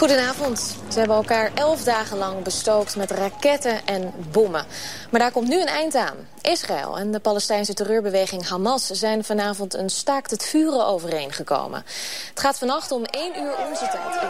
Goedenavond. 0.00 0.58
Ze 0.88 0.98
hebben 0.98 1.16
elkaar 1.16 1.50
elf 1.54 1.84
dagen 1.84 2.18
lang 2.18 2.42
bestookt 2.42 2.96
met 2.96 3.10
raketten 3.10 3.86
en 3.86 4.12
bommen. 4.32 4.64
Maar 5.10 5.20
daar 5.20 5.32
komt 5.32 5.48
nu 5.48 5.60
een 5.60 5.66
eind 5.66 5.94
aan. 5.94 6.16
Israël 6.42 6.98
en 6.98 7.12
de 7.12 7.20
Palestijnse 7.20 7.74
terreurbeweging 7.74 8.48
Hamas 8.48 8.86
zijn 8.86 9.24
vanavond 9.24 9.74
een 9.74 9.90
staakt 9.90 10.30
het 10.30 10.44
vuren 10.44 10.86
overeengekomen. 10.86 11.82
Het 12.28 12.40
gaat 12.40 12.58
vannacht 12.58 12.92
om 12.92 13.04
één 13.04 13.32
uur 13.42 13.54
onze 13.68 13.88
tijd 13.92 14.22
in. 14.22 14.28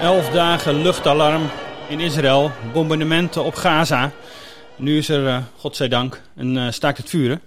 Elf 0.00 0.28
dagen 0.28 0.82
luchtalarm 0.82 1.50
in 1.88 2.00
Israël, 2.00 2.50
bombardementen 2.72 3.44
op 3.44 3.54
Gaza. 3.54 4.10
Nu 4.76 4.98
is 4.98 5.08
er, 5.08 5.26
uh, 5.26 5.38
godzijdank, 5.58 6.20
een 6.36 6.56
uh, 6.56 6.70
staakt 6.70 6.98
het 6.98 7.08
vuren. 7.08 7.40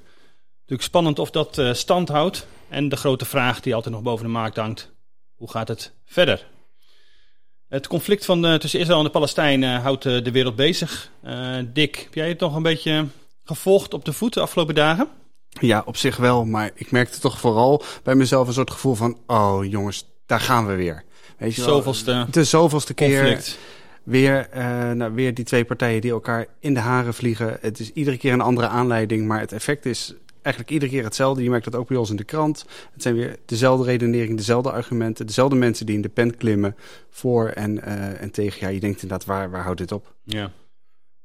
Natuurlijk 0.59 0.81
spannend 0.81 1.19
of 1.19 1.29
dat 1.29 1.57
uh, 1.57 1.73
stand 1.73 2.09
houdt. 2.09 2.47
En 2.69 2.89
de 2.89 2.95
grote 2.95 3.25
vraag 3.25 3.59
die 3.59 3.75
altijd 3.75 3.93
nog 3.93 4.03
boven 4.03 4.25
de 4.25 4.31
markt 4.31 4.57
hangt. 4.57 4.91
Hoe 5.35 5.51
gaat 5.51 5.67
het 5.67 5.94
verder? 6.05 6.47
Het 7.69 7.87
conflict 7.87 8.25
van 8.25 8.41
de, 8.41 8.57
tussen 8.57 8.79
Israël 8.79 8.97
en 8.99 9.05
de 9.05 9.11
Palestijnen 9.11 9.81
houdt 9.81 10.03
de 10.03 10.31
wereld 10.31 10.55
bezig. 10.55 11.11
Dick, 11.73 11.95
heb 11.95 12.13
jij 12.13 12.27
het 12.27 12.39
nog 12.39 12.55
een 12.55 12.63
beetje 12.63 13.05
gevolgd 13.43 13.93
op 13.93 14.05
de 14.05 14.13
voet 14.13 14.33
de 14.33 14.39
afgelopen 14.39 14.75
dagen? 14.75 15.07
Ja, 15.49 15.83
op 15.85 15.97
zich 15.97 16.17
wel. 16.17 16.45
Maar 16.45 16.71
ik 16.73 16.91
merkte 16.91 17.19
toch 17.19 17.39
vooral 17.39 17.83
bij 18.03 18.15
mezelf 18.15 18.47
een 18.47 18.53
soort 18.53 18.71
gevoel 18.71 18.95
van... 18.95 19.19
oh 19.27 19.65
jongens, 19.69 20.05
daar 20.25 20.39
gaan 20.39 20.67
we 20.67 20.75
weer. 20.75 21.03
Weet 21.37 21.55
je 21.55 21.65
wel, 21.65 21.83
de 22.31 22.43
zoveelste 22.43 22.93
keer 22.93 23.21
conflict. 23.21 23.57
weer, 24.03 24.49
uh, 24.55 24.91
nou, 24.91 25.13
weer 25.13 25.33
die 25.33 25.45
twee 25.45 25.65
partijen 25.65 26.01
die 26.01 26.11
elkaar 26.11 26.45
in 26.59 26.73
de 26.73 26.79
haren 26.79 27.13
vliegen. 27.13 27.57
Het 27.61 27.79
is 27.79 27.91
iedere 27.91 28.17
keer 28.17 28.33
een 28.33 28.41
andere 28.41 28.67
aanleiding, 28.67 29.27
maar 29.27 29.39
het 29.39 29.51
effect 29.51 29.85
is 29.85 30.13
eigenlijk 30.45 30.69
iedere 30.69 30.91
keer 30.91 31.03
hetzelfde. 31.03 31.43
Je 31.43 31.49
merkt 31.49 31.65
dat 31.65 31.75
ook 31.75 31.87
bij 31.87 31.97
ons 31.97 32.09
in 32.09 32.15
de 32.15 32.23
krant. 32.23 32.65
Het 32.93 33.01
zijn 33.01 33.15
weer 33.15 33.37
dezelfde 33.45 33.85
redenering, 33.85 34.37
dezelfde 34.37 34.71
argumenten. 34.71 35.25
Dezelfde 35.25 35.55
mensen 35.55 35.85
die 35.85 35.95
in 35.95 36.01
de 36.01 36.09
pen 36.09 36.37
klimmen 36.37 36.75
voor 37.09 37.47
en, 37.49 37.77
uh, 37.77 38.21
en 38.21 38.31
tegen. 38.31 38.59
Ja, 38.59 38.67
je 38.67 38.79
denkt 38.79 39.01
inderdaad, 39.01 39.27
waar, 39.27 39.51
waar 39.51 39.63
houdt 39.63 39.79
dit 39.79 39.91
op? 39.91 40.13
Ja. 40.23 40.51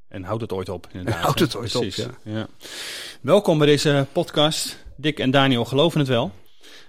En 0.09 0.23
houdt 0.23 0.43
het 0.43 0.53
ooit 0.53 0.69
op? 0.69 0.89
Inderdaad. 0.93 1.23
houdt 1.23 1.41
het 1.41 1.57
ooit 1.57 1.71
Precies. 1.71 2.05
op, 2.05 2.19
ja. 2.23 2.33
ja. 2.33 2.49
Welkom 3.21 3.59
bij 3.59 3.67
deze 3.67 4.07
podcast. 4.13 4.85
Dick 4.97 5.19
en 5.19 5.31
Daniel 5.31 5.65
geloven 5.65 5.99
het 5.99 6.09
wel. 6.09 6.33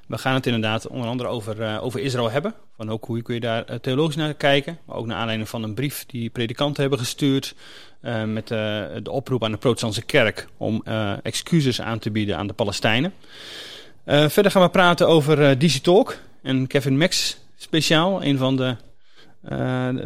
We 0.08 0.18
gaan 0.18 0.34
het 0.34 0.46
inderdaad 0.46 0.88
onder 0.88 1.08
andere 1.08 1.30
over, 1.30 1.60
uh, 1.60 1.84
over 1.84 2.00
Israël 2.00 2.32
hebben. 2.32 2.54
Van 2.78 2.90
ook 2.90 3.06
hoe 3.06 3.22
kun 3.22 3.34
je 3.34 3.40
daar 3.40 3.70
uh, 3.70 3.76
theologisch 3.76 4.16
naar 4.16 4.34
kijken. 4.34 4.80
Maar 4.86 4.96
ook 4.96 5.06
naar 5.06 5.18
aanleiding 5.18 5.50
van 5.50 5.64
een 5.64 5.74
brief 5.74 6.06
die 6.06 6.30
predikanten 6.30 6.82
hebben 6.82 7.00
gestuurd. 7.00 7.56
Uh, 8.02 8.24
met 8.24 8.48
de 8.48 9.12
oproep 9.12 9.44
aan 9.44 9.52
de 9.52 9.58
protestantse 9.58 10.02
kerk 10.02 10.48
om 10.58 10.84
excuses 11.24 11.82
aan 11.82 12.00
te 12.00 12.12
bieden 12.12 12.38
aan 12.38 12.48
de 12.48 12.54
Palestijnen. 12.54 13.14
verder 14.06 14.52
gaan 14.52 14.62
we 14.62 14.70
praten 14.70 15.08
over 15.08 15.60
DC 15.60 15.76
Talk 15.76 16.18
en 16.42 16.68
Kevin 16.68 16.98
Max 16.98 17.38
speciaal. 17.56 18.24
Een 18.24 18.38
van 18.38 18.56
de 18.56 18.76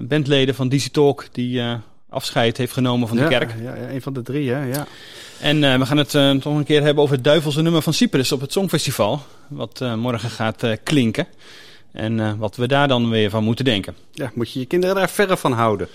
bandleden 0.08 0.56
van 0.56 0.70
DC 0.70 0.88
Talk 0.88 1.28
die 1.32 1.62
afscheid 2.16 2.58
heeft 2.58 2.74
genomen 2.74 3.08
van 3.08 3.18
de 3.18 3.24
ja, 3.24 3.30
kerk. 3.30 3.54
Ja, 3.62 3.76
ja, 3.76 3.90
een 3.90 4.02
van 4.02 4.14
de 4.14 4.22
drie, 4.22 4.52
hè? 4.52 4.64
ja. 4.64 4.88
En 5.40 5.64
uh, 5.64 5.78
we 5.78 5.86
gaan 5.86 5.98
het 5.98 6.14
uh, 6.14 6.32
toch 6.32 6.56
een 6.56 6.64
keer 6.64 6.84
hebben 6.84 7.04
over 7.04 7.16
het 7.16 7.24
duivelse 7.24 7.62
nummer 7.62 7.82
van 7.82 7.94
Cyprus 7.94 8.32
op 8.32 8.42
het 8.42 8.52
Songfestival. 8.52 9.22
Wat 9.48 9.80
uh, 9.84 9.94
morgen 9.94 10.30
gaat 10.30 10.64
klinken. 10.84 11.28
En 11.92 12.38
wat 12.38 12.56
we 12.56 12.68
daar 12.68 12.88
dan 12.88 13.10
weer 13.10 13.30
van 13.30 13.44
moeten 13.44 13.66
denken. 13.66 13.96
Ja, 14.12 14.32
moet 14.34 14.52
je 14.52 14.60
je 14.60 14.66
kinderen 14.66 14.96
daar 14.96 15.10
verre 15.10 15.38
van 15.38 15.52
houden. 15.52 15.88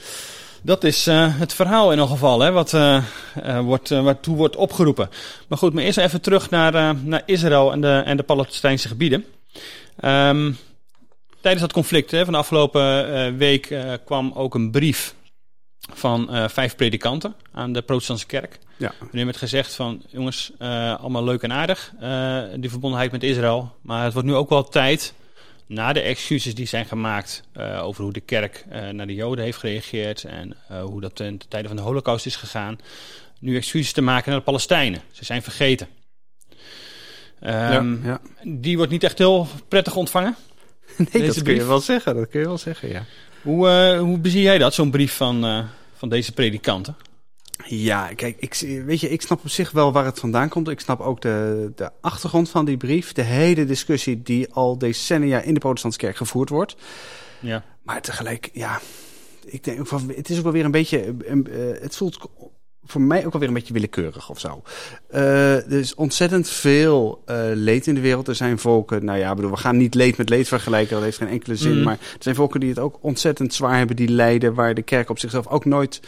Dat 0.63 0.85
is 0.85 1.07
het 1.11 1.53
verhaal 1.53 1.85
in 1.87 1.99
ieder 1.99 2.11
geval, 2.11 2.41
hè, 2.41 2.51
wat 2.51 2.77
wordt, 3.63 3.89
waartoe 3.89 4.37
wordt 4.37 4.57
opgeroepen. 4.57 5.11
Maar 5.49 5.59
goed, 5.59 5.73
maar 5.73 5.83
eerst 5.83 5.99
even 5.99 6.21
terug 6.21 6.51
naar, 6.51 6.97
naar 6.97 7.23
Israël 7.27 7.73
en 7.73 7.81
de, 7.81 8.03
en 8.05 8.17
de 8.17 8.23
Palestijnse 8.23 8.89
gebieden. 8.89 9.25
Um, 10.05 10.57
tijdens 11.41 11.63
dat 11.63 11.73
conflict 11.73 12.11
hè, 12.11 12.25
van 12.25 12.33
de 12.33 12.39
afgelopen 12.39 13.37
week 13.37 13.77
kwam 14.05 14.33
ook 14.35 14.55
een 14.55 14.71
brief 14.71 15.15
van 15.95 16.29
uh, 16.31 16.49
vijf 16.49 16.77
predikanten 16.77 17.35
aan 17.53 17.73
de 17.73 17.83
protestantse 17.83 18.27
kerk. 18.27 18.59
Ja. 18.77 18.93
Waarin 19.01 19.25
werd 19.25 19.37
gezegd 19.37 19.75
van, 19.75 20.03
jongens, 20.09 20.53
uh, 20.59 21.01
allemaal 21.01 21.25
leuk 21.25 21.43
en 21.43 21.53
aardig, 21.53 21.93
uh, 22.03 22.43
die 22.57 22.71
verbondenheid 22.71 23.13
met 23.13 23.23
Israël. 23.23 23.77
Maar 23.83 24.05
het 24.05 24.13
wordt 24.13 24.29
nu 24.29 24.35
ook 24.35 24.49
wel 24.49 24.69
tijd, 24.69 25.15
na 25.67 25.93
de 25.93 26.01
excuses 26.01 26.55
die 26.55 26.67
zijn 26.67 26.87
gemaakt 26.87 27.43
over 27.83 28.03
hoe 28.03 28.13
de 28.13 28.21
kerk 28.21 28.65
naar 28.93 29.07
de 29.07 29.15
Joden 29.15 29.45
heeft 29.45 29.59
gereageerd 29.59 30.25
en 30.25 30.57
hoe 30.83 31.01
dat 31.01 31.21
in 31.21 31.39
de 31.39 31.49
tijden 31.49 31.69
van 31.69 31.77
de 31.77 31.83
holocaust 31.83 32.27
is 32.27 32.37
gegaan, 32.37 32.79
nu 33.41 33.57
excuses 33.57 33.93
te 33.93 34.01
maken 34.01 34.31
naar 34.31 34.39
de 34.39 34.45
Palestijnen. 34.45 35.01
Ze 35.11 35.25
zijn 35.25 35.43
vergeten. 35.43 35.89
Um, 37.43 38.01
ja, 38.05 38.11
ja. 38.11 38.21
Die 38.43 38.77
wordt 38.77 38.93
niet 38.93 39.05
echt 39.05 39.19
heel 39.19 39.49
prettig 39.69 39.97
ontvangen. 39.97 40.37
Nee, 41.13 41.27
dat 41.27 41.35
kun 41.35 41.43
brief. 41.43 41.57
je 41.57 41.67
wel 41.67 41.81
zeggen. 41.81 42.15
Dat 42.15 42.29
kun 42.29 42.41
je 42.41 42.47
wel 42.47 42.59
zeggen, 42.59 42.89
ja. 42.89 43.05
Hoe, 43.43 43.69
uh, 43.69 44.01
hoe 44.01 44.19
bezie 44.19 44.43
jij 44.43 44.59
dat, 44.59 44.75
zo'n 44.75 44.91
brief 44.91 45.17
van, 45.17 45.45
uh, 45.45 45.65
van 46.01 46.09
deze 46.09 46.33
predikanten? 46.33 46.97
Ja, 47.67 48.15
kijk, 48.15 48.37
ik, 48.39 48.55
weet 48.85 49.01
je, 49.01 49.09
ik 49.09 49.23
snap 49.23 49.41
op 49.41 49.49
zich 49.49 49.71
wel 49.71 49.93
waar 49.93 50.05
het 50.05 50.19
vandaan 50.19 50.49
komt. 50.49 50.69
Ik 50.69 50.81
snap 50.81 51.01
ook 51.01 51.21
de, 51.21 51.73
de 51.75 51.91
achtergrond 52.01 52.51
van 52.51 52.65
die 52.65 52.77
brief. 52.77 53.13
De 53.13 53.23
hele 53.23 53.65
discussie 53.65 54.23
die 54.23 54.53
al 54.53 54.79
decennia 54.79 55.41
in 55.41 55.55
de 55.55 55.61
protestantse 55.61 56.01
kerk 56.01 56.17
gevoerd 56.17 56.49
wordt. 56.49 56.77
Ja. 57.41 57.65
Maar 57.83 58.03
tegelijk, 58.03 58.51
ja, 58.53 58.81
ik 59.45 59.65
denk, 59.65 59.91
het 60.17 60.31
is 60.31 60.37
ook 60.37 60.43
wel 60.43 60.53
weer 60.53 60.65
een 60.65 60.71
beetje, 60.71 61.15
uh, 61.27 61.83
het 61.83 61.97
voelt 61.97 62.19
voor 62.91 63.01
mij 63.01 63.25
ook 63.25 63.33
wel 63.33 63.41
weer 63.41 63.49
een 63.49 63.55
beetje 63.55 63.73
willekeurig 63.73 64.31
of 64.31 64.41
zo. 64.41 64.63
Uh, 65.15 65.55
er 65.55 65.79
is 65.79 65.95
ontzettend 65.95 66.49
veel 66.49 67.23
uh, 67.27 67.37
leed 67.55 67.87
in 67.87 67.95
de 67.95 68.01
wereld. 68.01 68.29
Er 68.29 68.35
zijn 68.35 68.59
volken, 68.59 69.05
nou 69.05 69.19
ja, 69.19 69.35
bedoel, 69.35 69.51
we 69.51 69.57
gaan 69.57 69.77
niet 69.77 69.95
leed 69.95 70.17
met 70.17 70.29
leed 70.29 70.49
vergelijken, 70.49 70.95
dat 70.95 71.05
heeft 71.05 71.17
geen 71.17 71.29
enkele 71.29 71.57
zin. 71.57 71.77
Mm. 71.77 71.83
Maar 71.83 71.99
er 72.01 72.17
zijn 72.19 72.35
volken 72.35 72.61
die 72.61 72.69
het 72.69 72.79
ook 72.79 72.99
ontzettend 73.01 73.55
zwaar 73.55 73.77
hebben, 73.77 73.97
die 73.97 74.09
lijden, 74.09 74.55
waar 74.55 74.75
de 74.75 74.83
kerk 74.83 75.11
op 75.11 75.19
zichzelf 75.19 75.47
ook 75.47 75.65
nooit 75.65 76.01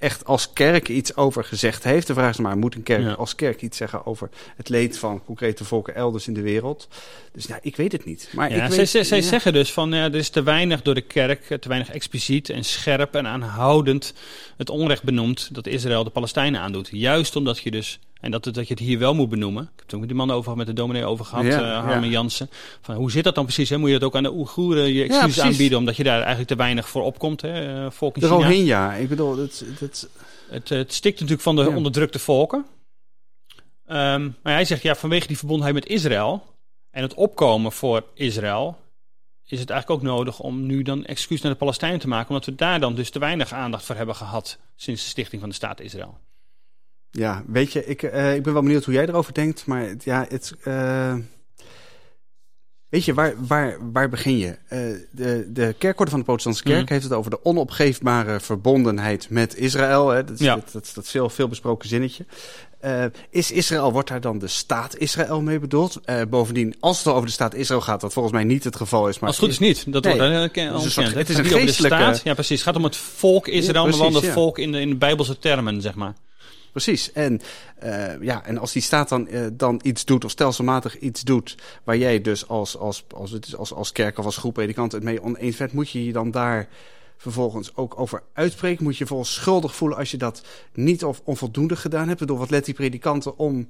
echt 0.00 0.24
als 0.24 0.52
kerk 0.52 0.88
iets 0.88 1.16
over 1.16 1.44
gezegd 1.44 1.84
heeft. 1.84 2.06
De 2.06 2.14
vraag 2.14 2.30
is 2.30 2.38
maar, 2.38 2.58
moet 2.58 2.74
een 2.74 2.82
kerk 2.82 3.02
ja. 3.02 3.12
als 3.12 3.34
kerk 3.34 3.62
iets 3.62 3.76
zeggen 3.76 4.06
over 4.06 4.28
het 4.56 4.68
leed 4.68 4.98
van 4.98 5.24
concrete 5.24 5.64
volken 5.64 5.94
elders 5.94 6.26
in 6.26 6.34
de 6.34 6.40
wereld? 6.40 6.88
Dus 7.32 7.46
ja, 7.46 7.58
ik 7.62 7.76
weet 7.76 7.92
het 7.92 8.04
niet. 8.04 8.28
Maar 8.32 8.50
ja, 8.50 8.64
ik 8.64 8.68
zij, 8.68 8.76
weet, 8.76 8.88
zij, 8.88 9.04
zij 9.04 9.18
ja. 9.18 9.24
zeggen 9.24 9.52
dus 9.52 9.72
van, 9.72 9.92
ja, 9.92 10.04
er 10.04 10.14
is 10.14 10.28
te 10.28 10.42
weinig 10.42 10.82
door 10.82 10.94
de 10.94 11.00
kerk, 11.00 11.60
te 11.60 11.68
weinig 11.68 11.90
expliciet 11.90 12.48
en 12.48 12.64
scherp 12.64 13.14
en 13.14 13.26
aanhoudend 13.26 14.14
het 14.56 14.70
onrecht 14.70 15.02
benoemd 15.02 15.54
dat 15.54 15.66
Israël 15.66 16.04
de 16.04 16.10
Palestijnen 16.10 16.60
aandoet. 16.60 16.88
Juist 16.92 17.36
omdat 17.36 17.58
je 17.58 17.70
dus 17.70 17.98
en 18.20 18.30
dat, 18.30 18.44
dat 18.44 18.54
je 18.54 18.74
het 18.74 18.78
hier 18.78 18.98
wel 18.98 19.14
moet 19.14 19.28
benoemen. 19.28 19.62
Ik 19.62 19.68
heb 19.68 19.84
het 19.84 19.94
ook 19.94 20.00
met 20.00 20.08
die 20.08 20.18
man 20.18 20.30
over, 20.30 20.56
met 20.56 20.66
de 20.66 20.72
dominee 20.72 21.04
over 21.04 21.24
gehad, 21.24 21.44
Ja, 21.44 21.60
uh, 21.60 21.84
Harmen 21.84 22.04
ja. 22.04 22.10
Jansen. 22.10 22.50
Van, 22.80 22.94
hoe 22.94 23.10
zit 23.10 23.24
dat 23.24 23.34
dan 23.34 23.44
precies? 23.44 23.68
Hè? 23.70 23.78
Moet 23.78 23.90
je 23.90 23.98
dat 23.98 24.08
ook 24.08 24.16
aan 24.16 24.22
de 24.22 24.32
Oeigoeren 24.32 24.92
je 24.92 25.02
excuses 25.04 25.40
aanbieden, 25.40 25.78
omdat 25.78 25.96
je 25.96 26.02
daar 26.02 26.18
eigenlijk 26.18 26.48
te 26.48 26.56
weinig 26.56 26.88
voor 26.88 27.02
opkomt, 27.02 27.40
hè? 27.40 27.84
Uh, 27.84 27.90
volk 27.90 28.14
in 28.14 28.20
De 28.20 28.26
China. 28.26 28.40
Rohingya, 28.40 28.92
ik 28.92 29.08
bedoel, 29.08 29.36
dat, 29.36 29.64
dat, 29.80 30.08
Het, 30.50 30.68
het 30.68 30.92
stikt 30.92 31.14
natuurlijk 31.14 31.42
van 31.42 31.56
de 31.56 31.62
Ja. 31.62 31.76
onderdrukte 31.76 32.18
volken. 32.18 32.66
Ehm, 33.86 34.28
maar 34.42 34.52
hij 34.52 34.64
zegt, 34.64 34.82
ja, 34.82 34.94
vanwege 34.94 35.26
die 35.26 35.38
verbondenheid 35.38 35.76
met 35.76 35.86
Israël 35.86 36.42
en 36.90 37.02
het 37.02 37.14
opkomen 37.14 37.72
voor 37.72 38.04
Israël, 38.14 38.78
is 39.46 39.60
het 39.60 39.70
eigenlijk 39.70 40.00
ook 40.00 40.06
nodig 40.06 40.40
om 40.40 40.66
nu 40.66 40.82
dan 40.82 41.04
excuus 41.04 41.40
naar 41.40 41.52
de 41.52 41.58
Palestijnen 41.58 41.98
te 42.00 42.08
maken, 42.08 42.28
omdat 42.28 42.44
we 42.44 42.54
daar 42.54 42.80
dan 42.80 42.94
dus 42.94 43.10
te 43.10 43.18
weinig 43.18 43.52
aandacht 43.52 43.84
voor 43.84 43.96
hebben 43.96 44.14
gehad 44.14 44.58
sinds 44.76 45.02
de 45.02 45.08
stichting 45.08 45.40
van 45.40 45.50
de 45.50 45.56
staat 45.56 45.80
Israël. 45.80 46.18
Ja, 47.10 47.42
weet 47.46 47.72
je, 47.72 47.86
ik, 47.86 48.02
uh, 48.02 48.34
ik 48.34 48.42
ben 48.42 48.52
wel 48.52 48.62
benieuwd 48.62 48.84
hoe 48.84 48.94
jij 48.94 49.06
erover 49.08 49.34
denkt, 49.34 49.66
maar 49.66 49.82
het, 49.82 50.04
ja, 50.04 50.26
het. 50.28 50.54
Uh, 50.64 51.14
weet 52.88 53.04
je, 53.04 53.14
waar, 53.14 53.34
waar, 53.46 53.76
waar 53.92 54.08
begin 54.08 54.38
je? 54.38 54.46
Uh, 54.46 54.78
de, 55.12 55.46
de 55.52 55.74
kerkorde 55.78 56.10
van 56.10 56.20
de 56.20 56.24
Protestantse 56.26 56.62
Kerk 56.62 56.82
Mhm. 56.82 56.92
heeft 56.92 57.04
het 57.04 57.12
over 57.12 57.30
de 57.30 57.44
onopgeefbare 57.44 58.40
verbondenheid 58.40 59.30
met 59.30 59.56
Israël. 59.56 60.08
Hè? 60.08 60.24
Dat 60.24 60.34
is 60.40 60.44
Ja. 60.46 60.54
dat, 60.54 60.72
dat, 60.72 60.90
dat 60.94 61.08
veel, 61.08 61.28
veel 61.30 61.48
besproken 61.48 61.88
zinnetje. 61.88 62.26
Is 63.30 63.50
Israël, 63.50 63.92
wordt 63.92 64.08
daar 64.08 64.20
dan 64.20 64.38
de 64.38 64.46
staat 64.46 64.96
Israël 64.98 65.40
mee 65.42 65.58
bedoeld? 65.58 66.00
Bovendien, 66.28 66.74
als 66.80 66.98
het 67.04 67.06
over 67.14 67.26
de 67.26 67.32
staat 67.32 67.54
Israël 67.54 67.80
gaat, 67.80 68.02
wat 68.02 68.12
volgens 68.12 68.34
mij 68.34 68.44
niet 68.44 68.64
het 68.64 68.76
geval 68.76 69.08
is. 69.08 69.18
Maar 69.18 69.28
Als 69.28 69.36
het 69.36 69.44
goed 69.44 69.54
is 69.54 69.66
niet. 69.84 69.92
Dat 69.92 70.04
Nee. 70.04 70.16
wordt 70.18 70.56
uh, 70.56 70.72
Het 70.72 70.84
is 70.84 70.96
een 70.96 71.04
Het 71.04 71.14
het 71.14 71.28
is 71.28 71.36
een 71.38 71.44
geestelijke- 71.44 71.96
staat. 71.96 72.20
Ja, 72.24 72.34
precies. 72.34 72.56
Het 72.58 72.66
gaat 72.68 72.76
om 72.76 72.84
het 72.84 72.96
volk 72.96 73.48
Israël, 73.48 73.82
maar 73.82 73.92
Ja, 73.92 73.98
precies, 73.98 74.20
de 74.20 74.26
ja. 74.26 74.32
volk 74.32 74.58
in 74.58 74.72
de, 74.72 74.80
in 74.80 74.88
de 74.88 74.96
Bijbelse 74.96 75.38
termen, 75.38 75.80
zeg 75.82 75.94
maar. 75.94 76.14
Precies. 76.70 77.12
En, 77.12 77.40
uh, 77.84 78.22
ja, 78.22 78.44
en 78.44 78.58
als 78.58 78.72
die 78.72 78.82
staat 78.82 79.08
dan, 79.08 79.26
uh, 79.30 79.46
dan 79.52 79.80
iets 79.82 80.04
doet, 80.04 80.24
of 80.24 80.30
stelselmatig 80.30 80.98
iets 80.98 81.22
doet, 81.22 81.56
waar 81.84 81.96
jij 81.96 82.20
dus 82.20 82.48
als, 82.48 82.76
als, 82.76 83.04
als, 83.14 83.32
als, 83.32 83.56
als, 83.56 83.72
als 83.72 83.92
kerk 83.92 84.18
of 84.18 84.24
als 84.24 84.36
groep 84.36 84.54
predikanten 84.54 84.98
het 84.98 85.08
mee 85.08 85.22
oneens 85.22 85.56
bent, 85.56 85.72
moet 85.72 85.90
je 85.90 86.04
je 86.04 86.12
dan 86.12 86.30
daar 86.30 86.68
vervolgens 87.16 87.76
ook 87.76 87.98
over 87.98 88.22
uitspreken? 88.32 88.84
Moet 88.84 88.96
je 88.96 89.02
je 89.02 89.08
volgens 89.08 89.34
schuldig 89.34 89.76
voelen 89.76 89.98
als 89.98 90.10
je 90.10 90.16
dat 90.16 90.42
niet 90.72 91.04
of 91.04 91.20
onvoldoende 91.24 91.76
gedaan 91.76 92.08
hebt? 92.08 92.20
Bedoel, 92.20 92.38
wat 92.38 92.50
let 92.50 92.64
die 92.64 92.74
predikanten 92.74 93.38
om 93.38 93.68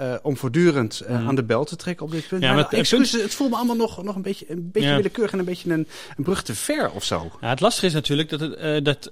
eh, 0.00 0.14
om 0.22 0.36
voortdurend 0.36 1.00
eh, 1.00 1.16
Mhm. 1.18 1.28
aan 1.28 1.34
de 1.34 1.42
bel 1.42 1.64
te 1.64 1.76
trekken 1.76 2.06
op 2.06 2.12
dit 2.12 2.28
punt. 2.28 2.42
Ja, 2.42 2.46
maar 2.46 2.56
maar 2.56 2.64
het 2.70 2.78
excuses, 2.78 3.22
het 3.22 3.34
voelt 3.34 3.50
me 3.50 3.56
allemaal 3.56 3.76
nog, 3.76 4.02
nog 4.02 4.16
een 4.16 4.22
beetje, 4.22 4.44
een 4.48 4.70
beetje 4.70 4.88
Ja. 4.88 4.96
willekeurig 4.96 5.32
en 5.32 5.38
een 5.38 5.44
beetje 5.44 5.72
een, 5.72 5.86
een 6.16 6.24
brug 6.24 6.42
te 6.42 6.54
ver 6.54 6.90
of 6.90 7.04
zo. 7.04 7.30
Ja, 7.40 7.48
het 7.48 7.60
lastige 7.60 7.86
is 7.86 7.92
natuurlijk 7.92 8.28
dat, 8.28 8.40
het, 8.40 8.54
eh, 8.54 8.82
dat 8.82 9.10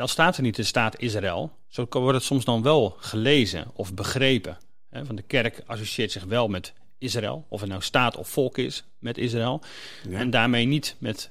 als 0.00 0.10
staat 0.10 0.36
er 0.36 0.42
niet 0.42 0.56
de 0.56 0.62
staat 0.62 1.00
Israël, 1.00 1.52
zo 1.68 1.86
wordt 1.90 2.14
het 2.16 2.26
soms 2.26 2.44
dan 2.44 2.62
wel 2.62 2.96
gelezen 2.98 3.66
of 3.74 3.94
begrepen. 3.94 4.58
Hè, 4.90 5.04
van 5.06 5.16
de 5.16 5.22
kerk 5.22 5.62
associeert 5.66 6.12
zich 6.12 6.24
wel 6.24 6.48
met 6.48 6.72
Israël, 6.98 7.46
of 7.48 7.60
het 7.60 7.68
nou 7.70 7.82
staat 7.82 8.16
of 8.16 8.28
volk 8.28 8.58
is 8.58 8.84
met 8.98 9.18
Israël. 9.18 9.60
Ja. 10.08 10.18
En 10.18 10.30
daarmee 10.30 10.66
niet 10.66 10.96
met 10.98 11.30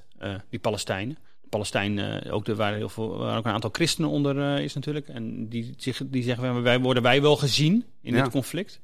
die 0.49 0.59
Palestijnen. 0.59 1.17
De 1.41 1.49
Palestijnen, 1.49 2.23
eh, 2.23 2.33
ook 2.33 2.47
er 2.47 2.55
waren 2.55 2.77
heel 2.77 2.89
veel, 2.89 3.17
waren 3.17 3.37
ook 3.37 3.45
een 3.45 3.51
aantal 3.51 3.69
christenen 3.73 4.09
onder 4.09 4.59
is 4.59 4.73
natuurlijk. 4.73 5.07
En 5.07 5.47
die, 5.49 5.75
die 6.05 6.23
zeggen, 6.23 6.61
wij 6.63 6.79
worden 6.79 7.03
wij 7.03 7.21
wel 7.21 7.35
gezien 7.35 7.85
in 8.01 8.15
Ja. 8.15 8.23
dit 8.23 8.31
conflict. 8.31 8.79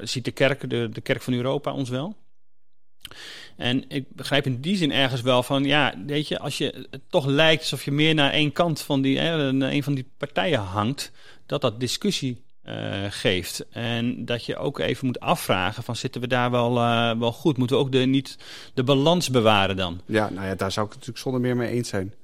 Ziet 0.00 0.24
de 0.24 0.30
kerk, 0.30 0.70
de, 0.70 0.88
de 0.92 1.00
kerk 1.00 1.22
van 1.22 1.32
Europa 1.32 1.72
ons 1.72 1.88
wel? 1.88 2.16
En 3.56 3.84
ik 3.88 4.04
begrijp 4.08 4.46
in 4.46 4.60
die 4.60 4.76
zin 4.76 4.92
ergens 4.92 5.20
wel 5.20 5.42
van, 5.42 5.64
ja, 5.64 5.94
weet 6.06 6.28
je, 6.28 6.38
als 6.38 6.58
je 6.58 6.86
het 6.90 7.00
toch 7.08 7.26
lijkt 7.26 7.60
alsof 7.60 7.84
je 7.84 7.90
meer 7.90 8.14
naar 8.14 8.30
één 8.30 8.52
kant 8.52 8.80
van 8.80 9.02
die, 9.02 9.18
hè, 9.18 9.32
een 9.48 9.82
van 9.82 9.94
die 9.94 10.08
partijen 10.16 10.60
hangt, 10.60 11.12
dat 11.46 11.60
dat 11.60 11.80
discussie 11.80 12.42
eh, 12.62 13.04
geeft. 13.08 13.66
En 13.70 14.24
dat 14.24 14.44
je 14.44 14.56
ook 14.56 14.78
even 14.78 15.06
moet 15.06 15.20
afvragen 15.20 15.82
van, 15.82 15.96
zitten 15.96 16.20
we 16.20 16.26
daar 16.26 16.50
wel, 16.50 16.78
eh, 16.78 17.18
wel 17.18 17.32
goed? 17.32 17.56
Moeten 17.56 17.76
we 17.76 17.82
ook 17.82 17.92
de, 17.92 17.98
niet 17.98 18.38
de 18.74 18.84
balans 18.84 19.30
bewaren 19.30 19.76
dan? 19.76 20.00
Ja, 20.06 20.30
nou 20.30 20.46
ja, 20.46 20.54
daar 20.54 20.72
zou 20.72 20.86
ik 20.86 20.92
het 20.92 21.00
natuurlijk 21.00 21.18
zonder 21.18 21.40
meer 21.40 21.56
mee 21.56 21.70
eens 21.70 21.88
zijn. 21.88 22.14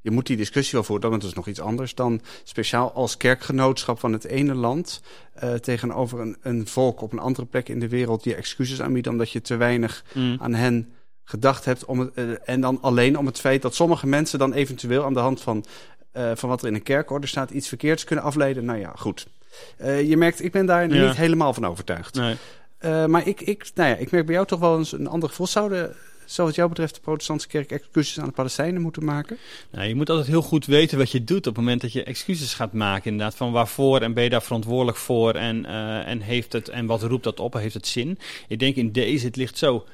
Je 0.00 0.10
moet 0.10 0.26
die 0.26 0.36
discussie 0.36 0.72
wel 0.74 0.82
voeren, 0.84 1.10
dan 1.10 1.18
is 1.20 1.26
het 1.26 1.34
nog 1.34 1.46
iets 1.48 1.60
anders 1.60 1.94
dan 1.94 2.20
speciaal 2.44 2.92
als 2.92 3.16
kerkgenootschap 3.16 3.98
van 3.98 4.12
het 4.12 4.24
ene 4.24 4.54
land 4.54 5.00
eh, 5.34 5.54
tegenover 5.54 6.20
een, 6.20 6.36
een 6.42 6.66
volk 6.66 7.00
op 7.00 7.12
een 7.12 7.18
andere 7.18 7.46
plek 7.46 7.68
in 7.68 7.80
de 7.80 7.88
wereld 7.88 8.22
die 8.22 8.34
excuses 8.34 8.80
aanbiedt 8.82 9.06
omdat 9.06 9.30
je 9.30 9.40
te 9.40 9.56
weinig 9.56 10.04
Mm. 10.14 10.36
aan 10.40 10.54
hen 10.54 10.92
gedacht 11.24 11.64
hebt. 11.64 11.84
Om 11.84 11.98
het, 11.98 12.10
eh, 12.14 12.24
en 12.44 12.60
dan 12.60 12.78
alleen 12.80 13.18
om 13.18 13.26
het 13.26 13.40
feit 13.40 13.62
dat 13.62 13.74
sommige 13.74 14.06
mensen 14.06 14.38
dan 14.38 14.52
eventueel 14.52 15.04
aan 15.04 15.14
de 15.14 15.20
hand 15.20 15.40
van, 15.40 15.64
eh, 16.12 16.30
van 16.34 16.48
wat 16.48 16.62
er 16.62 16.68
in 16.68 16.74
een 16.74 16.82
kerkorde 16.82 17.26
staat 17.26 17.50
iets 17.50 17.68
verkeerds 17.68 18.04
kunnen 18.04 18.24
afleiden. 18.24 18.64
Nou 18.64 18.78
ja, 18.78 18.92
goed. 18.96 19.26
Je 19.78 20.14
merkt, 20.16 20.44
ik 20.44 20.52
ben 20.52 20.66
daar 20.66 20.94
Ja. 20.94 21.06
niet 21.06 21.16
helemaal 21.16 21.54
van 21.54 21.66
overtuigd. 21.66 22.14
Nee. 22.14 22.36
Maar 23.06 23.26
ik, 23.26 23.40
ik, 23.40 23.70
nou 23.74 23.88
ja, 23.88 23.96
ik 23.96 24.10
merk 24.10 24.26
bij 24.26 24.34
jou 24.34 24.46
toch 24.46 24.60
wel 24.60 24.78
eens 24.78 24.92
een 24.92 25.06
ander 25.06 25.28
gevoel. 25.28 25.46
Zouden, 25.46 25.94
zou 26.32 26.46
wat 26.46 26.56
jou 26.56 26.68
betreft 26.68 26.94
de 26.94 27.00
protestantse 27.00 27.48
kerk 27.48 27.70
excuses 27.70 28.20
aan 28.20 28.26
de 28.26 28.32
Palestijnen 28.32 28.82
moeten 28.82 29.04
maken? 29.04 29.38
Nou, 29.70 29.88
je 29.88 29.94
moet 29.94 30.10
altijd 30.10 30.28
heel 30.28 30.42
goed 30.42 30.66
weten 30.66 30.98
wat 30.98 31.10
je 31.10 31.24
doet 31.24 31.46
op 31.46 31.56
het 31.56 31.56
moment 31.56 31.80
dat 31.80 31.92
je 31.92 32.04
excuses 32.04 32.54
gaat 32.54 32.72
maken. 32.72 33.10
Inderdaad, 33.10 33.34
van 33.34 33.52
waarvoor 33.52 34.00
en 34.00 34.14
ben 34.14 34.24
je 34.24 34.30
daar 34.30 34.42
verantwoordelijk 34.42 34.96
voor 34.96 35.34
en, 35.34 35.64
eh, 35.64 36.08
en, 36.08 36.20
heeft 36.20 36.52
het, 36.52 36.68
en 36.68 36.86
wat 36.86 37.02
roept 37.02 37.24
dat 37.24 37.40
op 37.40 37.54
en 37.54 37.60
heeft 37.60 37.74
het 37.74 37.86
zin? 37.86 38.18
Ik 38.48 38.58
denk 38.58 38.76
in 38.76 38.92
deze, 38.92 39.26
het 39.26 39.36
ligt 39.36 39.58
zo 39.58 39.86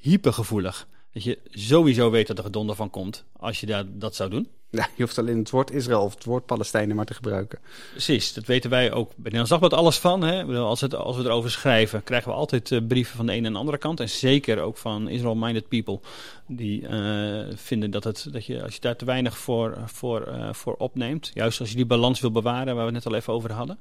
hypergevoelig. 0.00 0.88
Dat 1.12 1.24
je 1.24 1.38
sowieso 1.50 2.10
weet 2.10 2.26
dat 2.26 2.38
er 2.38 2.44
gedonder 2.44 2.76
van 2.76 2.90
komt 2.90 3.24
als 3.36 3.60
je 3.60 3.66
dat, 3.66 3.86
dat 4.00 4.14
zou 4.14 4.30
doen. 4.30 4.48
Ja, 4.70 4.88
je 4.94 5.02
hoeft 5.02 5.18
alleen 5.18 5.38
het 5.38 5.50
woord 5.50 5.70
Israël 5.70 6.02
of 6.02 6.14
het 6.14 6.24
woord 6.24 6.46
Palestijnen 6.46 6.96
maar 6.96 7.04
te 7.04 7.14
gebruiken. 7.14 7.58
Precies, 7.90 8.32
dat 8.32 8.44
weten 8.44 8.70
wij 8.70 8.92
ook 8.92 9.08
bij 9.08 9.16
Nederlands 9.16 9.50
Dagblad 9.50 9.72
alles 9.72 9.98
van. 9.98 10.22
Hè? 10.22 10.44
Als, 10.44 10.80
het, 10.80 10.94
als 10.94 11.16
we 11.16 11.22
erover 11.22 11.50
schrijven, 11.50 12.02
krijgen 12.02 12.30
we 12.30 12.36
altijd 12.36 12.72
eh, 12.72 12.86
brieven 12.88 13.16
van 13.16 13.26
de 13.26 13.32
ene 13.32 13.46
en 13.46 13.52
de 13.52 13.58
andere 13.58 13.78
kant. 13.78 14.00
En 14.00 14.08
zeker 14.08 14.60
ook 14.60 14.76
van 14.76 15.08
Israel-minded 15.08 15.68
people. 15.68 16.00
Die 16.46 16.86
eh, 16.86 17.56
vinden 17.56 17.90
dat, 17.90 18.04
het, 18.04 18.28
dat 18.30 18.46
je, 18.46 18.62
als 18.62 18.74
je 18.74 18.80
daar 18.80 18.96
te 18.96 19.04
weinig 19.04 19.38
voor, 19.38 19.78
voor, 19.84 20.22
eh, 20.22 20.52
voor 20.52 20.74
opneemt. 20.74 21.30
Juist 21.34 21.60
als 21.60 21.70
je 21.70 21.76
die 21.76 21.86
balans 21.86 22.20
wil 22.20 22.30
bewaren, 22.30 22.74
waar 22.74 22.86
we 22.86 22.94
het 22.94 23.04
net 23.04 23.06
al 23.06 23.18
even 23.18 23.32
over 23.32 23.52
hadden. 23.52 23.78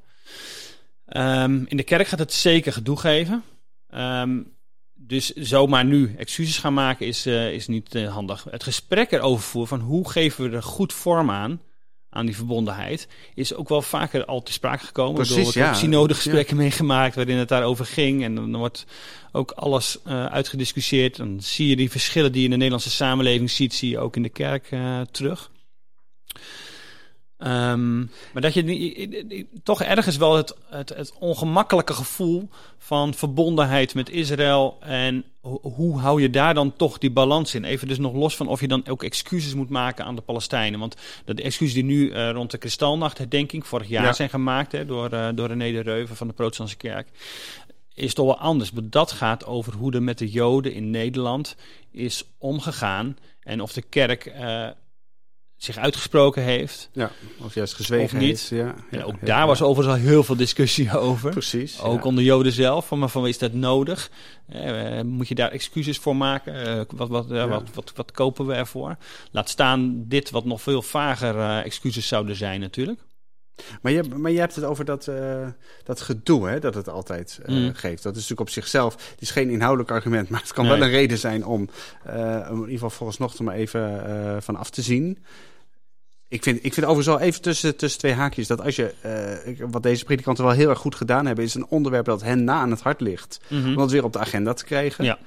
Ehm, 1.06 1.64
in 1.66 1.78
de 1.78 1.84
kerk 1.84 2.08
gaat 2.08 2.20
het 2.20 2.34
zeker 2.34 2.74
gedoe 2.74 2.98
geven. 2.98 3.44
Ehm, 3.90 4.40
dus 4.98 5.34
zomaar 5.34 5.86
nu 5.86 6.16
excuses 6.18 6.58
gaan 6.58 6.74
maken 6.74 7.06
is, 7.06 7.26
eh, 7.26 7.54
is 7.54 7.68
niet 7.68 7.96
eh, 7.96 8.14
handig. 8.14 8.46
Het 8.50 8.64
gesprek 8.64 9.12
erover 9.12 9.44
voeren 9.44 9.78
van 9.78 9.88
hoe 9.88 10.10
geven 10.10 10.50
we 10.50 10.56
er 10.56 10.64
goed 10.64 10.94
vorm 10.94 11.32
aan, 11.32 11.62
aan 12.10 12.26
die 12.26 12.36
verbondenheid, 12.36 13.08
is 13.34 13.54
ook 13.54 13.70
wel 13.70 13.82
vaker 13.82 14.26
al 14.26 14.44
te 14.44 14.52
sprake 14.52 14.86
gekomen. 14.86 15.14
Precies, 15.14 15.54
Door 15.54 15.64
ja. 15.64 15.74
synodegesprekken 15.74 16.58
meegemaakt 16.58 17.16
waarin 17.16 17.38
het 17.38 17.50
daarover 17.50 17.86
ging. 17.86 18.24
En 18.24 18.36
dan 18.36 18.56
wordt 18.56 18.86
ook 19.32 19.52
alles 19.52 19.98
eh, 20.04 20.26
uitgediscussieerd. 20.26 21.18
Dan 21.18 21.42
zie 21.42 21.68
je 21.68 21.76
die 21.76 21.92
verschillen 21.92 22.32
die 22.32 22.40
je 22.40 22.46
in 22.46 22.52
de 22.52 22.58
Nederlandse 22.58 22.90
samenleving 22.90 23.50
ziet, 23.50 23.74
zie 23.74 23.90
je 23.90 24.00
ook 24.00 24.16
in 24.16 24.24
de 24.24 24.30
kerk 24.30 24.76
terug. 25.12 25.52
Ehm, 27.38 27.98
maar 28.00 28.42
dat 28.42 28.54
je 28.54 29.46
toch 29.64 29.82
ergens 29.82 30.18
wel 30.18 30.36
het, 30.36 30.56
het, 30.70 30.90
het 30.90 31.14
ongemakkelijke 31.20 31.94
gevoel 31.94 32.50
van 32.78 33.14
verbondenheid 33.14 33.94
met 33.94 34.10
Israël. 34.10 34.78
En 34.80 35.24
ho- 35.42 35.60
hoe 35.62 36.00
hou 36.00 36.22
je 36.22 36.30
daar 36.30 36.54
dan 36.54 36.74
toch 36.76 36.98
die 36.98 37.12
balans 37.12 37.56
in? 37.56 37.64
Even 37.64 37.88
dus 37.88 37.98
nog 37.98 38.14
los 38.14 38.36
van 38.36 38.48
of 38.48 38.60
je 38.62 38.68
dan 38.68 38.88
ook 38.88 39.04
excuses 39.04 39.54
moet 39.54 39.70
maken 39.70 40.06
aan 40.06 40.16
de 40.16 40.22
Palestijnen. 40.22 40.80
Want 40.80 40.96
de 41.26 41.34
de 41.34 41.42
excuses 41.42 41.74
die 41.74 41.84
nu 41.84 42.10
eh, 42.12 42.32
rond 42.32 42.52
de 42.52 42.58
Kristalnacht-herdenking 42.58 43.68
vorig 43.68 43.88
jaar 43.88 44.04
Ja. 44.04 44.14
zijn 44.14 44.30
gemaakt 44.30 44.72
hè, 44.72 44.86
door, 44.86 45.10
eh, 45.10 45.28
door 45.36 45.48
René 45.48 45.72
de 45.72 45.82
Reuven 45.82 46.16
van 46.16 46.28
de 46.28 46.34
Protestantse 46.34 46.78
Kerk. 46.78 47.08
Is 47.94 48.14
toch 48.14 48.26
wel 48.26 48.38
anders. 48.40 48.72
Maar 48.72 48.84
dat 48.90 49.12
gaat 49.12 49.46
over 49.46 49.74
hoe 49.74 49.94
er 49.94 50.04
met 50.04 50.18
de 50.18 50.30
Joden 50.30 50.74
in 50.74 50.90
Nederland 50.90 51.56
is 51.92 52.24
omgegaan. 52.38 53.18
En 53.44 53.62
of 53.62 53.74
de 53.74 53.82
kerk 53.82 54.26
eh, 54.26 54.68
zich 55.58 55.78
uitgesproken 55.78 56.44
heeft. 56.44 56.90
Ja, 56.92 57.12
of 57.42 57.54
juist 57.54 57.74
gezwegen 57.74 58.16
Of 58.18 58.24
niet. 58.24 58.30
heeft. 58.30 58.48
Ja, 58.48 58.76
En 58.92 58.98
ja, 59.00 59.04
ook 59.04 59.26
daar 59.26 59.40
ja. 59.40 59.46
was 59.46 59.62
overigens 59.62 59.98
al 59.98 60.04
heel 60.08 60.24
veel 60.24 60.36
discussie 60.36 60.98
over. 61.10 61.32
Precies. 61.32 61.82
Ook 61.82 62.06
onder 62.06 62.24
Joden 62.24 62.52
zelf, 62.52 62.88
van, 62.88 63.00
maar 63.00 63.10
van 63.10 63.28
is 63.28 63.38
dat 63.38 63.54
nodig? 63.54 64.12
Eh, 64.48 65.02
moet 65.02 65.28
je 65.28 65.36
daar 65.36 65.52
excuses 65.52 65.98
voor 65.98 66.16
maken? 66.16 66.66
Eh, 66.66 66.82
wat, 66.96 67.10
wat, 67.10 67.32
eh, 67.32 67.50
wat, 67.50 67.64
wat, 67.74 67.92
wat 67.96 68.12
kopen 68.12 68.46
we 68.46 68.54
ervoor? 68.54 68.98
Laat 69.32 69.50
staan 69.50 70.04
dit 70.08 70.30
wat 70.30 70.46
nog 70.46 70.62
veel 70.62 70.82
vager 70.82 71.40
eh, 71.40 71.66
excuses 71.66 72.08
zouden 72.08 72.36
zijn 72.36 72.60
natuurlijk. 72.60 73.00
Maar, 73.82 73.92
je, 73.92 74.04
maar 74.04 74.32
je 74.32 74.40
hebt 74.40 74.56
het 74.56 74.64
over 74.66 74.86
dat, 74.86 75.08
eh, 75.08 75.48
dat 75.84 76.02
gedoe 76.02 76.48
hè, 76.48 76.60
dat 76.60 76.74
het 76.74 76.90
altijd 76.90 77.40
eh, 77.46 77.56
Mm. 77.56 77.74
geeft. 77.74 78.04
Dat 78.04 78.12
is 78.16 78.22
natuurlijk 78.22 78.40
op 78.48 78.50
zichzelf, 78.50 78.94
het 79.12 79.22
is 79.22 79.32
geen 79.32 79.50
inhoudelijk 79.50 79.92
argument, 79.92 80.30
maar 80.30 80.42
het 80.42 80.54
kan 80.54 80.66
Nee. 80.66 80.74
wel 80.78 80.88
een 80.88 80.94
reden 80.94 81.18
zijn 81.18 81.46
om, 81.46 81.70
eh, 82.04 82.48
in 82.50 82.56
ieder 82.56 82.70
geval 82.70 82.90
vooralsnog 82.90 83.38
er 83.38 83.44
maar 83.44 83.56
even 83.56 84.44
van 84.44 84.56
af 84.56 84.70
te 84.70 84.82
zien. 84.82 85.24
Ik 86.30 86.44
vind, 86.44 86.58
ik 86.66 86.74
vind 86.74 86.86
overigens 86.86 87.18
wel 87.18 87.28
even 87.28 87.42
tussen, 87.42 87.76
tussen 87.76 88.00
twee 88.00 88.14
haakjes 88.14 88.48
dat 88.48 88.62
als 88.62 88.76
je, 88.76 88.94
wat 89.70 89.84
deze 89.84 90.06
predikanten 90.06 90.44
wel 90.44 90.54
heel 90.54 90.70
erg 90.70 90.80
goed 90.80 90.96
gedaan 90.96 91.26
hebben, 91.26 91.46
is 91.46 91.54
een 91.54 91.68
onderwerp 91.68 92.06
dat 92.06 92.22
hen 92.24 92.44
na 92.44 92.54
aan 92.54 92.72
het 92.72 92.82
hart 92.82 93.02
ligt. 93.02 93.40
Mhm. 93.48 93.68
Om 93.68 93.76
dat 93.76 93.92
weer 93.92 94.04
op 94.04 94.14
de 94.14 94.20
agenda 94.20 94.54
te 94.54 94.64
krijgen. 94.66 95.06
Ja. 95.06 95.18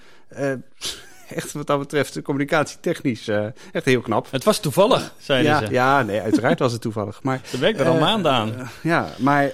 Echt 1.35 1.53
wat 1.53 1.67
dat 1.67 1.79
betreft, 1.79 2.23
communicatietechnisch, 2.23 3.29
eh 3.29 3.47
echt 3.73 3.85
heel 3.85 4.01
knap. 4.01 4.27
Het 4.31 4.45
was 4.45 4.61
toevallig, 4.61 5.15
zeiden 5.19 5.51
Ja, 5.53 5.67
ze. 5.67 5.73
ja, 5.73 6.03
nee, 6.03 6.21
uiteraard 6.21 6.59
was 6.59 6.73
het 6.73 6.81
toevallig. 6.81 7.23
Maar 7.23 7.41
Ze 7.51 7.59
werkt 7.59 7.81
er 7.81 7.87
al 7.87 7.95
eh, 7.95 8.01
maanden 8.01 8.33
aan. 8.33 8.55
eh, 8.59 8.67
ja, 8.83 9.09
maar 9.19 9.53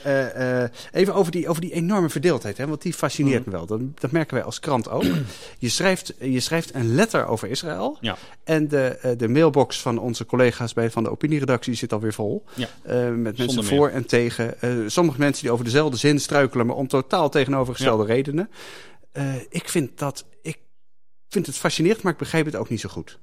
even 0.93 1.15
over 1.15 1.33
die, 1.33 1.49
over 1.49 1.61
die 1.61 1.73
enorme 1.73 2.09
verdeeldheid, 2.09 2.57
hè, 2.57 2.67
want 2.67 2.83
die 2.83 2.93
fascineert 2.93 3.41
Mhm. 3.47 3.51
me 3.51 3.57
wel. 3.57 3.67
Dat, 3.67 3.81
dat 4.01 4.11
merken 4.11 4.35
wij 4.35 4.45
als 4.45 4.61
krant 4.61 4.89
ook. 4.91 5.05
je, 5.59 5.69
schrijft, 5.69 6.15
je 6.21 6.41
schrijft 6.41 6.75
een 6.75 6.95
letter 6.95 7.27
over 7.27 7.49
Israël. 7.49 7.99
Ja. 8.01 8.17
En 8.45 8.69
de, 8.69 9.15
de 9.19 9.29
mailbox 9.29 9.81
van 9.81 9.99
onze 9.99 10.27
collega's 10.27 10.73
bij, 10.73 10.91
van 10.91 11.03
de 11.03 11.11
opinieredactie 11.11 11.75
zit 11.75 11.93
alweer 11.93 12.13
vol. 12.13 12.45
Ja. 12.55 12.69
Met 13.11 13.39
mensen 13.39 13.65
voor 13.65 13.89
en 13.89 14.07
tegen. 14.07 14.55
Sommige 14.91 15.19
mensen 15.19 15.43
die 15.43 15.53
over 15.53 15.65
dezelfde 15.65 15.97
zin 15.97 16.21
struikelen, 16.21 16.67
maar 16.67 16.77
om 16.77 16.89
totaal 16.89 17.29
tegenovergestelde 17.31 18.05
redenen. 18.05 18.51
Ik 19.49 19.69
vind 19.69 19.99
dat. 19.99 20.25
Ik 20.43 20.59
vind 21.37 21.47
het 21.47 21.57
fascinerend, 21.57 22.03
maar 22.03 22.13
ik 22.13 22.19
begrijp 22.19 22.47
het 22.47 22.57
ook 22.57 22.69
niet 22.69 22.81
zo 22.81 22.89
goed. 22.89 23.19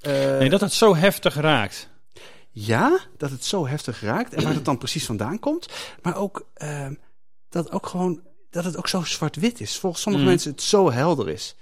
Eh, 0.00 0.12
Nee, 0.38 0.48
dat 0.50 0.60
het 0.60 0.72
zo 0.72 0.96
heftig 0.96 1.34
raakt. 1.34 1.88
ja, 2.50 2.98
dat 3.16 3.30
het 3.30 3.44
zo 3.44 3.66
heftig 3.66 4.00
raakt 4.00 4.34
en 4.34 4.42
waar 4.44 4.54
het 4.54 4.64
dan 4.64 4.78
precies 4.78 5.04
vandaan 5.04 5.38
komt. 5.38 5.68
Maar 6.02 6.16
ook 6.16 6.46
ehm, 6.54 6.94
dat, 7.48 7.70
ook 7.70 7.86
gewoon, 7.86 8.20
dat 8.50 8.64
het 8.64 8.76
ook 8.76 8.88
zo 8.88 9.02
zwart-wit 9.02 9.60
is. 9.60 9.78
Volgens 9.78 10.02
sommige 10.02 10.24
Mm. 10.24 10.30
mensen 10.30 10.50
het 10.50 10.62
zo 10.62 10.90
helder 10.92 11.28
is. 11.28 11.54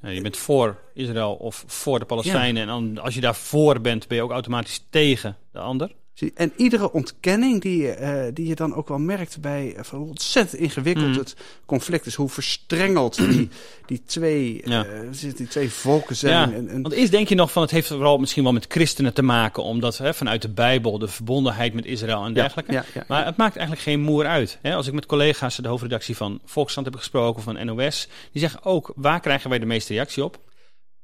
Ja, 0.00 0.08
je 0.08 0.20
bent 0.20 0.36
voor 0.36 0.76
Israël 0.94 1.34
of 1.34 1.64
voor 1.66 1.98
de 1.98 2.04
Palestijnen. 2.04 2.68
En 2.68 2.98
als 2.98 3.14
je 3.14 3.20
daarvoor 3.20 3.80
bent, 3.80 4.08
ben 4.08 4.16
je 4.16 4.22
ook 4.22 4.30
automatisch 4.30 4.84
tegen 4.90 5.36
de 5.52 5.58
ander. 5.58 5.94
En 6.34 6.52
iedere 6.56 6.92
ontkenning 6.92 7.60
die, 7.60 7.82
je, 7.82 7.90
eh, 7.92 8.24
die 8.34 8.46
je 8.46 8.54
dan 8.54 8.74
ook 8.74 8.88
wel 8.88 8.98
merkt 8.98 9.40
bij 9.40 9.74
eh, 9.76 9.84
van 9.84 9.98
hoe 9.98 10.08
ontzettend 10.08 10.60
ingewikkeld 10.60 11.06
Mm. 11.06 11.16
het 11.18 11.36
conflict 11.66 12.06
is. 12.06 12.14
Hoe 12.14 12.28
verstrengeld 12.28 13.16
die, 13.16 13.48
die, 13.86 14.02
twee, 14.06 14.60
Ja. 14.64 14.84
eh, 14.84 15.32
die 15.36 15.48
twee 15.48 15.70
volken 15.70 16.16
zijn. 16.16 16.50
Ja, 16.50 16.56
En, 16.56 16.68
en, 16.68 16.82
Want 16.82 16.94
eerst 16.94 17.10
denk 17.10 17.28
je 17.28 17.34
nog 17.34 17.52
van 17.52 17.62
het 17.62 17.70
heeft 17.70 17.88
vooral 17.88 18.18
misschien 18.18 18.42
wel 18.42 18.52
met 18.52 18.64
christenen 18.68 19.14
te 19.14 19.22
maken, 19.22 19.62
omdat 19.62 19.98
hè, 19.98 20.14
vanuit 20.14 20.42
de 20.42 20.48
Bijbel 20.48 20.98
de 20.98 21.08
verbondenheid 21.08 21.74
met 21.74 21.84
Israël 21.84 22.24
en 22.24 22.32
dergelijke. 22.34 22.72
ja, 22.72 22.84
Maar 23.08 23.24
het 23.26 23.36
maakt 23.36 23.56
eigenlijk 23.56 23.86
geen 23.86 24.00
moer 24.00 24.26
uit. 24.26 24.58
Hè? 24.62 24.74
Als 24.74 24.86
ik 24.86 24.92
met 24.92 25.06
collega's 25.06 25.56
de 25.56 25.68
hoofdredactie 25.68 26.16
van 26.16 26.40
Volkskrant 26.44 26.86
heb 26.86 26.96
gesproken, 26.96 27.42
van 27.42 27.66
NOS, 27.66 28.08
die 28.32 28.40
zeggen 28.40 28.64
ook 28.64 28.92
waar 28.96 29.20
krijgen 29.20 29.50
wij 29.50 29.58
de 29.58 29.66
meeste 29.66 29.92
reactie 29.92 30.24
op? 30.24 30.38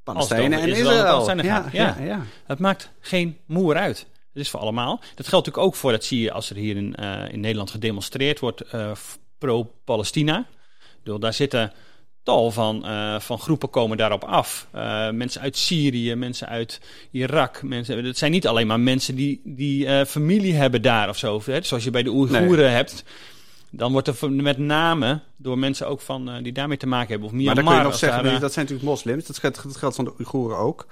Palestijnen 0.03 0.61
en 0.61 0.69
Israël 0.69 1.43
ja, 1.43 1.69
Ja. 1.73 1.97
ja. 2.03 2.21
Het 2.47 2.59
maakt 2.59 2.91
geen 3.01 3.37
moer 3.47 3.77
uit. 3.77 4.07
Het 4.35 4.43
is 4.43 4.51
voor 4.51 4.61
allemaal. 4.61 4.97
Dat 4.99 5.29
geldt 5.29 5.47
natuurlijk 5.47 5.67
ook 5.67 5.75
voor, 5.75 5.91
dat 5.91 6.05
zie 6.05 6.21
je 6.21 6.33
als 6.33 6.51
er 6.51 6.57
hier 6.57 6.77
in, 6.77 6.95
eh, 6.95 7.33
in 7.33 7.41
Nederland 7.41 7.71
gedemonstreerd 7.71 8.41
wordt, 8.41 8.61
eh, 8.61 8.91
pro-Palestina. 9.39 10.47
Daar 11.19 11.35
zitten 11.35 11.73
tal 12.23 12.51
van, 12.51 12.85
eh, 12.85 13.21
van 13.21 13.39
groepen 13.39 13.71
komen 13.71 13.97
daarop 13.97 14.25
af. 14.25 14.67
Mensen 15.13 15.41
uit 15.41 15.57
Syrië, 15.57 16.15
mensen 16.15 16.49
uit 16.49 16.81
Irak. 17.11 17.63
Mensen, 17.63 18.05
het 18.05 18.19
zijn 18.19 18.31
niet 18.31 18.47
alleen 18.47 18.67
maar 18.67 18.81
mensen 18.81 19.15
die, 19.15 19.41
die 19.45 20.07
familie 20.07 20.55
hebben 20.55 20.83
daar 20.83 21.09
of 21.09 21.19
zo. 21.19 21.43
Hè? 21.45 21.63
Zoals 21.63 21.85
je 21.85 21.91
bij 21.91 22.03
de 22.03 22.11
Oeigoeren 22.11 22.73
hebt. 22.73 23.05
Dan 23.71 23.93
wordt 23.93 24.09
er 24.09 24.33
met 24.33 24.59
name 24.59 25.21
door 25.37 25.59
mensen 25.59 25.89
ook 25.89 26.01
van, 26.01 26.43
die 26.43 26.53
daarmee 26.53 26.77
te 26.77 26.87
maken 26.87 27.09
hebben. 27.09 27.27
Of 27.29 27.35
maar 27.35 27.55
dan 27.55 27.65
kun 27.65 27.75
je 27.77 27.83
nog 27.83 27.97
zeggen, 27.97 28.25
daar, 28.25 28.41
dat 28.41 28.53
zijn 28.53 28.65
natuurlijk 28.65 28.93
moslims. 28.93 29.27
Dat 29.27 29.39
geldt, 29.39 29.63
dat 29.63 29.77
geldt 29.77 29.97
van 29.97 30.05
de 30.05 30.13
Oeigoeren 30.13 30.59
ook. 30.59 30.87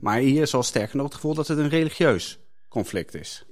Maar 0.00 0.18
hier 0.18 0.42
is 0.42 0.54
al 0.54 0.62
sterker 0.62 0.96
nog 0.96 1.06
het 1.06 1.14
gevoel 1.14 1.34
dat 1.34 1.48
het 1.48 1.58
een 1.58 1.68
religieus 1.68 2.38
conflict 2.72 3.14
is. 3.14 3.44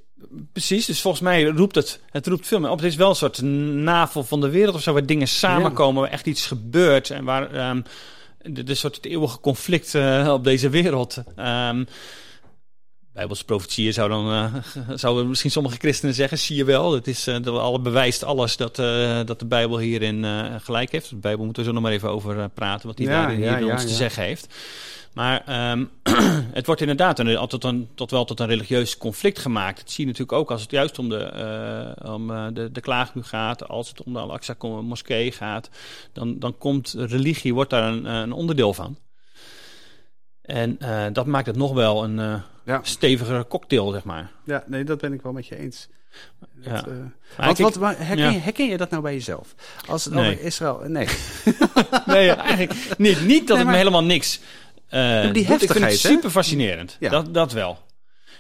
Precies, 0.53 0.87
dus 0.87 1.00
volgens 1.00 1.23
mij 1.23 1.45
roept 1.45 1.75
het, 1.75 2.00
het 2.11 2.27
roept 2.27 2.47
veel 2.47 2.61
meer 2.61 2.71
op. 2.71 2.79
Het 2.79 2.87
is 2.87 2.97
wel 2.97 3.09
een 3.09 3.15
soort 3.15 3.43
navel 3.43 4.25
van 4.25 4.41
de 4.41 4.49
wereld 4.49 4.75
of 4.75 4.83
zo, 4.83 4.93
waar 4.93 5.07
dingen 5.07 5.29
samenkomen, 5.29 6.03
waar 6.03 6.11
echt 6.11 6.27
iets 6.27 6.47
gebeurt 6.47 7.11
en 7.11 7.25
waar 7.25 7.71
um, 7.71 7.83
de, 8.43 8.75
soort 8.75 9.05
eeuwige 9.05 9.41
conflict 9.41 9.95
uh, 9.95 10.31
op 10.33 10.45
deze 10.45 10.69
wereld. 10.69 11.23
Um, 11.37 11.87
Bijbelse 13.21 13.45
profetieën 13.45 13.93
zou 13.93 14.09
dan, 14.09 14.33
uh, 14.33 14.55
zouden 14.95 15.29
misschien 15.29 15.50
sommige 15.50 15.77
christenen 15.77 16.15
zeggen, 16.15 16.39
zie 16.39 16.57
je 16.57 16.65
wel, 16.65 16.93
het 16.93 17.07
is, 17.07 17.29
uh, 17.29 17.37
dat 17.43 17.59
alle 17.59 17.81
bewijst 17.81 18.25
alles 18.25 18.57
dat, 18.57 18.79
uh, 18.79 19.21
dat 19.25 19.39
de 19.39 19.47
Bijbel 19.47 19.79
hierin 19.79 20.25
gelijk 20.61 20.93
heeft. 20.93 21.09
De 21.11 21.17
Bijbel 21.17 21.45
moeten 21.45 21.62
we 21.62 21.69
zo 21.69 21.75
nog 21.75 21.83
maar 21.83 21.93
even 21.93 22.11
over 22.11 22.49
praten, 22.49 22.87
wat 22.87 22.99
hij 22.99 23.07
ja, 23.07 23.21
daarin 23.21 23.41
ja, 23.41 23.57
ja, 23.57 23.73
ons 23.73 23.83
te 23.83 23.95
zeggen 23.95 24.23
heeft. 24.23 24.55
Maar 25.12 25.71
um, 25.71 25.91
het 26.59 26.67
wordt 26.67 26.81
inderdaad 26.81 27.19
een, 27.19 27.49
tot, 27.49 27.65
een, 27.65 27.89
tot 27.95 28.11
wel 28.11 28.25
tot 28.25 28.41
een 28.41 28.47
religieus 28.47 28.97
conflict 28.97 29.39
gemaakt. 29.39 29.79
Dat 29.79 29.91
zie 29.91 30.05
je 30.05 30.11
natuurlijk 30.11 30.39
ook 30.39 30.50
als 30.50 30.62
het 30.62 30.71
juist 30.71 30.99
om 30.99 31.09
de, 31.09 31.95
uh, 32.05 32.12
om, 32.12 32.55
de, 32.55 32.73
de 32.73 32.81
klaagmuur 32.81 33.25
gaat, 33.25 33.69
als 33.69 33.89
het 33.89 34.03
om 34.03 34.12
de 34.12 34.19
Al-Aqsa 34.19 34.55
moskee 34.61 35.33
gaat. 35.33 35.71
Dan, 36.12 36.39
dan 36.39 36.59
komt 36.59 36.95
religie, 36.99 37.55
wordt 37.55 37.71
daar 37.71 37.93
een, 37.93 38.05
een 38.05 38.33
onderdeel 38.33 38.75
van. 38.75 38.97
En 40.50 40.78
uh, 40.83 41.07
dat 41.12 41.26
maakt 41.26 41.47
het 41.47 41.57
nog 41.57 41.73
wel 41.73 42.04
een 42.04 42.42
ja. 42.64 42.80
stevigere 42.83 43.47
cocktail, 43.47 43.90
zeg 43.90 44.04
maar. 44.04 44.30
Ja, 44.45 44.64
nee, 44.66 44.85
dat 44.85 45.00
ben 45.00 45.12
ik 45.12 45.23
wel 45.23 45.33
met 45.33 45.47
je 45.47 45.57
eens. 45.57 45.88
Dat, 46.54 46.87
ja. 47.37 47.54
want, 47.54 47.75
wat, 47.76 47.97
herken, 47.97 48.19
ja. 48.19 48.30
je, 48.30 48.38
herken, 48.38 48.69
je, 48.69 48.76
dat 48.76 48.90
nou 48.90 49.02
bij 49.02 49.12
jezelf? 49.12 49.54
Als 49.87 50.04
het 50.04 50.14
nee. 50.14 50.42
Israël... 50.42 50.83
Nee. 50.87 51.07
nee, 52.07 52.30
eigenlijk 52.30 52.97
niet. 52.99 53.26
Niet 53.26 53.47
dat 53.47 53.57
nee, 53.57 53.57
maar, 53.57 53.57
het 53.57 53.66
me 53.66 53.76
helemaal 53.76 54.04
niks 54.04 54.40
uh, 54.90 55.33
die 55.33 55.47
heftigheid, 55.47 55.62
ik 55.62 55.71
vind 55.71 55.85
het 55.85 55.99
super 55.99 56.30
fascinerend. 56.30 56.97
Ja. 57.00 57.11
Dat, 57.11 57.35
dat 57.35 57.52
wel. 57.52 57.78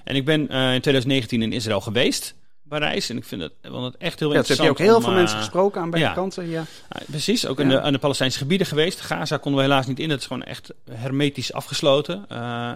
En 0.04 0.16
ik 0.16 0.24
ben 0.24 0.40
uh, 0.40 0.74
in 0.74 0.80
2019 0.80 1.42
in 1.42 1.52
Israël 1.52 1.80
geweest. 1.80 2.34
Parijs. 2.70 3.08
En 3.10 3.16
ik 3.16 3.24
vind 3.24 3.42
het, 3.42 3.52
want 3.62 3.84
het 3.84 4.02
echt 4.02 4.18
heel 4.18 4.30
ja, 4.30 4.36
interessant. 4.36 4.68
heb 4.68 4.78
je 4.78 4.84
ook 4.84 4.90
heel 4.90 5.00
veel 5.00 5.18
mensen 5.18 5.38
gesproken 5.38 5.80
aan 5.80 5.90
beide 5.90 6.08
ja. 6.08 6.14
kanten. 6.14 6.48
Ja. 6.48 6.64
precies, 7.06 7.46
ook 7.46 7.60
in 7.60 7.68
de, 7.68 7.80
aan 7.80 7.92
de 7.92 7.98
Palestijnse 7.98 8.38
gebieden 8.38 8.66
geweest. 8.66 9.00
Gaza 9.00 9.36
konden 9.36 9.60
we 9.60 9.66
helaas 9.68 9.86
niet 9.86 9.98
in. 9.98 10.08
Dat 10.08 10.18
is 10.18 10.26
gewoon 10.26 10.42
echt 10.42 10.72
hermetisch 10.90 11.52
afgesloten. 11.52 12.24
Uh, 12.32 12.72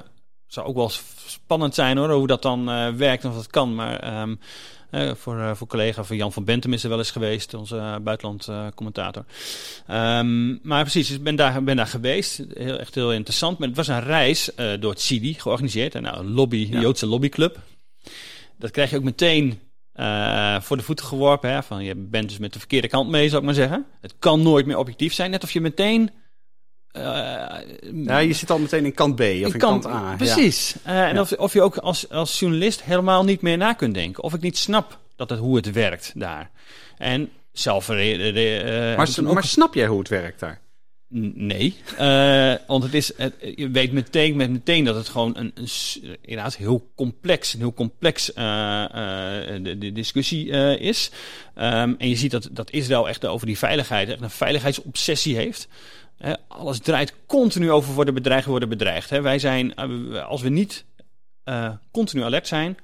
zou 0.47 0.67
ook 0.67 0.75
wel 0.75 0.91
spannend 1.27 1.75
zijn 1.75 1.97
hoor, 1.97 2.11
hoe 2.11 2.27
dat 2.27 2.43
dan 2.43 2.71
uh, 2.71 2.89
werkt 2.89 3.23
en 3.25 3.31
of 3.31 3.37
dat 3.37 3.47
kan. 3.47 3.75
Maar 3.75 4.21
um, 4.23 4.39
uh, 4.91 5.15
voor, 5.15 5.57
voor 5.57 5.67
collega 5.67 6.05
van 6.05 6.17
Jan 6.17 6.33
van 6.33 6.45
Bentem 6.45 6.73
is 6.73 6.83
er 6.83 6.89
wel 6.89 6.99
eens 6.99 7.11
geweest, 7.11 7.55
onze 7.55 7.77
uh, 7.77 7.97
buitenlandcommentator. 8.03 9.25
Um, 9.91 10.61
maar 10.63 10.83
precies, 10.83 11.11
ik 11.11 11.23
ben 11.23 11.37
daar, 11.37 11.65
ben 11.65 11.77
daar 11.77 11.87
geweest. 11.87 12.43
Heel, 12.55 12.79
echt 12.79 12.95
heel 12.95 13.13
interessant. 13.13 13.59
Maar 13.59 13.69
het 13.69 13.77
was 13.77 13.89
een 13.89 14.05
reis 14.05 14.51
door 14.81 14.91
het 14.91 15.01
CIDI 15.01 15.35
georganiseerd. 15.35 15.95
En 15.95 16.03
nou, 16.03 16.19
een 16.19 16.33
lobby, 16.33 16.69
een 16.73 16.81
Joodse 16.81 17.07
lobbyclub. 17.07 17.59
Dat 18.59 18.71
krijg 18.71 18.91
je 18.91 18.97
ook 18.97 19.03
meteen 19.03 19.61
voor 20.63 20.77
de 20.77 20.83
voeten 20.83 21.05
geworpen. 21.05 21.51
Hè, 21.51 21.63
van 21.63 21.85
je 21.85 21.95
bent 21.95 22.29
dus 22.29 22.39
met 22.39 22.53
de 22.53 22.59
verkeerde 22.59 22.89
kant 22.89 23.11
mee, 23.11 23.29
zou 23.29 23.41
ik 23.41 23.47
maar 23.47 23.55
zeggen. 23.55 23.87
Het 24.01 24.15
kan 24.19 24.43
nooit 24.43 24.67
meer 24.67 24.79
objectief 24.79 25.13
zijn. 25.15 25.31
Net 25.31 25.43
of 25.43 25.51
je 25.51 25.61
meteen 25.61 26.11
uh, 26.97 27.03
ja, 28.05 28.19
je 28.19 28.33
zit 28.33 28.51
al 28.51 28.59
meteen 28.59 28.85
in 28.85 28.95
kant 28.95 29.17
B 29.17 29.21
of 29.21 29.27
in, 29.27 29.59
kant, 29.59 29.87
A. 29.87 30.15
Precies. 30.17 30.75
Ja. 30.85 30.93
Uh, 30.93 31.09
en 31.09 31.15
ja. 31.15 31.21
of, 31.21 31.33
of 31.33 31.53
je 31.53 31.63
ook 31.63 31.77
als, 31.77 32.09
als 32.09 32.39
journalist 32.39 32.83
helemaal 32.83 33.25
niet 33.25 33.41
meer 33.41 33.57
na 33.57 33.73
kunt 33.73 33.95
denken. 33.95 34.23
Of 34.23 34.35
ik 34.35 34.41
niet 34.41 34.59
snap 34.59 34.99
dat 35.17 35.31
het, 35.31 35.39
hoe 35.39 35.57
het 35.57 35.73
werkt 35.73 36.13
daar. 36.15 36.51
En 36.99 37.31
zelf... 37.53 37.89
Maar, 37.89 39.09
maar 39.23 39.45
snap 39.45 39.75
jij 39.75 39.87
hoe 39.87 39.99
het 39.99 40.09
werkt 40.09 40.41
daar? 40.41 40.61
Nee, 41.16 41.75
want 42.66 42.83
het 42.83 42.94
is, 42.94 43.12
het, 43.16 43.35
je 43.56 43.71
weet 43.71 43.92
meteen, 43.92 44.37
met 44.37 44.50
meteen 44.50 44.85
dat 44.85 44.94
het 44.94 45.09
gewoon 45.09 45.37
een, 45.37 45.52
een 45.54 45.68
inderdaad 46.21 46.56
heel 46.56 46.90
complex, 46.94 47.52
heel 47.52 47.75
complex 47.75 48.26
de, 48.35 49.76
de, 49.78 49.92
discussie 49.92 50.49
is. 50.78 51.11
Um, 51.56 51.94
en 51.99 52.09
je 52.09 52.16
ziet 52.16 52.30
dat, 52.30 52.49
dat 52.52 52.71
Israël 52.71 53.09
echt 53.09 53.26
over 53.26 53.47
die 53.47 53.59
veiligheid, 53.59 54.09
echt 54.09 54.21
een 54.21 54.30
veiligheidsobsessie 54.30 55.37
heeft 55.37 55.68
alles 56.49 56.78
draait 56.78 57.14
continu 57.26 57.71
over 57.71 57.94
worden 57.94 58.14
bedreigd, 58.14 58.47
worden 58.47 58.68
bedreigd. 58.68 59.11
wij 59.11 59.38
zijn, 59.38 59.75
eh, 59.75 60.25
als 60.26 60.42
we 60.42 60.49
niet 60.49 60.85
uh, 61.44 61.71
continu 61.90 62.23
alert 62.23 62.47
zijn, 62.47 62.76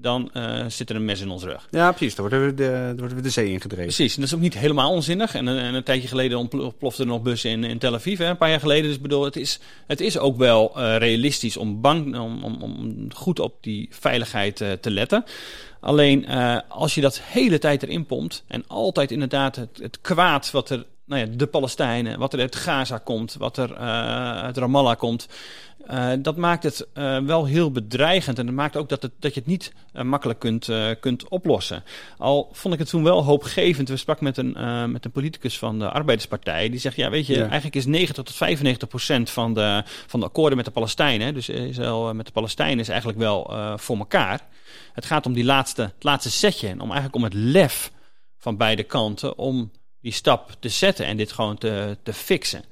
dan 0.00 0.30
uh, 0.34 0.64
zit 0.68 0.90
er 0.90 0.96
een 0.96 1.04
mes 1.04 1.20
in 1.20 1.30
ons 1.30 1.42
rug. 1.42 1.68
Ja, 1.70 1.92
precies. 1.92 2.14
Dan 2.14 2.28
worden 2.28 2.46
we 2.46 2.54
de, 2.54 2.70
dan 2.86 2.98
worden 2.98 3.16
we 3.16 3.22
de 3.22 3.30
zee 3.30 3.50
ingedreven. 3.50 3.84
Precies. 3.84 4.14
En 4.14 4.20
dat 4.20 4.30
is 4.30 4.36
ook 4.36 4.42
niet 4.42 4.58
helemaal 4.58 4.92
onzinnig. 4.92 5.34
En, 5.34 5.48
en 5.48 5.74
een 5.74 5.82
tijdje 5.82 6.08
geleden 6.08 6.38
ontplofte 6.38 7.02
er 7.02 7.08
nog 7.08 7.22
bussen 7.22 7.50
in, 7.50 7.64
in 7.64 7.78
Tel 7.78 7.94
Aviv, 7.94 8.18
hè, 8.18 8.26
een 8.26 8.36
paar 8.36 8.50
jaar 8.50 8.60
geleden. 8.60 8.90
Dus 8.90 9.00
bedoel, 9.00 9.24
het 9.24 9.36
is, 9.36 9.60
het 9.86 10.00
is 10.00 10.18
ook 10.18 10.36
wel 10.36 10.72
uh, 10.76 10.96
realistisch 10.96 11.56
om, 11.56 11.80
bang, 11.80 12.18
om, 12.18 12.44
om, 12.44 12.62
om 12.62 13.06
goed 13.14 13.40
op 13.40 13.54
die 13.60 13.88
veiligheid 13.90 14.60
uh, 14.60 14.72
te 14.72 14.90
letten. 14.90 15.24
Alleen 15.80 16.26
als 16.68 16.94
je 16.94 17.00
dat 17.00 17.20
hele 17.22 17.58
tijd 17.58 17.82
erin 17.82 18.06
pompt 18.06 18.44
en 18.46 18.64
altijd 18.66 19.10
inderdaad 19.10 19.56
het, 19.56 19.78
het 19.82 20.00
kwaad 20.00 20.50
wat 20.50 20.70
er 20.70 20.86
nou 21.08 21.20
ja, 21.20 21.36
de 21.36 21.46
Palestijnen, 21.46 22.18
wat 22.18 22.32
er 22.32 22.40
uit 22.40 22.56
Gaza 22.56 22.98
komt, 22.98 23.34
wat 23.34 23.56
er 23.56 23.70
uh, 23.70 24.42
uit 24.42 24.56
Ramallah 24.56 24.98
komt. 24.98 25.28
Uh, 25.90 26.12
dat 26.18 26.36
maakt 26.36 26.62
het 26.62 26.86
uh, 26.94 27.18
wel 27.18 27.44
heel 27.44 27.70
bedreigend 27.70 28.38
en 28.38 28.46
dat 28.46 28.54
maakt 28.54 28.76
ook 28.76 28.88
dat, 28.88 29.02
het, 29.02 29.12
dat 29.18 29.34
je 29.34 29.40
het 29.40 29.48
niet 29.48 29.72
makkelijk 30.02 30.38
kunt, 30.38 30.70
kunt 31.00 31.28
oplossen. 31.28 31.84
Al 32.18 32.48
vond 32.52 32.74
ik 32.74 32.80
het 32.80 32.88
toen 32.88 33.02
wel 33.02 33.24
hoopgevend. 33.24 33.88
We 33.88 33.96
sprak 33.96 34.20
met 34.20 34.36
een, 34.36 34.56
met 34.92 35.04
een 35.04 35.10
politicus 35.10 35.58
van 35.58 35.78
de 35.78 35.90
Arbeiderspartij. 35.90 36.70
Die 36.70 36.80
zegt, 36.80 36.96
ja 36.96 37.10
weet 37.10 37.26
je, 37.26 37.34
ja. 37.34 37.40
eigenlijk 37.40 37.74
is 37.74 37.86
90 37.86 38.24
tot 38.24 38.34
95 38.34 38.88
procent 38.88 39.30
van 39.30 39.54
de, 39.54 39.82
van 40.06 40.20
de 40.20 40.26
akkoorden 40.26 40.56
met 40.56 40.66
de 40.66 40.72
Palestijnen, 40.72 41.34
dus 41.34 41.48
Israël 41.48 42.14
met 42.14 42.26
de 42.26 42.32
Palestijnen 42.32 42.78
is 42.78 42.88
eigenlijk 42.88 43.18
wel 43.18 43.52
voor 43.76 43.98
elkaar. 43.98 44.40
Het 44.92 45.06
gaat 45.06 45.26
om 45.26 45.32
die 45.32 45.44
laatste, 45.44 45.82
het 45.82 46.04
laatste 46.04 46.30
setje 46.30 46.68
en 46.68 46.80
om 46.80 46.90
eigenlijk 46.90 47.16
om 47.16 47.24
het 47.24 47.34
lef 47.34 47.90
van 48.36 48.56
beide 48.56 48.82
kanten 48.82 49.38
om 49.38 49.70
die 50.00 50.12
stap 50.12 50.56
te 50.58 50.68
zetten 50.68 51.06
en 51.06 51.16
dit 51.16 51.32
gewoon 51.32 51.58
te, 51.58 51.96
te 52.02 52.12
fixen. 52.12 52.64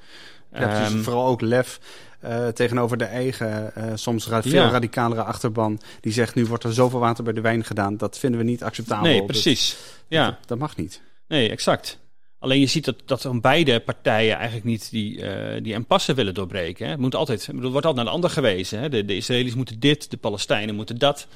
Ja, 0.52 0.86
um, 0.86 1.02
vooral 1.02 1.26
ook 1.26 1.40
lef 1.40 1.80
uh, 2.24 2.48
tegenover 2.48 2.96
de 2.96 3.04
eigen, 3.04 3.72
uh, 3.78 3.84
soms 3.94 4.26
ra 4.26 4.42
veel 4.42 4.52
ja. 4.52 4.70
radicalere 4.70 5.22
achterban. 5.22 5.80
Die 6.00 6.12
zegt, 6.12 6.34
nu 6.34 6.46
wordt 6.46 6.64
er 6.64 6.74
zoveel 6.74 6.98
water 6.98 7.24
bij 7.24 7.32
de 7.32 7.40
wijn 7.40 7.64
gedaan. 7.64 7.96
Dat 7.96 8.18
vinden 8.18 8.40
we 8.40 8.46
niet 8.46 8.62
acceptabel. 8.62 9.10
Nee, 9.10 9.24
precies. 9.24 9.70
Dat, 9.70 10.04
ja. 10.08 10.24
Dat, 10.24 10.36
dat, 10.46 10.58
mag 10.58 10.76
niet. 10.76 11.00
Nee, 11.28 11.50
exact. 11.50 11.98
Alleen 12.38 12.60
je 12.60 12.66
ziet 12.66 12.84
dat, 12.84 12.96
dat 13.04 13.22
van 13.22 13.40
beide 13.40 13.80
partijen 13.80 14.34
eigenlijk 14.34 14.64
niet 14.64 14.90
die, 14.90 15.16
uh, 15.16 15.62
die 15.62 15.72
impasse 15.72 16.14
willen 16.14 16.34
doorbreken. 16.34 16.84
Hè. 16.84 16.90
Het, 16.90 17.00
moet 17.00 17.14
altijd, 17.14 17.46
het 17.46 17.60
wordt 17.60 17.74
altijd 17.74 17.94
naar 17.94 18.04
de 18.04 18.10
ander 18.10 18.30
gewezen. 18.30 18.80
Hè. 18.80 18.88
De, 18.88 19.04
de 19.04 19.16
Israëli's 19.16 19.54
moeten 19.54 19.80
dit, 19.80 20.10
de 20.10 20.16
Palestijnen 20.16 20.74
moeten 20.74 20.98
dat. 20.98 21.26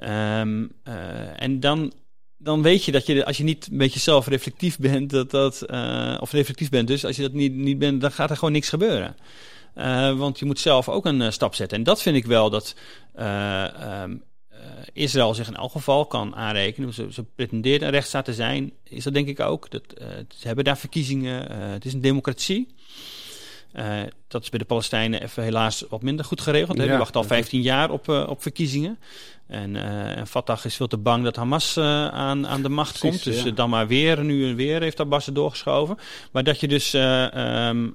Um, 0.00 0.72
en 1.36 1.60
dan 1.60 1.92
dan 2.38 2.62
weet 2.62 2.84
je 2.84 2.92
dat 2.92 3.06
je, 3.06 3.24
als 3.24 3.36
je 3.36 3.44
niet 3.44 3.68
een 3.70 3.78
beetje 3.78 4.00
zelfreflectief 4.00 4.78
bent, 4.78 5.10
dat 5.10 5.30
dat, 5.30 5.64
uh, 5.70 6.16
of 6.20 6.32
reflectief 6.32 6.68
bent 6.68 6.88
dus, 6.88 7.04
als 7.04 7.16
je 7.16 7.22
dat 7.22 7.32
niet, 7.32 7.54
niet 7.54 7.78
bent, 7.78 8.00
dan 8.00 8.12
gaat 8.12 8.30
er 8.30 8.36
gewoon 8.36 8.52
niks 8.52 8.68
gebeuren. 8.68 9.16
Uh, 9.76 10.18
want 10.18 10.38
je 10.38 10.44
moet 10.44 10.58
zelf 10.58 10.88
ook 10.88 11.06
een 11.06 11.20
uh, 11.20 11.30
stap 11.30 11.54
zetten. 11.54 11.78
En 11.78 11.84
dat 11.84 12.02
vind 12.02 12.16
ik 12.16 12.26
wel 12.26 12.50
dat 12.50 12.74
um, 13.20 14.22
Israël 14.92 15.34
zich 15.34 15.48
in 15.48 15.56
elk 15.56 15.72
geval 15.72 16.06
kan 16.06 16.34
aanrekenen. 16.34 16.94
Ze, 16.94 17.06
ze 17.12 17.24
pretendeert 17.34 17.82
een 17.82 17.90
rechtsstaat 17.90 18.24
te 18.24 18.34
zijn, 18.34 18.72
is 18.84 19.04
dat 19.04 19.14
denk 19.14 19.28
ik 19.28 19.40
ook. 19.40 19.70
Dat, 19.70 19.82
ze 20.28 20.46
hebben 20.46 20.64
daar 20.64 20.78
verkiezingen, 20.78 21.52
het 21.52 21.84
is 21.84 21.92
een 21.92 22.00
democratie. 22.00 22.74
Uh, 23.76 24.00
dat 24.28 24.42
is 24.42 24.48
bij 24.48 24.58
de 24.58 24.64
Palestijnen 24.64 25.22
even 25.22 25.42
helaas 25.42 25.84
wat 25.88 26.02
minder 26.02 26.24
goed 26.24 26.40
geregeld. 26.40 26.76
Ja, 26.76 26.82
Die 26.82 26.96
wachten 26.96 27.20
al 27.20 27.26
15 27.26 27.62
jaar 27.62 27.90
op, 27.90 28.08
uh, 28.08 28.26
op 28.28 28.42
verkiezingen. 28.42 28.98
En, 29.46 29.74
uh, 29.74 30.16
en 30.16 30.26
Fatah 30.26 30.64
is 30.64 30.76
veel 30.76 30.86
te 30.86 30.96
bang 30.96 31.24
dat 31.24 31.36
Hamas 31.36 31.78
aan, 31.78 32.46
aan 32.46 32.62
de 32.62 32.68
macht 32.68 32.98
Precies, 32.98 33.22
komt. 33.22 33.34
Dus 33.34 33.42
ja. 33.42 33.50
dan 33.50 33.70
maar 33.70 33.86
weer, 33.86 34.24
nu 34.24 34.48
en 34.48 34.54
weer 34.54 34.82
heeft 34.82 35.00
Abbas 35.00 35.26
er 35.26 35.34
doorgeschoven. 35.34 35.98
Maar 36.32 36.44
dat 36.44 36.60
je 36.60 36.68
dus 36.68 36.92
um, 36.92 37.94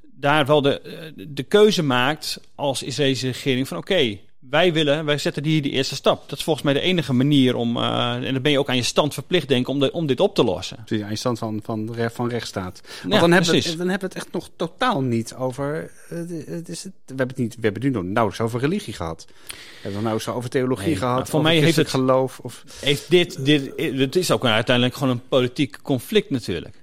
daar 0.00 0.46
wel 0.46 0.62
de, 0.62 1.12
de 1.28 1.42
keuze 1.42 1.82
maakt 1.82 2.40
als 2.54 2.82
Israëlische 2.82 3.26
regering 3.26 3.68
van 3.68 3.76
oké, 3.76 3.92
okay, 3.92 4.20
wij 4.50 4.72
willen, 4.72 5.04
wij 5.04 5.18
zetten 5.18 5.44
hier 5.44 5.62
die 5.62 5.72
eerste 5.72 5.94
stap. 5.94 6.28
Dat 6.28 6.38
is 6.38 6.44
volgens 6.44 6.64
mij 6.64 6.74
de 6.74 6.80
enige 6.80 7.12
manier 7.12 7.54
om, 7.54 7.76
uh, 7.76 8.14
en 8.14 8.32
dan 8.32 8.42
ben 8.42 8.52
je 8.52 8.58
ook 8.58 8.68
aan 8.68 8.76
je 8.76 8.82
stand 8.82 9.14
verplicht, 9.14 9.48
denk 9.48 9.60
ik, 9.60 9.68
om, 9.68 9.78
de, 9.78 9.92
om 9.92 10.06
dit 10.06 10.20
op 10.20 10.34
te 10.34 10.44
lossen. 10.44 10.76
Precies, 10.84 11.04
aan 11.04 11.10
je 11.10 11.16
stand 11.16 11.38
van, 11.38 11.60
van, 11.64 11.96
van 12.12 12.28
rechtsstaat. 12.28 12.80
Want 13.02 13.20
dan, 13.20 13.32
hebben 13.32 13.52
we, 13.52 13.76
dan 13.76 13.88
hebben 13.88 14.08
we 14.08 14.14
het 14.14 14.14
echt 14.14 14.32
nog 14.32 14.50
totaal 14.56 15.00
niet 15.00 15.34
over, 15.34 15.90
uh, 16.12 16.18
het 16.46 16.68
is 16.68 16.84
het, 16.84 16.92
we, 16.92 17.14
hebben 17.16 17.28
het 17.28 17.36
niet, 17.36 17.54
we 17.54 17.60
hebben 17.62 17.82
het 17.82 17.92
nu 17.92 18.02
nauwelijks 18.02 18.40
over 18.40 18.60
religie 18.60 18.94
gehad. 18.94 19.24
We 19.26 19.34
hebben 19.82 20.06
het 20.06 20.24
nou 20.24 20.36
over 20.36 20.50
theologie 20.50 20.86
nee, 20.86 20.96
gehad, 20.96 21.28
voor 21.28 21.42
mij 21.42 21.58
heeft 21.58 21.76
het 21.76 21.88
geloof. 21.88 22.38
Of... 22.38 22.64
Heeft 22.80 23.10
dit, 23.10 23.44
dit, 23.44 23.72
het 23.76 24.16
is 24.16 24.30
ook 24.30 24.44
uiteindelijk 24.44 24.96
gewoon 24.96 25.12
een 25.12 25.28
politiek 25.28 25.78
conflict 25.82 26.30
natuurlijk. 26.30 26.80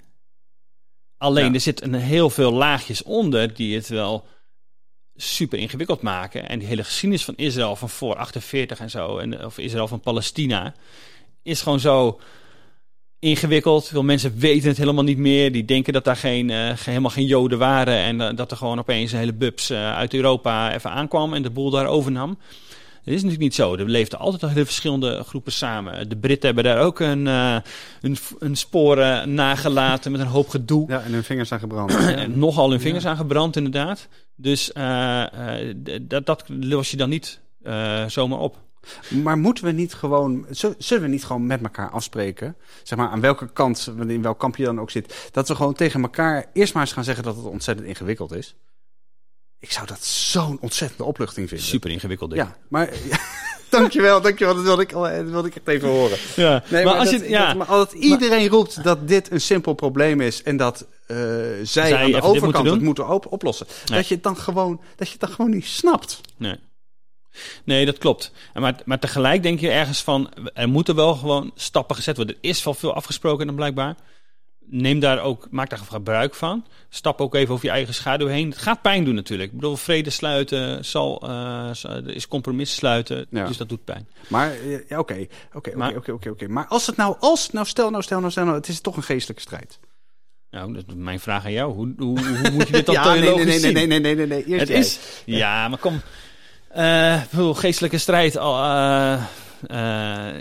Alleen 1.18 1.46
ja. 1.46 1.54
er 1.54 1.60
zitten 1.60 1.94
heel 1.94 2.30
veel 2.30 2.52
laagjes 2.52 3.04
onder 3.04 3.54
die 3.54 3.76
het 3.76 3.88
wel 3.88 4.26
super 5.22 5.60
ingewikkeld 5.60 6.02
maken. 6.02 6.50
En 6.50 6.60
die 6.60 6.68
hele 6.68 6.84
geschiedenis 6.84 7.26
van 7.26 7.34
Israël 7.38 7.76
van 7.76 7.90
voor 7.90 8.16
48 8.16 8.80
en 8.80 8.90
zo, 8.90 9.18
en, 9.18 9.46
of 9.46 9.58
Israël 9.58 9.88
van 9.88 10.00
Palestina, 10.00 10.74
is 11.44 11.62
gewoon 11.62 11.80
zo 11.80 12.20
ingewikkeld. 13.20 13.88
Veel 13.88 14.04
mensen 14.04 14.38
weten 14.38 14.70
het 14.70 14.78
helemaal 14.78 15.04
niet 15.04 15.18
meer. 15.18 15.52
Die 15.52 15.66
denken 15.66 15.94
dat 15.94 16.04
daar 16.04 16.16
geen, 16.16 16.50
uh, 16.50 16.72
helemaal 16.74 17.12
geen 17.12 17.26
Joden 17.26 17.58
waren. 17.58 17.98
En 17.98 18.16
uh, 18.20 18.30
dat 18.36 18.52
er 18.52 18.58
gewoon 18.58 18.80
opeens 18.80 19.12
een 19.12 19.18
hele 19.18 19.34
bubs 19.34 19.72
uh, 19.72 19.96
uit 19.96 20.14
Europa 20.14 20.74
even 20.74 20.92
aankwam 20.92 21.34
en 21.34 21.42
de 21.42 21.50
boel 21.50 21.70
daar 21.70 21.88
overnam. 21.88 22.38
Dat 23.04 23.18
is 23.18 23.24
natuurlijk 23.24 23.42
niet 23.42 23.56
zo. 23.56 23.76
Er 23.76 23.90
leefden 23.90 24.20
altijd 24.20 24.44
al 24.44 24.50
hele 24.50 24.66
verschillende 24.66 25.24
groepen 25.24 25.52
samen. 25.52 26.10
De 26.10 26.18
Britten 26.18 26.46
hebben 26.46 26.64
daar 26.64 26.84
ook 26.84 27.00
een, 27.00 27.26
een, 27.26 28.18
een 28.40 28.56
sporen 28.56 29.34
nagelaten 29.34 30.12
met 30.12 30.22
een 30.22 30.28
hoop 30.28 30.50
gedoe. 30.50 30.86
Ja, 30.88 31.02
en 31.02 31.12
hun 31.12 31.24
vingers 31.24 31.52
aan 31.52 31.60
gebrand. 31.60 31.96
en 32.16 32.40
nogal 32.40 32.70
hun 32.70 32.80
vingers 32.80 33.04
ja. 33.04 33.10
aan 33.10 33.16
gebrand, 33.18 33.56
inderdaad. 33.56 34.08
Dus 34.42 34.72
uh, 34.74 35.26
uh, 35.34 35.74
dat, 36.02 36.26
dat 36.26 36.44
los 36.48 36.92
je 36.92 36.98
dan 36.98 37.10
niet 37.10 37.40
zomaar 38.08 38.40
op. 38.40 38.58
Maar 39.24 39.38
moeten 39.38 39.64
we 39.64 39.72
niet 39.72 39.94
gewoon, 39.94 40.46
zullen 40.78 41.04
we 41.04 41.08
niet 41.08 41.26
gewoon 41.26 41.48
met 41.48 41.62
elkaar 41.62 41.90
afspreken? 41.90 42.56
Zeg 42.84 42.98
maar 42.98 43.10
aan 43.10 43.22
welke 43.22 43.52
kant, 43.52 43.94
in 44.08 44.22
welk 44.22 44.40
kamp 44.40 44.56
je 44.56 44.64
dan 44.64 44.80
ook 44.80 44.92
zit. 44.92 45.30
Dat 45.32 45.48
we 45.48 45.56
gewoon 45.56 45.74
tegen 45.74 46.02
elkaar 46.02 46.46
eerst 46.54 46.74
maar 46.74 46.84
eens 46.84 46.92
gaan 46.92 47.04
zeggen 47.04 47.24
dat 47.24 47.36
het 47.36 47.46
ontzettend 47.46 47.88
ingewikkeld 47.88 48.32
is. 48.32 48.56
Ik 49.60 49.72
zou 49.72 49.88
dat 49.88 50.04
zo'n 50.04 50.60
ontzettende 50.60 51.04
opluchting 51.04 51.50
vinden. 51.50 51.68
Super 51.68 51.92
ingewikkeld, 51.92 52.30
denk 52.30 52.48
Ja, 52.48 52.56
maar... 52.70 52.90
Ja, 53.10 53.18
dankjewel, 53.80 54.22
dankjewel. 54.22 54.56
Dat 54.56 54.64
wilde 54.64 54.82
ik, 54.82 54.90
dat 54.90 55.30
wilde 55.30 55.48
ik 55.48 55.56
echt 55.56 55.68
even 55.68 55.90
horen. 55.90 56.18
Ja, 56.36 56.64
nee, 56.70 56.86
maar, 56.86 56.94
als 56.94 57.12
dat, 57.12 57.22
je, 57.22 57.30
ja. 57.30 57.48
dat, 57.48 57.56
maar 57.56 57.68
als 57.68 57.92
iedereen 57.92 58.48
roept 58.48 58.84
dat 58.84 59.08
dit 59.08 59.32
een 59.32 59.42
simpel 59.42 59.74
probleem 59.74 60.22
is... 60.22 60.44
en 60.44 60.58
dat 60.58 60.88
uh, 61.08 61.18
zij, 61.18 61.64
zij, 61.64 61.96
aan 61.96 62.12
de 62.12 62.22
overkant 62.22 62.54
moeten 62.54 62.74
het 62.74 62.82
moeten 62.82 63.08
op, 63.08 63.32
oplossen... 63.32 63.68
Nee. 63.86 63.98
Dat, 63.98 64.08
je 64.08 64.14
het 64.14 64.24
dan 64.24 64.38
gewoon, 64.38 64.82
dat 64.96 65.08
je 65.08 65.14
het 65.14 65.22
dan 65.22 65.30
gewoon 65.30 65.52
niet 65.52 65.66
snapt. 65.66 66.22
Nee. 66.38 66.56
Nee, 67.64 67.86
dat 67.86 67.98
klopt. 67.98 68.32
Maar, 68.54 68.76
maar 68.86 69.00
tegelijk 69.00 69.44
denk 69.44 69.60
je 69.60 69.72
ergens 69.72 70.02
van... 70.02 70.30
er 70.54 70.70
moeten 70.70 70.96
wel 70.96 71.16
gewoon 71.16 71.52
stappen 71.56 71.96
gezet 71.96 72.16
worden. 72.16 72.36
Er 72.36 72.50
is 72.50 72.64
wel 72.64 72.74
veel 72.74 72.94
afgesproken 72.94 73.46
dan 73.46 73.56
blijkbaar 73.56 73.96
neem 74.70 75.00
daar 75.00 75.22
ook, 75.22 75.48
maak 75.52 75.70
daar 75.70 75.80
gebruik 75.80 76.36
van. 76.36 76.66
Stap 76.90 77.22
ook 77.22 77.36
even 77.36 77.54
over 77.54 77.66
je 77.66 77.72
eigen 77.72 77.94
schaduw 77.94 78.28
heen. 78.28 78.50
Het 78.50 78.58
gaat 78.58 78.82
pijn 78.82 79.04
doen 79.04 79.16
natuurlijk. 79.16 79.50
Ik 79.50 79.56
bedoel, 79.56 79.76
vrede 79.76 80.10
sluiten 80.10 80.86
zal, 80.86 81.30
is 82.06 82.28
compromis 82.28 82.76
sluiten. 82.76 83.28
Dus 83.30 83.58
dat 83.58 83.70
doet 83.70 83.84
pijn. 83.84 84.08
Maar 84.28 84.52
oké, 84.90 85.28
oké, 85.54 85.72
oké, 85.96 86.12
oké, 86.12 86.30
oké. 86.30 86.48
Maar 86.48 86.68
als 86.68 86.88
het 86.88 86.96
nou, 86.96 87.16
als 87.20 87.50
nou, 87.52 87.66
stel 87.66 87.90
nou, 87.90 88.04
stel 88.04 88.20
nou, 88.20 88.32
stel 88.32 88.46
nou, 88.46 88.58
het 88.58 88.68
is 88.68 88.82
toch 88.82 88.96
een 88.96 89.04
geestelijke 89.04 89.42
strijd. 89.42 89.80
Nou, 90.52 90.74
dat 90.74 90.84
is 90.88 90.94
mijn 90.96 91.20
vraag 91.20 91.46
aan 91.46 91.52
jou. 91.52 91.74
Hoe, 91.74 91.94
hoe, 91.98 92.20
hoe 92.20 92.52
moet 92.52 92.68
je 92.68 92.74
dit 92.74 92.86
dan 92.86 92.96
ja, 92.96 93.14
nee, 93.14 93.22
nee, 93.22 93.46
nee. 93.46 93.72
Nee, 93.72 93.88
nee, 93.88 94.00
nee, 94.00 94.16
nee, 94.16 94.28
nee. 94.28 94.46
Eerst 94.46 94.68
het 94.68 94.78
is. 94.78 95.00
Ja, 95.26 95.68
maar 95.68 95.80
kom. 95.80 96.02
Uh, 96.78 97.22
geestelijke 97.54 97.98
strijd. 97.98 98.36
Uh, 98.36 99.24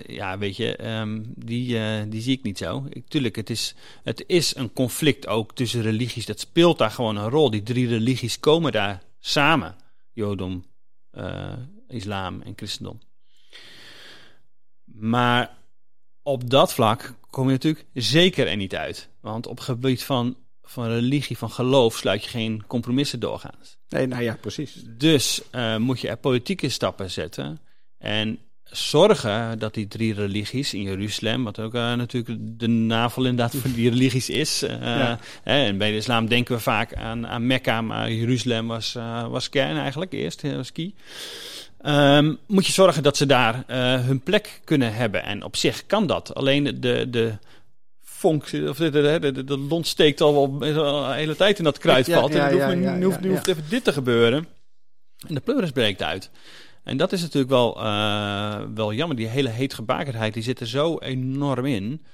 ja, 0.06 0.38
weet 0.38 0.56
je, 0.56 0.98
um, 0.98 1.32
die, 1.36 1.74
uh, 1.74 2.02
die 2.08 2.20
zie 2.20 2.36
ik 2.36 2.42
niet 2.42 2.58
zo. 2.58 2.86
Ik, 2.88 3.08
tuurlijk, 3.08 3.36
het 3.36 3.50
is, 3.50 3.74
het 4.02 4.24
is 4.26 4.56
een 4.56 4.72
conflict 4.72 5.26
ook 5.26 5.54
tussen 5.54 5.82
religies. 5.82 6.26
Dat 6.26 6.40
speelt 6.40 6.78
daar 6.78 6.90
gewoon 6.90 7.16
een 7.16 7.28
rol. 7.28 7.50
Die 7.50 7.62
drie 7.62 7.88
religies 7.88 8.40
komen 8.40 8.72
daar 8.72 9.02
samen: 9.18 9.76
Jodom, 10.12 10.64
uh, 11.12 11.52
islam 11.88 12.42
en 12.42 12.52
christendom. 12.56 13.00
Maar 14.84 15.56
op 16.22 16.50
dat 16.50 16.74
vlak 16.74 17.14
kom 17.30 17.46
je 17.46 17.52
natuurlijk 17.52 17.86
zeker 17.94 18.48
er 18.48 18.56
niet 18.56 18.74
uit. 18.74 19.08
Want 19.20 19.46
op 19.46 19.56
het 19.56 19.64
gebied 19.64 20.04
van, 20.04 20.36
van 20.62 20.86
religie, 20.86 21.38
van 21.38 21.50
geloof, 21.50 21.96
sluit 21.96 22.24
je 22.24 22.30
geen 22.30 22.66
compromissen 22.66 23.20
doorgaans. 23.20 23.78
Nee, 23.88 24.06
nou 24.06 24.22
ja, 24.22 24.36
precies. 24.40 24.84
Dus 24.86 25.42
moet 25.78 26.00
je 26.00 26.08
er 26.08 26.16
politieke 26.16 26.68
stappen 26.68 27.10
zetten. 27.10 27.60
En 27.98 28.38
zorgen 28.70 29.58
dat 29.58 29.74
die 29.74 29.88
drie 29.88 30.14
religies 30.14 30.74
in 30.74 30.82
Jeruzalem, 30.82 31.44
wat 31.44 31.58
ook 31.58 31.74
uh, 31.74 31.94
natuurlijk 31.94 32.38
de 32.40 32.66
navel 32.66 33.24
inderdaad 33.24 33.60
voor 33.60 33.72
die 33.72 33.90
religies 33.90 34.28
is. 34.28 34.62
Uh, 34.62 34.70
ja. 34.80 35.18
hè, 35.42 35.64
en 35.64 35.78
bij 35.78 35.90
de 35.90 35.96
islam 35.96 36.28
denken 36.28 36.54
we 36.54 36.60
vaak 36.60 36.94
aan, 36.94 37.26
aan 37.26 37.46
Mekka, 37.46 37.80
maar 37.80 38.12
Jeruzalem 38.12 38.66
was, 38.66 38.94
uh, 38.96 39.28
was 39.28 39.48
kern 39.48 39.78
eigenlijk 39.78 40.12
eerst, 40.12 40.42
was 40.42 40.72
key. 40.72 40.94
Um, 41.86 42.38
moet 42.46 42.66
je 42.66 42.72
zorgen 42.72 43.02
dat 43.02 43.16
ze 43.16 43.26
daar 43.26 43.64
hun 44.06 44.20
plek 44.20 44.60
kunnen 44.64 44.94
hebben. 44.94 45.22
En 45.22 45.44
op 45.44 45.56
zich 45.56 45.86
kan 45.86 46.06
dat. 46.06 46.34
Alleen 46.34 46.64
de, 46.80 47.06
de 47.10 47.32
vonk, 48.02 48.42
of 48.68 48.76
de, 48.76 48.90
de, 48.90 49.18
de, 49.32 49.44
de 49.44 49.58
lont 49.58 49.86
steekt 49.86 50.20
al 50.20 50.58
wel 50.58 51.04
een 51.04 51.14
hele 51.14 51.36
tijd 51.36 51.58
in 51.58 51.64
dat 51.64 51.78
kruidvat. 51.78 52.32
Ja, 52.32 52.48
ja, 52.48 52.56
ja, 52.56 52.70
en 52.70 52.98
nu 52.98 53.04
hoeft, 53.04 53.20
nu 53.20 53.30
hoeft 53.30 53.46
even 53.46 53.64
dit 53.68 53.84
te 53.84 53.92
gebeuren. 53.92 54.46
En 55.28 55.34
de 55.34 55.40
pleuris 55.40 55.70
breekt 55.70 56.02
uit. 56.02 56.30
En 56.88 56.96
dat 56.96 57.12
is 57.12 57.20
natuurlijk 57.20 57.50
wel, 57.50 57.84
uh, 57.84 58.62
wel 58.74 58.92
jammer. 58.92 59.16
Die 59.16 59.26
hele 59.26 59.48
heetgebakerdheid 59.48 60.34
die 60.34 60.42
zit 60.42 60.60
er 60.60 60.66
zo 60.66 60.98
enorm 60.98 61.66
in. 61.66 62.04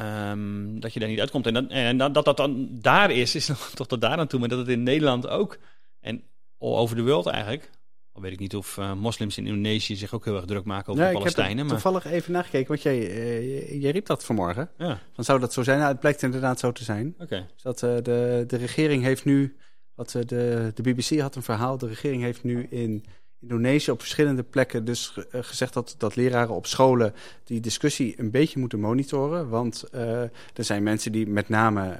Um, 0.00 0.80
dat 0.80 0.92
je 0.92 1.00
daar 1.00 1.08
niet 1.08 1.20
uitkomt. 1.20 1.46
En, 1.46 1.54
dat, 1.54 1.66
en 1.68 1.96
dat, 1.96 2.14
dat 2.14 2.24
dat 2.24 2.36
dan 2.36 2.68
daar 2.70 3.10
is, 3.10 3.34
is 3.34 3.48
nog 3.48 3.70
tot 3.74 4.00
daar 4.00 4.18
aan 4.18 4.26
toe. 4.26 4.40
Maar 4.40 4.48
dat 4.48 4.58
het 4.58 4.68
in 4.68 4.82
Nederland 4.82 5.28
ook. 5.28 5.58
En 6.00 6.22
all 6.58 6.74
over 6.74 6.96
de 6.96 7.02
wereld 7.02 7.26
eigenlijk. 7.26 7.70
Al 8.12 8.22
weet 8.22 8.32
ik 8.32 8.38
niet 8.38 8.56
of 8.56 8.76
uh, 8.76 8.94
moslims 8.94 9.38
in 9.38 9.46
Indonesië 9.46 9.96
zich 9.96 10.14
ook 10.14 10.24
heel 10.24 10.36
erg 10.36 10.44
druk 10.44 10.64
maken 10.64 10.92
over 10.92 11.06
de 11.06 11.12
Palestijnen. 11.12 11.52
Ik 11.52 11.58
heb 11.58 11.66
maar... 11.66 11.80
toevallig 11.80 12.04
even 12.06 12.32
nagekeken, 12.32 12.68
want 12.68 12.82
jij, 12.82 12.98
uh, 12.98 13.82
jij 13.82 13.90
riep 13.90 14.06
dat 14.06 14.24
vanmorgen. 14.24 14.70
Ja. 14.78 15.00
Dan 15.14 15.24
zou 15.24 15.40
dat 15.40 15.52
zo 15.52 15.62
zijn? 15.62 15.78
Nou, 15.78 15.90
het 15.90 16.00
blijkt 16.00 16.22
inderdaad 16.22 16.58
zo 16.58 16.72
te 16.72 16.84
zijn. 16.84 17.14
Oké. 17.14 17.22
Okay. 17.22 17.46
Dus 17.52 17.62
dat 17.62 17.82
uh, 17.82 17.94
de, 18.02 18.44
de 18.46 18.56
regering 18.56 19.02
heeft 19.02 19.24
nu, 19.24 19.56
wat 19.94 20.10
de, 20.10 20.72
de 20.74 20.82
BBC 20.82 21.20
had 21.20 21.36
een 21.36 21.42
verhaal, 21.42 21.78
de 21.78 21.86
regering 21.86 22.22
heeft 22.22 22.42
nu 22.42 22.66
in 22.70 23.04
Indonesië 23.42 23.90
op 23.90 24.00
verschillende 24.00 24.42
plekken 24.42 24.84
dus 24.84 25.14
uh, 25.16 25.24
gezegd 25.42 25.74
dat, 25.74 25.94
dat 25.98 26.16
leraren 26.16 26.54
op 26.54 26.66
scholen 26.66 27.14
die 27.44 27.60
discussie 27.60 28.14
een 28.18 28.30
beetje 28.30 28.58
moeten 28.58 28.80
monitoren. 28.80 29.48
Want 29.48 29.84
uh, 29.94 30.20
er 30.20 30.30
zijn 30.54 30.82
mensen 30.82 31.12
die 31.12 31.26
met 31.26 31.48
name 31.48 31.96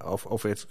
uh, 0.00 0.10
over, 0.10 0.30
over 0.30 0.48
het. 0.48 0.66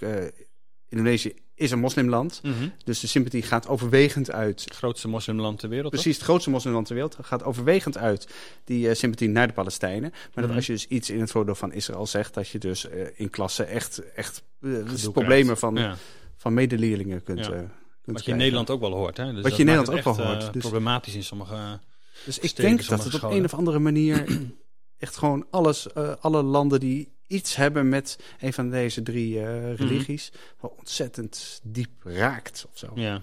Indonesië 0.90 1.34
is 1.56 1.72
een 1.72 1.80
moslimland. 1.80 2.40
Mm 2.44 2.54
-hmm. 2.54 2.72
Dus 2.84 3.00
de 3.00 3.08
sympathie 3.08 3.42
gaat 3.42 3.68
overwegend 3.68 4.32
uit. 4.32 4.64
Het 4.64 4.76
grootste 4.76 5.08
moslimland 5.08 5.60
ter 5.60 5.70
wereld. 5.70 5.92
Precies, 5.92 6.12
toch? 6.12 6.18
het 6.18 6.28
grootste 6.28 6.50
moslimland 6.50 6.86
ter 6.86 6.96
wereld. 6.96 7.18
Gaat 7.22 7.44
overwegend 7.44 7.98
uit 7.98 8.28
die 8.64 8.94
sympathie 8.94 9.30
naar 9.30 9.48
de 9.48 9.54
Palestijnen. 9.54 10.10
Maar 10.10 10.12
mm 10.12 10.32
-hmm. 10.34 10.48
dat 10.48 10.56
als 10.56 10.66
je 10.66 10.74
dus 10.74 10.88
iets 10.88 11.10
in 11.10 11.20
het 11.20 11.32
voordeel 11.32 11.56
van 11.56 11.74
Israël 11.74 12.06
zegt, 12.06 12.34
dat 12.34 12.48
je 12.48 12.58
dus 12.58 12.88
in 13.16 13.30
klassen 13.30 13.68
echt, 13.68 14.14
echt 14.14 14.44
problemen 15.12 15.58
van, 15.58 15.76
ja. 15.76 15.96
van 16.36 16.54
medeleerlingen 16.54 17.24
kunt. 17.24 17.46
Ja. 17.46 17.70
Wat 18.06 18.26
je 18.26 18.32
in 18.32 18.38
Nederland 18.38 18.70
ook 18.70 18.80
wel 18.80 18.92
hoort. 18.92 19.18
Hè? 19.18 19.34
Dus 19.34 19.44
Wat 19.44 19.52
je 19.52 19.60
in 19.60 19.66
Nederland 19.66 19.98
ook 19.98 20.16
wel 20.16 20.26
hoort. 20.26 20.44
Uh, 20.44 20.52
dus, 20.52 20.62
problematisch 20.62 21.16
in 21.16 21.24
sommige. 21.24 21.80
Dus 22.26 22.40
ik 22.40 22.56
denk 22.56 22.88
dat 22.88 23.04
het 23.04 23.24
op 23.24 23.32
een 23.32 23.44
of 23.44 23.54
andere 23.54 23.80
manier 23.80 24.26
echt 24.98 25.18
gewoon 25.18 25.46
alles, 25.50 25.88
uh, 25.98 26.14
alle 26.20 26.44
landen 26.44 26.80
die 26.80 27.14
iets 27.28 27.56
hebben 27.56 27.90
met 27.90 28.20
een 28.40 28.54
van 28.54 28.70
deze 28.70 29.02
drie 29.02 29.36
uh, 29.36 29.76
religies, 29.76 30.32
mm 30.32 30.40
-hmm. 30.40 30.58
wel 30.62 30.76
ontzettend 30.78 31.60
diep 31.64 31.92
raakt 32.04 32.66
of 32.72 32.78
zo. 32.78 32.92
Ja. 32.96 33.22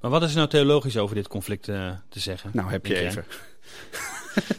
Maar 0.00 0.10
wat 0.10 0.22
is 0.22 0.34
nou 0.34 0.48
theologisch 0.48 0.96
over 0.96 1.14
dit 1.14 1.28
conflict 1.28 1.68
uh, 1.68 1.90
te 2.08 2.20
zeggen? 2.20 2.50
Nou, 2.52 2.70
heb 2.70 2.86
je 2.86 2.98
even. 2.98 3.24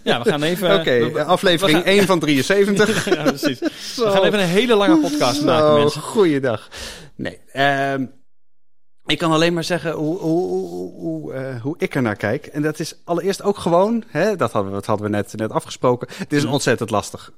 Ja, 0.04 0.24
we 0.24 0.30
gaan 0.30 0.44
even... 0.44 0.74
Oké, 0.80 1.08
okay, 1.08 1.24
aflevering 1.24 1.78
gaan... 1.78 1.88
1 1.88 2.06
van 2.06 2.20
73. 2.20 3.10
ja, 3.16 3.24
precies. 3.24 3.60
Zo. 3.94 4.06
We 4.06 4.12
gaan 4.12 4.24
even 4.24 4.40
een 4.40 4.48
hele 4.48 4.76
lange 4.76 5.00
podcast 5.00 5.44
maken, 5.44 5.74
mensen. 5.74 6.02
Goeiedag. 6.02 6.70
Nee, 7.16 7.40
um, 7.94 8.12
ik 9.10 9.18
kan 9.18 9.32
alleen 9.32 9.54
maar 9.54 9.64
zeggen 9.64 9.92
hoe, 9.92 10.18
hoe, 10.18 10.92
hoe, 10.92 11.34
uh, 11.34 11.62
hoe 11.62 11.76
ik 11.78 11.96
er 11.96 12.02
naar 12.02 12.16
kijk. 12.16 12.46
En 12.46 12.62
dat 12.62 12.80
is 12.80 12.96
allereerst 13.04 13.42
ook 13.42 13.58
gewoon, 13.58 14.04
hè, 14.08 14.36
dat, 14.36 14.52
hadden 14.52 14.72
we, 14.72 14.78
dat 14.78 14.86
hadden 14.86 15.06
we 15.06 15.12
net, 15.12 15.34
net 15.36 15.52
afgesproken. 15.52 16.08
Het 16.18 16.34
is 16.34 16.44
een 16.44 16.50
ontzettend 16.50 16.90
lastig, 16.90 17.32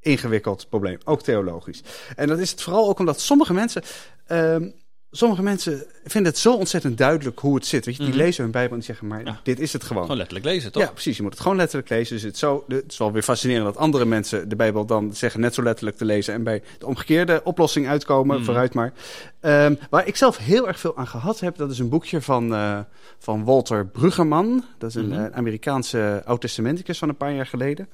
ingewikkeld 0.00 0.68
probleem, 0.68 0.98
ook 1.04 1.22
theologisch. 1.22 1.82
En 2.16 2.28
dat 2.28 2.38
is 2.38 2.50
het 2.50 2.62
vooral 2.62 2.88
ook 2.88 2.98
omdat 2.98 3.20
sommige 3.20 3.52
mensen. 3.52 3.82
Um, 4.28 4.74
sommige 5.10 5.42
mensen 5.42 5.84
vinden 6.04 6.32
het 6.32 6.40
zo 6.40 6.54
ontzettend 6.54 6.98
duidelijk 6.98 7.38
hoe 7.38 7.54
het 7.54 7.66
zit. 7.66 7.84
Weet 7.84 7.96
je, 7.96 8.02
die 8.02 8.12
Mhm. 8.12 8.22
lezen 8.22 8.42
hun 8.42 8.52
Bijbel 8.52 8.70
en 8.70 8.76
die 8.76 8.86
zeggen, 8.86 9.06
maar 9.06 9.24
Ja. 9.24 9.40
dit 9.42 9.60
is 9.60 9.72
het 9.72 9.84
gewoon. 9.84 10.02
Gewoon 10.02 10.16
letterlijk 10.16 10.46
lezen, 10.46 10.72
toch? 10.72 10.82
Ja, 10.82 10.90
precies. 10.90 11.16
Je 11.16 11.22
moet 11.22 11.32
het 11.32 11.40
gewoon 11.40 11.56
letterlijk 11.56 11.88
lezen. 11.90 12.14
Dus 12.14 12.22
het, 12.24 12.32
is 12.34 12.38
zo, 12.38 12.64
het 12.68 12.84
is 12.88 12.98
wel 12.98 13.12
weer 13.12 13.22
fascinerend 13.22 13.64
dat 13.66 13.76
andere 13.76 14.04
mensen 14.04 14.48
de 14.48 14.56
Bijbel 14.56 14.84
dan 14.86 15.14
zeggen 15.14 15.40
net 15.40 15.54
zo 15.54 15.62
letterlijk 15.62 15.96
te 15.96 16.04
lezen 16.04 16.34
en 16.34 16.42
bij 16.42 16.62
de 16.78 16.86
omgekeerde 16.86 17.40
oplossing 17.44 17.88
uitkomen. 17.88 18.36
Mhm. 18.36 18.44
Vooruit 18.44 18.74
maar. 18.74 18.92
Ehm, 19.40 19.74
waar 19.90 20.06
ik 20.06 20.16
zelf 20.16 20.36
heel 20.36 20.68
erg 20.68 20.80
veel 20.80 20.96
aan 20.96 21.06
gehad 21.08 21.40
heb, 21.40 21.56
dat 21.56 21.70
is 21.70 21.78
een 21.78 21.88
boekje 21.88 22.20
van, 22.20 22.54
eh, 22.54 22.78
van 23.18 23.44
Walter 23.44 23.86
Bruggeman. 23.86 24.64
Dat 24.78 24.88
is 24.88 24.94
een 24.94 25.08
Mhm. 25.08 25.24
eh, 25.24 25.36
Amerikaanse 25.36 26.22
oud-testamenticus 26.24 26.98
van 26.98 27.08
een 27.08 27.16
paar 27.16 27.32
jaar 27.34 27.46
geleden. 27.46 27.88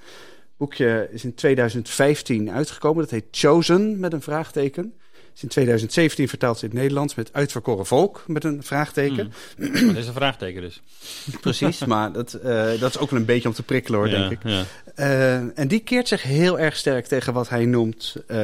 Het 0.59 0.65
boekje 0.69 1.09
is 1.13 1.25
in 1.25 1.35
2015 1.35 2.51
uitgekomen. 2.51 3.03
Dat 3.03 3.11
heet 3.11 3.25
Chosen 3.31 3.99
met 4.01 4.13
een 4.13 4.23
vraagteken. 4.23 4.95
Is 5.37 5.43
in 5.43 5.49
2017 5.49 6.29
vertaald 6.29 6.63
in 6.63 6.69
het 6.69 6.79
Nederlands 6.79 7.15
met 7.15 7.33
Uitverkoren 7.33 7.87
Volk 7.87 8.25
met 8.27 8.45
een 8.45 8.63
vraagteken. 8.63 9.33
Mm. 9.57 9.73
Dat 9.73 9.97
is 9.97 10.07
een 10.07 10.13
vraagteken 10.13 10.63
dus. 10.63 10.83
Precies, 11.41 11.85
maar 11.85 12.13
dat, 12.13 12.33
eh, 12.35 12.81
dat 12.81 12.91
is 12.91 12.99
ook 12.99 13.11
wel 13.11 13.21
een 13.21 13.27
beetje 13.27 13.49
om 13.49 13.55
te 13.55 13.63
prikkelen 13.63 13.99
hoor, 13.99 14.09
ja, 14.09 14.19
denk 14.19 14.31
ik. 14.31 14.51
Ja. 14.51 14.65
Eh, 14.95 15.59
en 15.59 15.69
die 15.69 15.81
keert 15.81 16.09
zich 16.09 16.23
heel 16.23 16.59
erg 16.59 16.77
sterk 16.77 17.07
tegen 17.07 17.33
wat 17.33 17.49
hij 17.49 17.65
noemt 17.65 18.17
eh, 18.27 18.37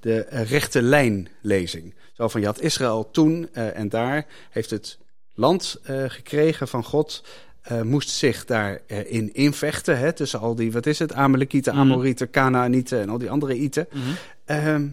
de 0.00 0.26
rechte 0.28 0.82
lijnlezing. 0.82 1.94
Zo 2.12 2.28
van, 2.28 2.40
je 2.40 2.46
had 2.46 2.60
Israël 2.60 3.10
toen 3.10 3.54
en 3.54 3.88
daar 3.88 4.26
heeft 4.50 4.70
het 4.70 4.98
land 5.34 5.80
gekregen 6.06 6.68
van 6.68 6.84
God... 6.84 7.24
moest 7.82 8.10
zich 8.10 8.44
daarin 8.44 9.08
in 9.08 9.34
invechten, 9.34 9.98
hè, 9.98 10.12
tussen 10.12 10.40
al 10.40 10.54
die, 10.54 10.72
wat 10.72 10.86
is 10.86 10.98
het, 10.98 11.12
Amalekieten, 11.12 11.72
Mhm. 11.72 11.82
Amorieten, 11.82 12.30
Canaanieten 12.30 13.00
en 13.00 13.08
al 13.08 13.18
die 13.18 13.30
andere 13.30 13.54
Ieten. 13.54 13.86
Mhm. 13.90 14.00
Ehm, 14.44 14.86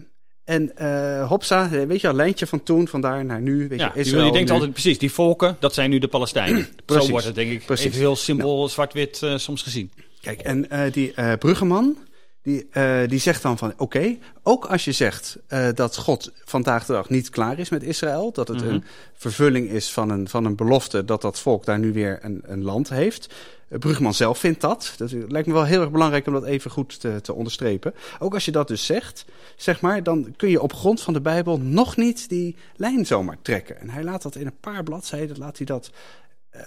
en 0.44 0.76
eh 0.76 1.28
Hopsa, 1.28 1.68
weet 1.68 2.00
je 2.00 2.08
al, 2.08 2.14
lijntje 2.14 2.46
van 2.46 2.62
toen, 2.62 2.88
vandaar 2.88 3.24
naar 3.24 3.40
nu, 3.40 3.68
weet 3.68 3.78
Ja, 3.78 3.86
je, 3.86 3.92
die, 3.92 4.02
Israël 4.02 4.24
je 4.26 4.32
denkt 4.32 4.48
nu. 4.48 4.54
altijd 4.54 4.72
precies, 4.72 4.98
die 4.98 5.12
volken, 5.12 5.56
dat 5.60 5.74
zijn 5.74 5.90
nu 5.90 5.98
de 5.98 6.08
Palestijnen. 6.08 6.66
Zo 6.86 7.08
wordt 7.08 7.24
het 7.26 7.34
denk 7.34 7.50
ik 7.50 7.64
Precies. 7.66 7.86
even 7.86 7.98
heel 7.98 8.16
simpel 8.16 8.68
zwart-wit 8.68 9.22
eh, 9.22 9.36
soms 9.36 9.62
gezien. 9.62 9.90
Kijk, 10.20 10.40
en 10.40 10.70
eh, 10.70 10.92
die 10.92 11.12
Bruggeman, 11.38 11.96
die, 12.42 12.66
eh, 12.70 13.08
die 13.08 13.18
zegt 13.18 13.42
dan 13.42 13.58
van... 13.58 13.72
oké, 13.76 14.16
ook 14.42 14.64
als 14.66 14.84
je 14.84 14.92
zegt 14.92 15.38
eh, 15.46 15.68
dat 15.74 15.96
God 15.96 16.32
vandaag 16.44 16.86
de 16.86 16.92
dag 16.92 17.08
niet 17.08 17.30
klaar 17.30 17.58
is 17.58 17.68
met 17.68 17.82
Israël... 17.82 18.32
dat 18.32 18.48
het 18.48 18.60
Mhm. 18.60 18.68
een 18.68 18.84
vervulling 19.14 19.68
is 19.70 19.92
van 19.92 20.10
een, 20.10 20.28
van 20.28 20.44
een 20.44 20.56
belofte... 20.56 21.04
dat 21.04 21.22
dat 21.22 21.40
volk 21.40 21.64
daar 21.64 21.78
nu 21.78 21.92
weer 21.92 22.18
een, 22.22 22.42
een 22.44 22.62
land 22.62 22.88
heeft... 22.88 23.34
Eh, 23.68 23.78
Bruggeman 23.78 24.14
zelf 24.14 24.38
vindt 24.38 24.60
dat. 24.60 24.94
Dat 24.96 25.12
lijkt 25.28 25.46
me 25.46 25.52
wel 25.52 25.64
heel 25.64 25.80
erg 25.80 25.90
belangrijk 25.90 26.26
om 26.26 26.32
dat 26.32 26.44
even 26.44 26.70
goed 26.70 27.00
te, 27.00 27.20
te 27.20 27.32
onderstrepen. 27.34 27.94
Ook 28.18 28.34
als 28.34 28.44
je 28.44 28.50
dat 28.50 28.68
dus 28.68 28.86
zegt, 28.86 29.24
zeg 29.56 29.80
maar, 29.80 30.02
dan 30.02 30.34
kun 30.36 30.48
je 30.50 30.62
op 30.62 30.72
grond 30.72 31.00
van 31.00 31.12
de 31.12 31.20
Bijbel 31.20 31.58
nog 31.58 31.96
niet 31.96 32.28
die 32.28 32.56
lijn 32.76 33.06
zomaar 33.06 33.36
trekken. 33.42 33.80
En 33.80 33.90
hij 33.90 34.02
laat 34.04 34.22
dat 34.22 34.34
in 34.34 34.46
een 34.46 34.60
paar 34.60 34.82
bladzijden, 34.82 35.38
laat 35.38 35.56
hij 35.56 35.66
dat 35.66 35.90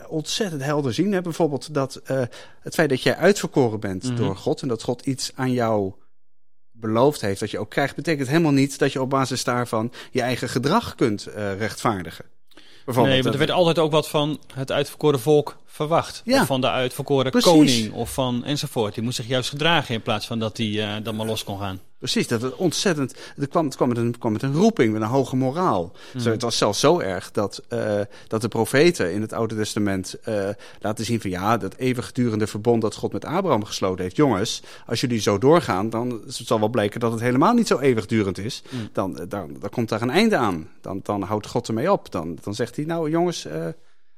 ontzettend 0.08 0.64
helder 0.64 0.94
zien. 0.94 1.12
Hè? 1.14 1.22
Bijvoorbeeld 1.22 1.74
dat 1.74 1.96
eh, 1.96 2.22
het 2.60 2.74
feit 2.74 2.90
dat 2.90 3.02
jij 3.02 3.16
uitverkoren 3.16 3.80
bent 3.80 4.04
Mhm. 4.04 4.16
door 4.16 4.36
God 4.38 4.62
en 4.62 4.68
dat 4.68 4.84
God 4.84 5.06
iets 5.06 5.32
aan 5.36 5.52
jou 5.52 5.94
beloofd 6.72 7.22
heeft 7.22 7.40
dat 7.40 7.52
je 7.52 7.60
ook 7.60 7.70
krijgt, 7.70 7.96
betekent 7.96 8.28
helemaal 8.28 8.52
niet 8.52 8.80
dat 8.80 8.94
je 8.94 9.02
op 9.02 9.10
basis 9.10 9.44
daarvan 9.44 9.92
je 10.12 10.22
eigen 10.22 10.50
gedrag 10.50 10.96
kunt 10.96 11.26
eh, 11.26 11.58
rechtvaardigen. 11.58 12.26
Nee, 12.86 13.22
want 13.24 13.34
er 13.34 13.38
werd 13.40 13.52
altijd 13.52 13.80
ook 13.80 13.92
wat 13.92 14.10
van 14.10 14.40
het 14.54 14.72
uitverkoren 14.72 15.20
volk 15.20 15.58
verwacht. 15.66 16.22
Ja. 16.26 16.42
Of 16.42 16.48
van 16.48 16.62
de 16.62 16.70
uitverkoren 16.70 17.32
Precies. 17.32 17.52
koning 17.52 17.94
of 17.94 18.14
van 18.14 18.44
enzovoort. 18.44 18.94
Die 18.94 19.04
moest 19.04 19.16
zich 19.16 19.28
juist 19.28 19.50
gedragen 19.50 19.96
in 19.96 20.02
plaats 20.02 20.28
van 20.28 20.40
dat 20.40 20.58
hij 20.58 20.84
eh, 20.96 21.04
dan 21.04 21.16
maar 21.16 21.26
los 21.26 21.44
kon 21.44 21.60
gaan. 21.60 21.80
Precies, 22.06 22.28
dat 22.28 22.42
het 22.42 22.56
ontzettend. 22.56 23.16
Het 23.36 23.50
kwam, 23.50 23.66
het 23.66 23.76
kwam, 23.76 23.88
met, 23.88 23.98
een, 23.98 24.18
kwam 24.18 24.32
met 24.32 24.42
een 24.42 24.54
roeping, 24.54 24.94
met 24.94 25.02
een 25.02 25.08
hoge 25.08 25.36
moraal. 25.36 25.92
Zo, 26.18 26.30
het 26.32 26.42
was 26.42 26.58
zelfs 26.58 26.80
zo 26.80 27.00
erg 27.00 27.32
dat, 27.32 27.62
eh, 27.68 28.02
dat 28.28 28.42
de 28.42 28.48
profeten 28.48 29.14
in 29.14 29.22
het 29.22 29.34
Oude 29.34 29.56
Testament 29.56 30.20
eh, 30.24 30.50
laten 30.80 31.06
zien 31.06 31.22
van 31.22 31.30
ja, 31.30 31.58
dat 31.58 31.76
eeuwigdurende 31.76 32.48
verbond 32.48 32.82
dat 32.82 32.96
God 32.96 33.14
met 33.14 33.26
Abraham 33.26 33.64
gesloten 33.64 34.04
heeft. 34.04 34.16
Jongens, 34.16 34.64
als 34.86 35.02
jullie 35.02 35.20
zo 35.20 35.38
doorgaan, 35.38 35.90
dan 35.90 36.22
zal 36.28 36.60
wel 36.60 36.70
blijken 36.70 37.00
dat 37.00 37.12
het 37.12 37.22
helemaal 37.22 37.54
niet 37.54 37.68
zo 37.68 37.80
eeuwigdurend 37.80 38.38
is. 38.38 38.64
Mm. 38.70 38.90
Dan, 38.94 39.20
eh, 39.20 39.26
dan, 39.30 39.58
dan 39.60 39.70
komt 39.70 39.90
daar 39.90 40.02
een 40.02 40.10
einde 40.10 40.38
aan. 40.38 40.70
Dan, 40.82 41.00
dan 41.04 41.22
houdt 41.22 41.48
God 41.48 41.68
ermee 41.68 41.92
op. 41.92 42.12
Dan, 42.12 42.38
dan 42.42 42.54
zegt 42.54 42.76
hij, 42.76 42.86
nou 42.86 43.10
jongens, 43.10 43.46
eh, 43.46 43.68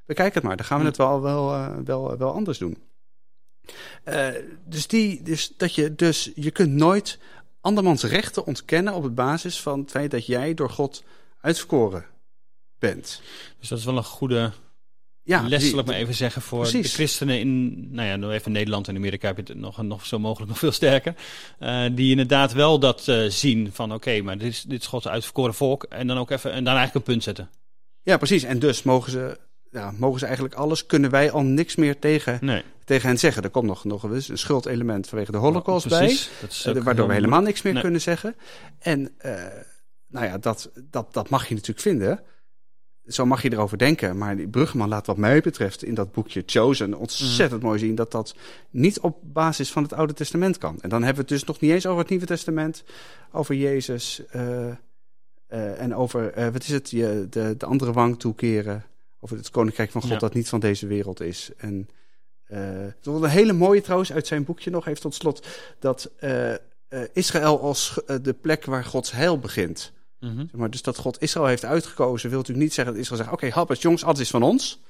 bekijk 0.06 0.34
het 0.34 0.42
maar. 0.42 0.56
Dan 0.56 0.66
gaan 0.66 0.78
we 0.78 0.82
Mm. 0.82 0.88
het 0.88 0.98
wel, 0.98 1.22
wel, 1.22 1.68
wel, 1.84 2.16
wel 2.16 2.32
anders 2.32 2.58
doen. 2.58 2.76
Dus, 4.64 4.86
die, 4.86 5.22
dus 5.22 5.52
dat 5.56 5.74
je, 5.74 5.94
dus 5.94 6.32
je 6.34 6.50
kunt 6.50 6.72
nooit 6.72 7.18
andermans 7.68 8.02
rechten 8.02 8.46
ontkennen 8.46 8.94
op 8.94 9.02
het 9.02 9.14
basis 9.14 9.60
van 9.60 9.80
het 9.80 9.90
feit 9.90 10.10
dat 10.10 10.26
jij 10.26 10.54
door 10.54 10.70
God 10.70 11.02
uitverkoren 11.40 12.04
bent. 12.78 13.22
Dus 13.58 13.68
dat 13.68 13.78
is 13.78 13.84
wel 13.84 13.96
een 13.96 14.04
goede 14.04 14.52
Ja, 15.22 15.42
les, 15.48 15.60
die- 15.60 15.70
zal 15.70 15.78
ik 15.78 15.86
maar 15.86 15.94
even 15.94 16.14
zeggen, 16.14 16.42
voor 16.42 16.60
Precies. 16.60 16.82
de 16.88 16.92
christenen 16.94 17.38
in, 17.40 17.74
nou 17.94 18.08
ja, 18.08 18.16
nou 18.16 18.32
even 18.32 18.52
Nederland 18.52 18.88
en 18.88 18.96
Amerika 18.96 19.26
heb 19.26 19.36
je 19.36 19.42
het 19.52 19.54
nog, 19.60 19.82
nog 19.82 20.06
zo 20.06 20.18
mogelijk 20.18 20.48
nog 20.50 20.58
veel 20.58 20.72
sterker. 20.72 21.14
eh, 21.58 21.84
die 21.92 22.10
inderdaad 22.10 22.52
wel 22.52 22.78
dat 22.78 23.08
eh, 23.08 23.24
zien 23.28 23.72
van 23.72 23.92
oké, 23.94 24.20
maar 24.22 24.38
dit 24.38 24.48
is, 24.52 24.62
dit 24.62 24.80
is 24.80 24.86
Gods 24.86 25.08
uitverkoren 25.08 25.54
volk. 25.54 25.84
En 25.84 26.06
dan 26.06 26.18
ook 26.18 26.30
even, 26.30 26.52
en 26.52 26.64
dan 26.64 26.74
eigenlijk 26.76 27.06
een 27.06 27.12
punt 27.12 27.24
zetten. 27.24 27.50
Ja, 28.02 28.16
precies. 28.16 28.42
En 28.42 28.58
dus 28.58 28.82
mogen 28.82 29.12
ze, 29.12 29.38
ja, 29.70 29.92
mogen 29.96 30.18
ze 30.18 30.24
eigenlijk 30.24 30.54
alles, 30.54 30.86
kunnen 30.86 31.10
wij 31.10 31.30
al 31.30 31.42
niks 31.42 31.76
meer 31.76 31.98
tegen, 31.98 32.38
Nee, 32.40 32.62
tegen 32.84 33.08
hen 33.08 33.18
zeggen. 33.18 33.42
Er 33.42 33.50
komt 33.50 33.66
nog, 33.66 33.84
nog 33.84 34.04
eens 34.04 34.28
een 34.28 34.38
schuldelement 34.38 35.08
vanwege 35.08 35.30
de 35.32 35.38
holocaust 35.38 35.88
bij. 35.88 35.98
precies. 35.98 36.30
Is 36.48 36.64
Eh, 36.64 36.82
waardoor 36.82 37.06
we 37.06 37.12
helemaal 37.14 37.40
niks 37.42 37.62
meer 37.62 37.72
Nee. 37.72 37.82
kunnen 37.82 38.00
zeggen. 38.00 38.34
En 38.78 39.10
eh, 39.18 39.44
nou 40.08 40.26
ja, 40.26 40.38
dat, 40.38 40.70
dat, 40.90 41.12
dat 41.14 41.28
mag 41.28 41.48
je 41.48 41.54
natuurlijk 41.54 41.80
vinden. 41.80 42.20
Zo 43.06 43.26
mag 43.26 43.42
je 43.42 43.52
erover 43.52 43.78
denken. 43.78 44.18
Maar 44.18 44.36
die 44.36 44.48
Bruggeman 44.48 44.88
laat 44.88 45.06
wat 45.06 45.16
mij 45.16 45.40
betreft 45.40 45.82
in 45.82 45.94
dat 45.94 46.12
boekje 46.12 46.42
Chosen 46.46 46.94
ontzettend 46.94 47.62
mooi 47.62 47.78
zien... 47.78 47.94
dat 47.94 48.10
dat 48.10 48.34
niet 48.70 49.00
op 49.00 49.18
basis 49.22 49.70
van 49.72 49.82
het 49.82 49.92
Oude 49.92 50.12
Testament 50.12 50.58
kan. 50.58 50.78
En 50.80 50.88
dan 50.88 51.02
hebben 51.02 51.24
we 51.24 51.30
het 51.30 51.40
dus 51.40 51.48
nog 51.48 51.60
niet 51.60 51.70
eens 51.70 51.86
over 51.86 52.00
het 52.00 52.08
Nieuwe 52.08 52.26
Testament. 52.26 52.84
Over 53.32 53.54
Jezus 53.54 54.22
eh, 54.30 55.80
en 55.80 55.94
over, 55.94 56.50
wat 56.52 56.62
is 56.62 56.68
het, 56.70 56.90
je, 56.90 57.26
de, 57.30 57.54
de 57.58 57.66
andere 57.66 57.92
wang 57.92 58.18
toekeren. 58.18 58.84
Over 59.20 59.36
het 59.36 59.50
Koninkrijk 59.50 59.90
van 59.90 60.00
God 60.00 60.10
Ja. 60.10 60.18
dat 60.18 60.34
niet 60.34 60.48
van 60.48 60.60
deze 60.60 60.86
wereld 60.86 61.20
is. 61.20 61.50
En 61.56 61.88
eh, 62.44 62.60
het 62.78 63.04
was 63.04 63.22
een 63.22 63.28
hele 63.28 63.52
mooie 63.52 63.80
trouwens 63.80 64.12
uit 64.12 64.26
zijn 64.26 64.44
boekje 64.44 64.70
nog 64.70 64.86
even 64.86 65.00
tot 65.00 65.14
slot... 65.14 65.46
dat 65.78 66.10
eh, 66.18 66.52
eh, 66.54 66.58
Israël 67.12 67.60
als 67.60 68.00
de 68.22 68.32
plek 68.40 68.64
waar 68.64 68.84
Gods 68.84 69.10
heil 69.10 69.38
begint. 69.38 69.92
Mhm. 70.20 70.36
Zeg 70.36 70.52
maar, 70.52 70.70
dus 70.70 70.82
dat 70.82 70.96
God 70.96 71.22
Israël 71.22 71.46
heeft 71.46 71.64
uitgekozen, 71.64 72.28
wil 72.28 72.38
natuurlijk 72.38 72.66
niet 72.66 72.74
zeggen 72.74 72.94
dat 72.94 73.02
Israël 73.02 73.22
zegt: 73.22 73.34
Oké, 73.34 73.50
happers, 73.50 73.82
jongens, 73.82 74.04
alles 74.04 74.20
is 74.20 74.30
van 74.30 74.42
ons. 74.42 74.80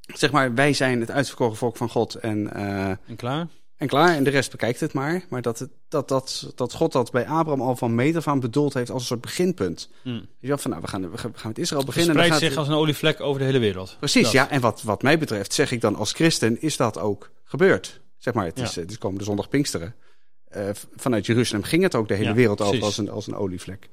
Zeg 0.00 0.30
maar, 0.30 0.54
wij 0.54 0.72
zijn 0.72 1.00
het 1.00 1.10
uitverkoren 1.10 1.56
volk 1.56 1.76
van 1.76 1.88
God 1.88 2.14
en, 2.14 2.52
eh, 2.52 2.88
En 2.88 3.16
klaar? 3.16 3.46
En 3.80 3.88
klaar. 3.88 4.14
En 4.16 4.24
de 4.24 4.30
rest 4.30 4.50
bekijkt 4.50 4.80
het 4.80 4.92
maar. 4.92 5.24
Maar 5.28 5.42
dat, 5.42 5.58
het, 5.58 5.70
dat, 5.88 6.08
dat, 6.08 6.52
dat 6.54 6.72
God 6.72 6.92
dat 6.92 7.10
bij 7.10 7.26
Abraham 7.26 7.60
al 7.60 7.76
van 7.76 7.94
meet 7.94 8.16
af 8.16 8.28
aan 8.28 8.40
bedoeld 8.40 8.74
heeft 8.74 8.90
als 8.90 9.00
een 9.00 9.06
soort 9.06 9.20
beginpunt. 9.20 9.90
Hm. 10.02 10.20
Je 10.38 10.58
van, 10.58 10.70
nou, 10.70 10.82
we 10.82 10.88
gaan, 10.88 11.10
we 11.10 11.18
gaan 11.18 11.32
met 11.44 11.58
Israël 11.58 11.84
beginnen. 11.84 12.16
Dan 12.16 12.24
gaat- 12.24 12.38
zich 12.38 12.56
als 12.56 12.68
een 12.68 12.74
olievlek 12.74 13.20
over 13.20 13.38
de 13.38 13.44
hele 13.46 13.58
wereld. 13.58 13.96
Precies, 13.98 14.22
Dat. 14.22 14.32
ja. 14.32 14.50
En 14.50 14.60
wat, 14.60 14.82
wat 14.82 15.02
mij 15.02 15.18
betreft, 15.18 15.52
zeg 15.52 15.70
ik 15.70 15.80
dan 15.80 15.96
als 15.96 16.12
christen, 16.12 16.62
is 16.62 16.76
dat 16.76 16.98
ook 16.98 17.30
gebeurd. 17.44 18.00
Zeg 18.18 18.34
maar, 18.34 18.44
het 18.44 18.58
is, 18.58 18.76
het 18.76 18.90
is 18.90 18.98
komende 18.98 19.24
zondag 19.24 19.48
Pinksteren. 19.48 19.94
Eh, 20.44 20.68
vanuit 20.96 21.26
Jeruzalem 21.26 21.64
ging 21.64 21.82
het 21.82 21.94
ook 21.94 22.08
de 22.08 22.14
hele 22.14 22.28
Ja, 22.28 22.34
wereld 22.34 22.60
over 22.60 22.82
als 22.82 22.98
een, 22.98 23.10
als 23.10 23.26
een 23.26 23.34
olievlek. 23.36 23.88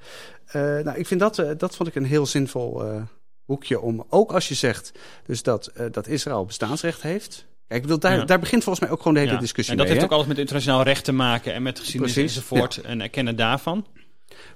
Eh, 0.45 0.61
nou, 0.61 0.97
ik 0.97 1.07
vind 1.07 1.19
dat, 1.19 1.39
eh, 1.39 1.51
dat 1.57 1.75
vond 1.75 1.89
ik 1.89 1.95
een 1.95 2.05
heel 2.05 2.25
zinvol 2.25 2.85
eh, 2.85 3.01
boekje 3.45 3.79
om, 3.79 4.05
ook 4.09 4.31
als 4.31 4.47
je 4.47 4.53
zegt 4.55 4.91
dus 5.25 5.43
dat, 5.43 5.67
eh, 5.67 5.85
dat 5.91 6.07
Israël 6.07 6.45
bestaansrecht 6.45 7.01
heeft. 7.01 7.45
Kijk, 7.67 7.81
ik 7.81 7.81
bedoel, 7.81 7.99
daar, 7.99 8.17
Ja. 8.17 8.25
daar 8.25 8.39
begint 8.39 8.63
volgens 8.63 8.83
mij 8.85 8.93
ook 8.93 8.99
gewoon 9.01 9.13
de 9.13 9.19
hele 9.19 9.31
Ja. 9.31 9.39
discussie 9.39 9.71
En 9.73 9.77
dat 9.79 9.87
mee. 9.87 9.95
heeft 9.95 10.07
hè? 10.07 10.13
ook 10.13 10.19
alles 10.21 10.33
met 10.33 10.41
internationaal 10.43 10.83
recht 10.83 11.03
te 11.03 11.11
maken 11.11 11.53
en 11.53 11.61
met 11.63 11.79
geschiedenis 11.79 12.13
Precies, 12.13 12.35
enzovoort. 12.35 12.77
En 12.77 13.01
erkennen 13.01 13.35
daarvan. 13.35 13.85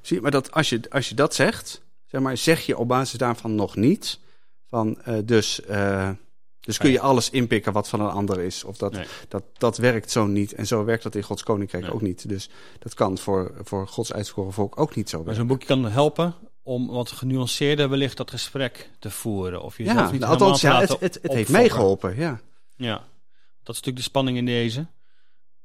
Zie, 0.02 0.16
je, 0.16 0.22
maar 0.22 0.32
dat 0.32 0.52
als, 0.52 0.70
je, 0.70 0.82
als 0.90 1.10
je 1.10 1.16
dat 1.16 1.36
zegt, 1.36 1.82
zeg, 2.06 2.22
maar, 2.22 2.38
zeg 2.38 2.66
je 2.66 2.78
op 2.78 2.88
basis 2.88 3.18
daarvan 3.20 3.56
nog 3.56 3.76
niet 3.76 4.20
van 4.68 5.02
eh, 5.02 5.16
dus, 5.26 5.62
eh, 5.66 6.10
dus 6.60 6.78
kun 6.78 6.92
je 6.92 7.00
alles 7.00 7.30
inpikken 7.30 7.74
wat 7.74 7.88
van 7.90 8.00
een 8.02 8.10
ander 8.10 8.40
is. 8.40 8.64
Of 8.64 8.78
dat, 8.78 8.92
Nee. 8.94 9.06
dat, 9.28 9.44
dat 9.58 9.78
werkt 9.78 10.12
zo 10.12 10.26
niet. 10.26 10.54
En 10.54 10.68
zo 10.68 10.84
werkt 10.84 11.04
dat 11.04 11.16
in 11.16 11.24
Gods 11.24 11.44
Koninkrijk 11.44 11.84
Nee. 11.84 11.94
ook 11.94 12.02
niet. 12.02 12.30
Dus 12.30 12.50
dat 12.80 12.94
kan 12.94 13.18
voor, 13.18 13.52
voor 13.64 13.88
Gods 13.88 14.14
uitverkoren 14.14 14.54
volk 14.54 14.80
ook 14.80 14.96
niet 14.96 15.10
zo 15.10 15.24
Maar 15.24 15.36
zo'n 15.36 15.48
boekje 15.48 15.68
kan 15.68 15.86
helpen 15.86 16.34
om 16.64 16.88
wat 16.88 17.12
genuanceerder 17.12 17.90
wellicht 17.90 18.18
dat 18.18 18.30
gesprek 18.32 18.90
te 19.00 19.10
voeren. 19.10 19.62
Of 19.62 19.78
jezelf 19.78 19.98
Ja, 19.98 20.12
niet 20.12 20.24
althans, 20.24 20.62
ja, 20.62 20.80
het, 20.80 20.90
het, 21.00 21.20
het 21.22 21.34
heeft 21.34 21.50
mij 21.50 21.70
geholpen. 21.70 22.16
Ja. 22.16 22.40
Ja, 22.82 22.98
dat 23.64 23.76
is 23.76 23.82
natuurlijk 23.82 23.98
de 23.98 24.02
spanning 24.02 24.38
in 24.38 24.46
deze. 24.46 24.86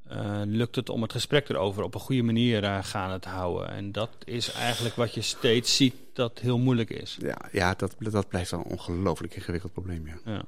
Eh, 0.09 0.41
lukt 0.45 0.77
het 0.77 0.89
om 0.89 1.03
het 1.03 1.13
gesprek 1.13 1.49
erover 1.49 1.83
op 1.83 1.95
een 1.95 2.01
goede 2.01 2.23
manier 2.23 2.65
eh, 2.65 2.79
gaande 2.83 3.19
te 3.19 3.29
houden? 3.29 3.69
En 3.69 3.93
dat 3.93 4.11
is 4.25 4.53
eigenlijk 4.53 4.95
wat 4.95 5.15
je 5.15 5.21
steeds 5.21 5.77
ziet 5.77 5.95
dat 6.13 6.39
heel 6.39 6.59
moeilijk 6.59 6.91
is. 6.91 7.17
Ja, 7.21 7.39
ja 7.53 7.75
dat, 7.75 7.95
dat 7.99 8.29
blijft 8.29 8.51
wel 8.51 8.61
een 8.61 8.71
ongelooflijk 8.71 9.35
ingewikkeld 9.35 9.73
probleem. 9.73 10.07
Ja. 10.07 10.19
Ja. 10.25 10.45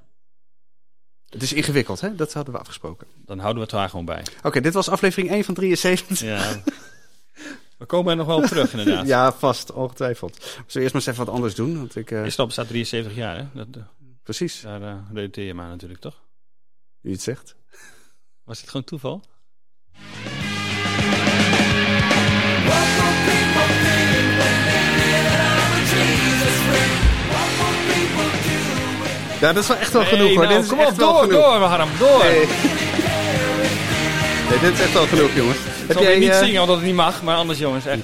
Het 1.28 1.42
is 1.42 1.52
ingewikkeld, 1.52 2.00
hè? 2.00 2.14
Dat 2.14 2.33
hadden 2.33 2.54
we 2.54 2.61
afgesproken. 2.61 3.07
Dan 3.24 3.38
houden 3.38 3.62
we 3.62 3.68
het 3.68 3.78
daar 3.78 3.88
gewoon 3.88 4.04
bij. 4.04 4.22
Oké, 4.42 4.61
dit 4.61 4.74
was 4.74 4.88
aflevering 4.88 5.31
1 5.31 5.44
van 5.44 5.54
73. 5.54 6.20
Ja, 6.20 6.61
We 7.76 7.87
komen 7.87 8.11
er 8.11 8.16
nog 8.16 8.26
wel 8.26 8.37
op 8.37 8.44
terug, 8.44 8.72
inderdaad. 8.72 9.07
Ja, 9.14 9.33
vast, 9.33 9.72
ongetwijfeld. 9.72 10.42
Zullen 10.42 10.62
we 10.66 10.81
eerst 10.81 10.92
maar 10.92 11.02
eens 11.02 11.07
even 11.07 11.24
wat 11.24 11.35
anders 11.35 11.54
doen? 11.54 11.78
Want 11.78 11.96
ik, 11.96 12.11
Israël 12.11 12.46
bestaat 12.46 12.68
73 12.68 13.14
jaar, 13.14 13.37
hè? 13.37 13.46
Dat, 13.52 13.66
precies, 14.22 14.61
daar 14.61 14.81
uh, 14.81 14.94
relateer 15.12 15.44
je 15.44 15.54
maar 15.54 15.68
natuurlijk, 15.68 16.00
toch? 16.00 16.20
Wie 17.09 17.16
het 17.16 17.25
zegt. 17.27 17.55
Was 18.44 18.61
dit 18.61 18.68
gewoon 18.71 18.85
toeval? 18.85 19.25
Ja, 29.40 29.53
dat 29.53 29.62
is 29.62 29.68
wel 29.68 29.77
echt 29.77 29.92
wel 29.92 30.05
genoeg 30.05 30.27
Hey, 30.27 30.35
hoor. 30.37 30.44
nou, 30.47 30.61
dit 30.61 30.68
kom 30.68 30.79
op, 30.81 30.99
door, 30.99 31.14
genoeg. 31.14 31.31
door, 31.31 31.61
Harm, 31.61 31.88
door. 31.99 32.23
Nee. 32.25 32.47
Nee, 34.49 34.59
dit 34.61 34.73
is 34.73 34.81
echt 34.81 34.92
wel 34.92 35.07
genoeg, 35.07 35.35
jongens. 35.35 35.59
Ik 35.87 35.92
zal 35.92 36.03
weer 36.03 36.18
niet 36.18 36.29
eh, 36.29 36.38
zingen 36.38 36.61
omdat 36.61 36.77
het 36.77 36.85
niet 36.85 36.94
mag, 36.94 37.23
maar 37.23 37.37
anders 37.37 37.59
jongens, 37.59 37.87
echt. 37.87 38.03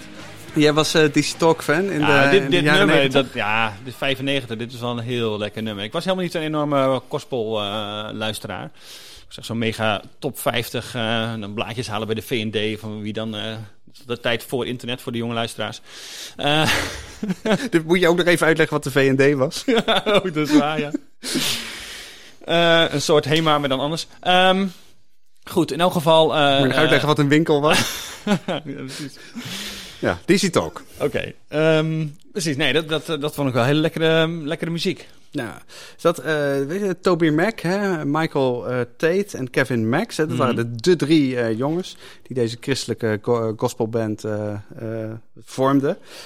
Jij 0.55 0.73
was 0.73 0.95
eh 0.95 1.05
DC 1.13 1.25
Talk 1.39 1.63
fan 1.63 1.91
in 1.91 2.01
Ja, 2.01 2.25
de, 2.25 2.31
dit, 2.31 2.43
de 2.43 2.49
dit 2.49 2.63
nummer, 2.65 2.87
90? 2.87 3.13
dat, 3.23 3.33
ja, 3.35 3.73
dit 3.85 3.95
95, 3.97 4.57
dit 4.57 4.73
is 4.73 4.81
wel 4.81 4.91
een 4.91 4.99
heel 5.05 5.39
lekker 5.39 5.63
nummer. 5.63 5.85
Ik 5.85 5.93
was 5.93 6.03
helemaal 6.05 6.25
niet 6.25 6.33
zo'n 6.35 6.43
enorme 6.43 7.03
gospel 7.09 7.61
eh, 7.61 8.09
luisteraar. 8.13 8.65
Ik 9.27 9.33
zeg 9.33 9.45
zo'n 9.45 9.59
mega 9.59 10.03
top 10.19 10.39
50, 10.39 10.95
eh, 10.95 11.33
dan 11.41 11.55
blaadjes 11.55 11.87
halen 11.89 12.07
bij 12.07 12.15
de 12.17 12.23
V&D 12.23 12.81
van 12.81 13.01
wie 13.03 13.13
dan... 13.13 13.37
eh, 13.37 13.55
de 14.07 14.21
tijd 14.21 14.45
voor 14.45 14.67
internet, 14.67 15.01
voor 15.03 15.13
de 15.13 15.19
jonge 15.19 15.35
luisteraars. 15.35 15.81
Eh, 16.37 16.71
Dit 17.71 17.85
moet 17.87 18.01
je 18.01 18.09
ook 18.09 18.17
nog 18.17 18.27
even 18.27 18.47
uitleggen 18.47 18.75
wat 18.77 18.85
de 18.85 18.91
V&D 18.91 19.35
was. 19.37 19.63
ja, 19.67 20.03
oh, 20.07 20.23
dat 20.23 20.37
is 20.37 20.59
waar, 20.59 20.79
ja. 20.81 20.91
Eh, 22.45 22.93
een 22.95 23.03
soort 23.03 23.25
HEMA, 23.25 23.59
maar 23.59 23.69
dan 23.69 23.81
anders. 23.81 24.07
Ehm, 24.21 24.67
goed, 25.45 25.73
in 25.73 25.81
elk 25.81 25.93
geval... 25.93 26.35
eh, 26.37 26.51
Moet 26.51 26.61
je 26.61 26.67
nog 26.67 26.77
uitleggen 26.77 27.09
wat 27.09 27.19
een 27.19 27.29
winkel 27.29 27.61
was? 27.61 27.79
ja, 28.47 28.61
precies. 28.61 29.17
Ja, 30.05 30.19
DC 30.25 30.47
Talk. 30.53 30.83
Oké, 31.01 31.33
ehm, 31.49 32.07
precies. 32.33 32.57
Nee, 32.57 32.73
dat, 32.73 32.89
dat, 32.89 33.07
dat 33.21 33.35
vond 33.35 33.49
ik 33.49 33.55
wel 33.55 33.65
hele 33.65 33.81
lekkere, 33.81 34.29
lekkere 34.29 34.71
muziek. 34.71 35.09
Nou, 35.33 35.51
is 35.97 36.03
dat, 36.03 36.19
eh, 36.19 36.35
weet 36.67 36.81
je, 36.81 36.97
Toby 37.01 37.29
Mac, 37.31 37.61
hè, 37.61 38.05
Michael 38.05 38.69
eh, 38.69 38.81
Tate 38.97 39.37
en 39.39 39.51
Kevin 39.51 39.89
Max. 39.89 40.17
Hè, 40.17 40.23
dat 40.27 40.37
Mhm. 40.37 40.43
waren 40.47 40.57
de, 40.57 40.75
de 40.91 40.97
drie 40.97 41.39
eh, 41.41 41.59
jongens 41.59 41.97
die 42.23 42.37
deze 42.37 42.57
christelijke 42.61 43.19
go- 43.23 43.55
gospelband 43.57 44.25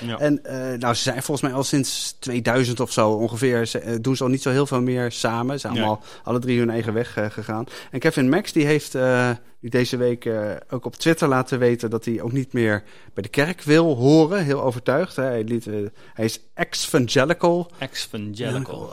Ja. 0.01 0.18
En 0.18 0.44
eh, 0.44 0.79
nou, 0.79 0.94
ze 0.94 1.03
zijn 1.03 1.23
volgens 1.23 1.49
mij 1.49 1.53
al 1.57 1.64
sinds 1.64 2.16
2000 2.18 2.81
of 2.81 2.92
zo 2.92 3.11
ongeveer, 3.11 3.66
ze, 3.66 3.79
eh, 3.79 3.94
doen 4.01 4.16
ze 4.16 4.23
al 4.23 4.29
niet 4.29 4.42
zo 4.42 4.51
heel 4.51 4.66
veel 4.66 4.81
meer 4.81 5.12
samen. 5.12 5.55
Ze 5.55 5.61
zijn 5.61 5.73
allemaal 5.73 6.03
alle 6.23 6.38
drie 6.38 6.59
hun 6.59 6.71
eigen 6.71 6.92
weg 6.92 7.16
eh, 7.16 7.31
gegaan. 7.31 7.64
En 7.90 7.99
Kevin 7.99 8.29
Max 8.29 8.53
die 8.53 8.66
heeft 8.66 8.97
die 9.61 9.71
deze 9.71 9.97
week 9.97 10.31
ook 10.71 10.85
op 10.85 10.97
Twitter 10.97 11.29
laten 11.29 11.59
weten 11.59 11.90
dat 11.90 12.05
hij 12.05 12.21
ook 12.21 12.33
niet 12.33 12.53
meer 12.53 12.83
bij 13.14 13.23
de 13.23 13.29
kerk 13.29 13.62
wil 13.62 13.97
horen. 13.97 14.44
Heel 14.44 14.62
overtuigd. 14.62 15.16
Hè. 15.16 15.23
Hij, 15.23 15.44
liet, 15.44 15.64
hij 16.14 16.25
is 16.25 16.40
ex-evangelical 16.55 17.71
Ex-evangelical. 17.79 18.90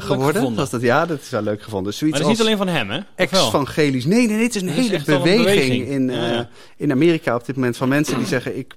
geworden. 0.00 0.54
Was 0.54 0.70
dat, 0.70 0.80
ja, 0.80 1.06
dat 1.06 1.20
is 1.20 1.30
wel 1.30 1.42
leuk 1.42 1.62
gevonden. 1.62 1.94
Maar 2.00 2.10
dat 2.10 2.20
is 2.20 2.26
niet 2.26 2.40
alleen 2.40 2.56
van 2.56 2.68
hem, 2.68 2.90
hè? 2.90 3.00
Ex-evangelisch. 3.14 4.04
Nee, 4.04 4.26
nee, 4.26 4.36
nee, 4.36 4.44
het 4.44 4.54
is 4.54 4.62
een 4.62 4.68
is 4.68 4.88
hele 4.88 5.02
een 5.06 5.22
beweging. 5.22 5.86
In, 5.86 6.10
ja. 6.10 6.48
in 6.76 6.90
Amerika 6.92 7.34
op 7.34 7.46
dit 7.46 7.54
moment 7.54 7.76
van 7.76 7.88
mensen 7.88 8.18
die 8.18 8.26
zeggen: 8.26 8.58
Ik 8.58 8.74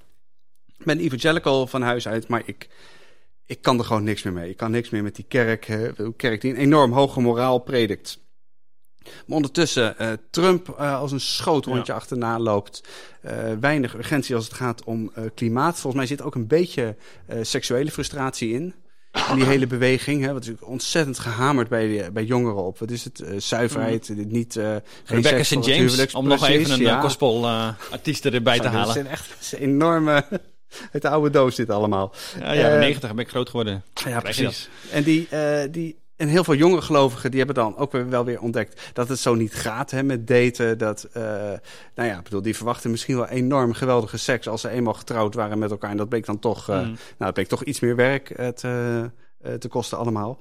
ben 0.78 0.98
evangelical 0.98 1.66
van 1.66 1.82
huis 1.82 2.08
uit, 2.08 2.28
maar 2.28 2.42
ik, 2.44 2.68
ik 3.46 3.62
kan 3.62 3.78
er 3.78 3.84
gewoon 3.84 4.04
niks 4.04 4.22
meer 4.22 4.32
mee. 4.32 4.50
Ik 4.50 4.56
kan 4.56 4.70
niks 4.70 4.90
meer 4.90 5.02
met 5.02 5.16
die 5.16 5.24
kerk. 5.28 5.68
Een 5.68 6.16
kerk 6.16 6.40
die 6.40 6.50
een 6.50 6.60
enorm 6.60 6.92
hoge 6.92 7.20
moraal 7.20 7.58
predikt. 7.58 8.22
Maar 9.04 9.36
ondertussen 9.36 9.98
eh, 9.98 10.12
Trump 10.30 10.68
eh, 10.68 10.98
als 10.98 11.12
een 11.12 11.20
schootrondje 11.20 11.92
achterna 11.92 12.38
loopt. 12.38 12.82
Eh, 13.20 13.52
weinig 13.60 13.94
urgentie 13.94 14.34
als 14.34 14.44
het 14.44 14.54
gaat 14.54 14.84
om 14.84 15.12
klimaat. 15.34 15.72
Volgens 15.72 15.94
mij 15.94 16.06
zit 16.06 16.22
ook 16.22 16.34
een 16.34 16.46
beetje 16.46 16.96
seksuele 17.42 17.90
frustratie 17.90 18.52
in. 18.52 18.74
In 19.30 19.36
die 19.36 19.44
hele 19.44 19.66
beweging. 19.66 20.24
Hè, 20.24 20.32
wat 20.32 20.44
is 20.44 20.50
ontzettend 20.60 21.18
gehamerd 21.18 21.68
bij, 21.68 21.86
de- 21.86 22.10
bij 22.12 22.24
jongeren 22.24 22.64
op. 22.64 22.78
Wat 22.78 22.90
is 22.90 23.04
het? 23.04 23.24
Zuiverheid, 23.36 24.16
dit 24.16 24.30
niet. 24.30 24.52
geen 24.52 24.82
Rebecca 25.04 25.42
St. 25.42 25.54
het 25.54 25.64
James, 25.64 26.14
om 26.14 26.28
nog 26.28 26.46
even 26.46 26.72
een 26.72 26.80
ja. 26.80 27.00
gospel 27.00 27.48
artiest 27.90 28.24
erbij 28.24 28.58
te 28.58 28.68
halen. 28.68 28.84
Dat 28.84 28.94
zijn 28.94 29.06
echt 29.06 29.52
enorme. 29.58 30.24
Uit 30.92 31.02
de 31.02 31.08
oude 31.08 31.30
doos 31.30 31.54
dit 31.56 31.70
allemaal. 31.70 32.12
Ja, 32.38 32.52
ja, 32.52 32.70
Eh, 32.72 32.78
90 32.78 33.14
ben 33.14 33.24
ik 33.24 33.30
groot 33.30 33.48
geworden. 33.48 33.84
Ja, 34.04 34.20
precies. 34.20 34.68
En, 34.90 35.02
die, 35.02 35.28
eh, 35.30 35.62
die, 35.70 35.96
en 36.16 36.28
heel 36.28 36.44
veel 36.44 36.54
jonge 36.54 36.82
gelovigen 36.82 37.30
die 37.30 37.38
hebben 37.38 37.56
dan 37.64 37.76
ook 37.76 37.92
weer, 37.92 38.08
wel 38.08 38.24
weer 38.24 38.40
ontdekt 38.40 38.90
dat 38.92 39.08
het 39.08 39.18
zo 39.18 39.34
niet 39.34 39.54
gaat 39.54 39.90
hè, 39.90 40.02
met 40.02 40.26
daten. 40.26 40.78
Dat, 40.78 41.08
eh, 41.12 41.22
nou 41.94 42.08
ja, 42.08 42.22
bedoel, 42.22 42.42
die 42.42 42.56
verwachten 42.56 42.90
misschien 42.90 43.16
wel 43.16 43.28
enorm 43.28 43.72
geweldige 43.72 44.16
seks 44.18 44.48
als 44.48 44.60
ze 44.60 44.68
eenmaal 44.68 44.94
getrouwd 44.94 45.34
waren 45.34 45.58
met 45.58 45.70
elkaar. 45.70 45.90
En 45.90 45.96
dat 45.96 46.08
bleek 46.08 46.26
dan 46.26 46.38
toch, 46.38 46.68
eh, 46.68 46.76
Mm. 46.76 46.82
nou, 46.84 46.96
dat 47.18 47.34
bleek 47.34 47.48
toch 47.48 47.64
iets 47.64 47.80
meer 47.80 47.96
werk 47.96 48.26
te, 48.56 49.10
te 49.58 49.68
kosten 49.68 49.98
allemaal. 49.98 50.38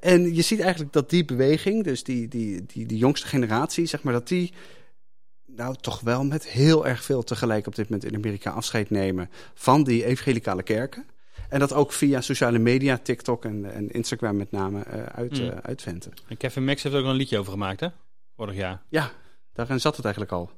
En 0.00 0.34
je 0.34 0.42
ziet 0.42 0.60
eigenlijk 0.60 0.92
dat 0.92 1.10
die 1.10 1.24
beweging, 1.24 1.84
dus 1.84 2.04
die, 2.04 2.28
die, 2.28 2.66
die, 2.66 2.86
die 2.86 2.98
jongste 2.98 3.26
generatie, 3.26 3.86
zeg 3.86 4.02
maar, 4.02 4.12
dat 4.12 4.28
die 4.28 4.52
nou 5.56 5.74
toch 5.80 6.00
wel 6.00 6.24
met 6.24 6.46
heel 6.48 6.86
erg 6.86 7.02
veel 7.04 7.22
tegelijk 7.22 7.66
op 7.66 7.74
dit 7.74 7.88
moment 7.88 8.08
in 8.10 8.14
Amerika 8.14 8.50
afscheid 8.50 8.90
nemen 8.90 9.30
van 9.54 9.84
die 9.84 10.04
evangelicale 10.04 10.62
kerken. 10.62 11.06
En 11.48 11.58
dat 11.58 11.72
ook 11.72 11.92
via 11.92 12.20
sociale 12.20 12.58
media, 12.58 12.98
TikTok 12.98 13.44
en, 13.44 13.72
en 13.72 13.90
Instagram 13.90 14.36
met 14.36 14.50
name, 14.50 14.82
eh, 14.82 15.02
uit, 15.02 15.40
Mm. 15.40 15.48
eh, 15.48 15.56
uitventen. 15.62 16.12
En 16.28 16.36
Kevin 16.36 16.64
Max 16.64 16.82
heeft 16.82 16.94
er 16.94 17.00
ook 17.00 17.06
een 17.06 17.14
liedje 17.14 17.38
over 17.38 17.52
gemaakt, 17.52 17.80
hè? 17.80 17.88
Vorig 18.36 18.54
jaar. 18.54 18.82
Ja, 18.88 19.10
daarin 19.52 19.80
zat 19.80 19.96
het 19.96 20.04
eigenlijk 20.04 20.34
al. 20.34 20.50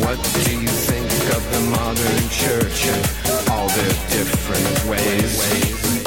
What 0.00 0.16
do 0.34 0.50
you 0.50 0.64
think 0.64 1.10
of 1.36 1.42
the 1.52 1.60
modern 1.70 2.28
church 2.30 2.88
and 2.92 3.48
all 3.48 3.66
their 3.68 3.94
different 4.08 4.84
ways? 4.84 5.99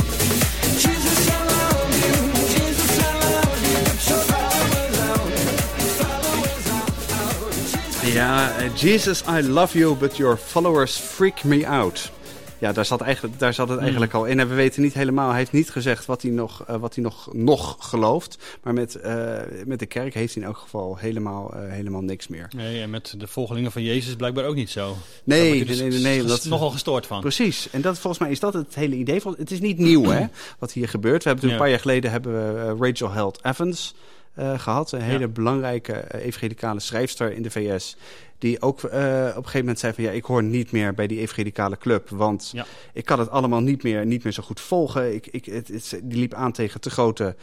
Ja, 8.03 8.57
eh, 8.57 8.75
Jesus, 8.75 9.23
I 9.29 9.41
love 9.47 9.77
you, 9.77 9.95
but 9.95 10.17
your 10.17 10.37
followers 10.37 10.95
freak 10.97 11.43
me 11.43 11.67
out. 11.67 12.11
Ja, 12.59 12.71
daar 12.71 12.85
zat, 12.85 13.01
eigenlijk, 13.01 13.39
daar 13.39 13.53
zat 13.53 13.69
het 13.69 13.79
eigenlijk 13.79 14.13
al 14.13 14.25
in. 14.25 14.39
En 14.39 14.49
we 14.49 14.55
weten 14.55 14.81
niet 14.81 14.93
helemaal, 14.93 15.29
hij 15.29 15.37
heeft 15.37 15.51
niet 15.51 15.69
gezegd 15.69 16.05
wat 16.05 16.21
hij 16.21 16.31
nog, 16.31 16.63
eh, 16.67 16.75
wat 16.75 16.95
hij 16.95 17.03
nog, 17.03 17.29
nog 17.33 17.75
gelooft. 17.79 18.37
Maar 18.63 18.73
met, 18.73 18.95
eh, 18.95 19.35
met 19.65 19.79
de 19.79 19.85
kerk 19.85 20.13
heeft 20.13 20.33
hij 20.33 20.43
in 20.43 20.49
elk 20.49 20.57
geval 20.57 20.97
helemaal, 20.97 21.53
helemaal 21.57 22.01
niks 22.01 22.27
meer. 22.27 22.47
Nee, 22.55 22.81
en 22.81 22.89
met 22.89 23.13
de 23.17 23.27
volgelingen 23.27 23.71
van 23.71 23.83
Jezus 23.83 24.15
blijkbaar 24.15 24.45
ook 24.45 24.55
niet 24.55 24.69
zo. 24.69 24.95
Nee, 25.23 25.65
dus 25.65 25.79
nee, 25.79 25.89
nee, 25.89 25.99
nee, 25.99 26.23
dat- 26.23 26.45
nogal 26.45 26.69
gestoord 26.69 27.05
van. 27.05 27.21
Precies. 27.21 27.69
En 27.71 27.81
dat, 27.81 27.99
volgens 27.99 28.21
mij 28.21 28.31
is 28.31 28.39
dat 28.39 28.53
het 28.53 28.75
hele 28.75 28.95
idee. 28.95 29.21
van 29.21 29.35
Het 29.37 29.51
is 29.51 29.59
niet 29.59 29.77
nieuw, 29.77 30.03
hè, 30.03 30.25
wat 30.59 30.71
hier 30.71 30.89
gebeurt. 30.89 31.23
We 31.23 31.29
hebben 31.29 31.47
Ja. 31.47 31.53
een 31.53 31.59
paar 31.61 31.69
jaar 31.69 31.79
geleden 31.79 32.11
hebben 32.11 32.33
we 32.33 32.75
Rachel 32.87 33.11
Held 33.11 33.39
Evans 33.43 33.93
eh, 34.33 34.59
gehad. 34.59 34.91
Een 34.91 35.01
hele 35.01 35.27
belangrijke 35.27 35.93
eh, 35.93 36.25
evangelicale 36.25 36.79
schrijfster 36.79 37.31
in 37.31 37.41
de 37.41 37.51
VS. 37.51 37.97
Die 38.37 38.61
ook 38.61 38.83
eh, 38.83 38.89
op 38.89 38.91
een 38.99 39.33
gegeven 39.35 39.59
moment 39.59 39.79
zei 39.79 39.93
van... 39.93 40.03
ja, 40.03 40.11
ik 40.11 40.23
hoor 40.25 40.43
niet 40.43 40.71
meer 40.71 40.93
bij 40.93 41.07
die 41.07 41.19
evangelicale 41.19 41.77
club. 41.77 42.09
Want 42.09 42.49
Ja. 42.53 42.65
ik 42.93 43.05
kan 43.05 43.19
het 43.19 43.29
allemaal 43.29 43.61
niet 43.61 43.83
meer, 43.83 44.05
niet 44.05 44.23
meer 44.23 44.33
zo 44.33 44.43
goed 44.43 44.59
volgen. 44.59 45.13
Ik, 45.13 45.27
ik, 45.27 45.45
het, 45.45 45.67
het- 45.67 45.99
die 46.03 46.19
liep 46.19 46.33
aan 46.33 46.51
tegen 46.51 46.81
te 46.81 46.89
grote 46.89 47.35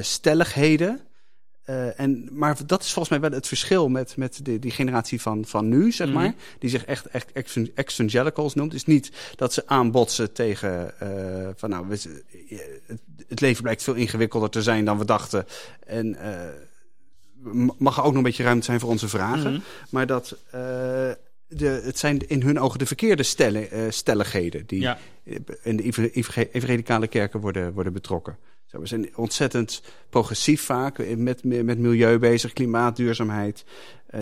stelligheden... 0.00 1.00
En, 1.96 2.28
maar 2.32 2.66
dat 2.66 2.82
is 2.82 2.92
volgens 2.92 3.08
mij 3.18 3.30
wel 3.30 3.38
het 3.38 3.46
verschil 3.48 3.88
met, 3.88 4.16
met 4.16 4.40
de, 4.44 4.58
die 4.58 4.70
generatie 4.70 5.20
van, 5.20 5.44
van 5.44 5.68
nu, 5.68 5.92
zeg 5.92 6.06
Mhm. 6.08 6.16
maar. 6.16 6.34
Die 6.58 6.70
zich 6.70 6.84
echt, 6.84 7.06
echt 7.06 7.32
ex- 7.32 7.56
evangelicals 7.74 8.54
noemt. 8.54 8.72
Het 8.72 8.80
is 8.80 8.86
niet 8.86 9.12
dat 9.36 9.52
ze 9.52 9.62
aanbotsen 9.66 10.32
tegen 10.32 10.94
van 11.56 11.70
nou, 11.70 11.86
we, 11.88 12.22
het, 13.30 13.40
leven 13.40 13.62
blijkt 13.62 13.82
veel 13.82 13.94
ingewikkelder 13.94 14.50
te 14.50 14.62
zijn 14.62 14.84
dan 14.84 14.98
we 14.98 15.04
dachten. 15.04 15.46
En 15.86 16.14
eh, 16.16 16.48
mag 17.78 17.96
er 17.96 18.02
ook 18.02 18.08
nog 18.08 18.16
een 18.16 18.22
beetje 18.22 18.42
ruimte 18.42 18.64
zijn 18.64 18.80
voor 18.80 18.88
onze 18.90 19.08
vragen. 19.08 19.52
Mhm. 19.52 19.60
Maar 19.90 20.06
dat 20.06 20.36
eh, 20.46 20.60
de, 21.48 21.80
het 21.84 21.98
zijn 21.98 22.28
in 22.28 22.42
hun 22.42 22.58
ogen 22.60 22.78
de 22.78 22.86
verkeerde 22.86 23.22
stellen, 23.22 23.70
eh, 23.70 23.80
stelligheden 23.88 24.66
die 24.66 24.80
Ja. 24.80 24.98
in 25.62 25.76
de 25.76 25.82
ev- 25.86 25.98
ev- 25.98 26.36
evangelicale 26.52 27.06
kerken 27.06 27.40
worden, 27.40 27.72
worden 27.72 27.92
betrokken. 27.92 28.36
Zo, 28.66 28.80
we 28.80 28.86
zijn 28.86 29.16
ontzettend 29.16 29.82
progressief 30.10 30.62
vaak 30.62 31.16
met, 31.16 31.44
met 31.44 31.78
milieu 31.78 32.18
bezig, 32.18 32.52
klimaat, 32.52 32.96
duurzaamheid. 32.96 33.64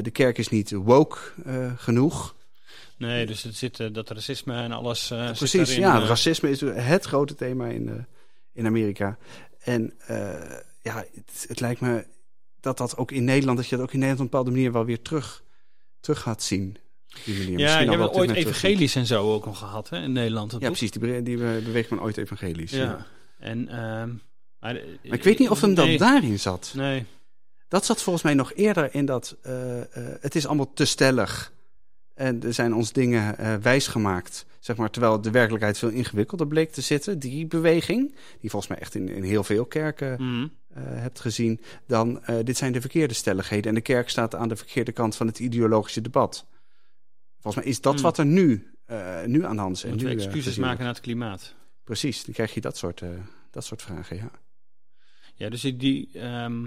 De 0.02 0.10
kerk 0.10 0.38
is 0.38 0.48
niet 0.48 0.70
woke 0.72 1.18
genoeg. 1.76 2.34
Nee, 2.96 3.26
dus 3.26 3.42
het 3.42 3.56
zit, 3.56 3.94
dat 3.94 4.10
racisme 4.10 4.54
en 4.54 4.72
alles 4.72 5.12
Precies, 5.36 5.74
ja. 5.76 5.98
racisme 5.98 6.50
is 6.50 6.60
het 6.60 7.04
grote 7.04 7.34
thema 7.34 7.66
in, 7.66 7.88
eh, 7.88 7.94
in 8.58 8.66
Amerika. 8.66 9.18
En 9.60 9.92
eh, 10.06 10.16
ja, 10.82 11.04
het, 11.14 11.44
het 11.48 11.60
lijkt 11.60 11.80
me 11.80 12.06
dat 12.60 12.78
dat 12.78 12.96
ook 12.96 13.10
in 13.12 13.24
Nederland, 13.24 13.58
dat 13.58 13.66
je 13.68 13.76
dat 13.76 13.84
ook 13.84 13.92
in 13.92 13.98
Nederland 13.98 14.26
op 14.28 14.34
een 14.34 14.38
bepaalde 14.38 14.50
manier 14.60 14.72
wel 14.72 14.84
weer 14.84 15.02
terug, 15.02 15.42
terug 16.00 16.20
gaat 16.20 16.42
zien. 16.42 16.76
Ja, 17.24 17.78
je 17.80 17.88
al 17.90 17.98
hebt 17.98 18.14
ooit 18.14 18.30
evangelisch 18.30 18.96
en 18.96 19.06
zo 19.06 19.32
ook 19.34 19.44
nog 19.44 19.58
gehad 19.58 19.88
hè, 19.88 20.02
in 20.02 20.12
Nederland. 20.12 20.52
Ja, 20.52 20.58
precies. 20.58 20.90
Die, 20.90 21.00
be- 21.00 21.22
die 21.22 21.36
be- 21.36 21.60
beweegt 21.64 21.90
men 21.90 22.00
ooit 22.00 22.16
evangelisch. 22.16 22.70
Ja. 22.70 22.82
Ja. 22.84 23.06
En, 23.38 23.68
ehm, 23.68 24.10
maar, 24.60 24.76
eh, 24.76 24.82
Maar 25.04 25.18
ik 25.18 25.22
weet 25.24 25.38
niet 25.38 25.48
of 25.50 25.60
hem 25.60 25.74
dat 25.74 25.86
nee, 25.86 25.98
daarin 25.98 26.38
zat. 26.38 26.72
Nee, 26.76 27.04
Dat 27.68 27.84
zat 27.84 28.02
volgens 28.02 28.24
mij 28.24 28.34
nog 28.34 28.52
eerder 28.54 28.94
in 28.94 29.04
dat... 29.06 29.36
eh, 29.42 29.52
het 30.20 30.34
is 30.34 30.46
allemaal 30.46 30.72
te 30.72 30.84
stellig. 30.84 31.52
En 32.18 32.42
er 32.42 32.54
zijn 32.54 32.74
ons 32.74 32.92
dingen 32.92 33.38
eh, 33.38 33.54
wijsgemaakt, 33.54 34.46
zeg 34.58 34.76
maar, 34.76 34.90
terwijl 34.90 35.20
de 35.20 35.30
werkelijkheid 35.30 35.78
veel 35.78 35.88
ingewikkelder 35.88 36.46
bleek 36.46 36.70
te 36.72 36.80
zitten. 36.80 37.18
Die 37.18 37.46
beweging, 37.46 38.14
die 38.40 38.50
volgens 38.50 38.70
mij 38.70 38.80
echt 38.80 38.94
in, 38.94 39.08
in 39.08 39.22
heel 39.22 39.44
veel 39.44 39.64
kerken 39.66 40.12
Mhm. 40.22 40.46
eh, 40.68 40.82
hebt 40.84 41.20
gezien, 41.20 41.60
dan 41.86 42.22
eh, 42.24 42.36
dit 42.44 42.56
zijn 42.56 42.72
de 42.72 42.80
verkeerde 42.80 43.14
stelligheden. 43.14 43.68
En 43.68 43.74
de 43.74 43.80
kerk 43.80 44.08
staat 44.08 44.34
aan 44.34 44.48
de 44.48 44.56
verkeerde 44.56 44.92
kant 44.92 45.16
van 45.16 45.26
het 45.26 45.38
ideologische 45.38 46.00
debat. 46.00 46.46
Volgens 47.40 47.64
mij 47.64 47.72
is 47.72 47.80
dat 47.80 47.94
Hmm. 47.94 48.02
wat 48.02 48.18
er 48.18 48.26
nu, 48.26 48.70
nu 49.26 49.44
aan 49.44 49.56
de 49.56 49.62
hand 49.62 49.76
is. 49.76 49.84
En 49.84 49.96
nu, 49.96 50.10
excuses 50.10 50.56
maken 50.56 50.78
naar 50.84 50.92
het 50.94 51.02
klimaat. 51.02 51.54
Precies, 51.84 52.24
dan 52.24 52.34
krijg 52.34 52.54
je 52.54 52.60
dat 52.60 52.76
soort, 52.76 53.02
dat 53.50 53.64
soort 53.64 53.82
vragen, 53.82 54.16
ja. 54.16 54.30
Ja, 55.34 55.48
dus 55.48 55.60
die, 55.60 55.76
die 55.76 56.08
ehm, 56.12 56.62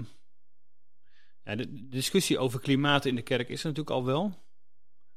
ja, 1.44 1.54
de, 1.56 1.72
de 1.72 1.88
discussie 1.88 2.38
over 2.38 2.60
klimaat 2.60 3.04
in 3.04 3.14
de 3.14 3.22
kerk 3.22 3.48
is 3.48 3.60
er 3.60 3.66
natuurlijk 3.68 3.96
al 3.96 4.04
wel. 4.04 4.41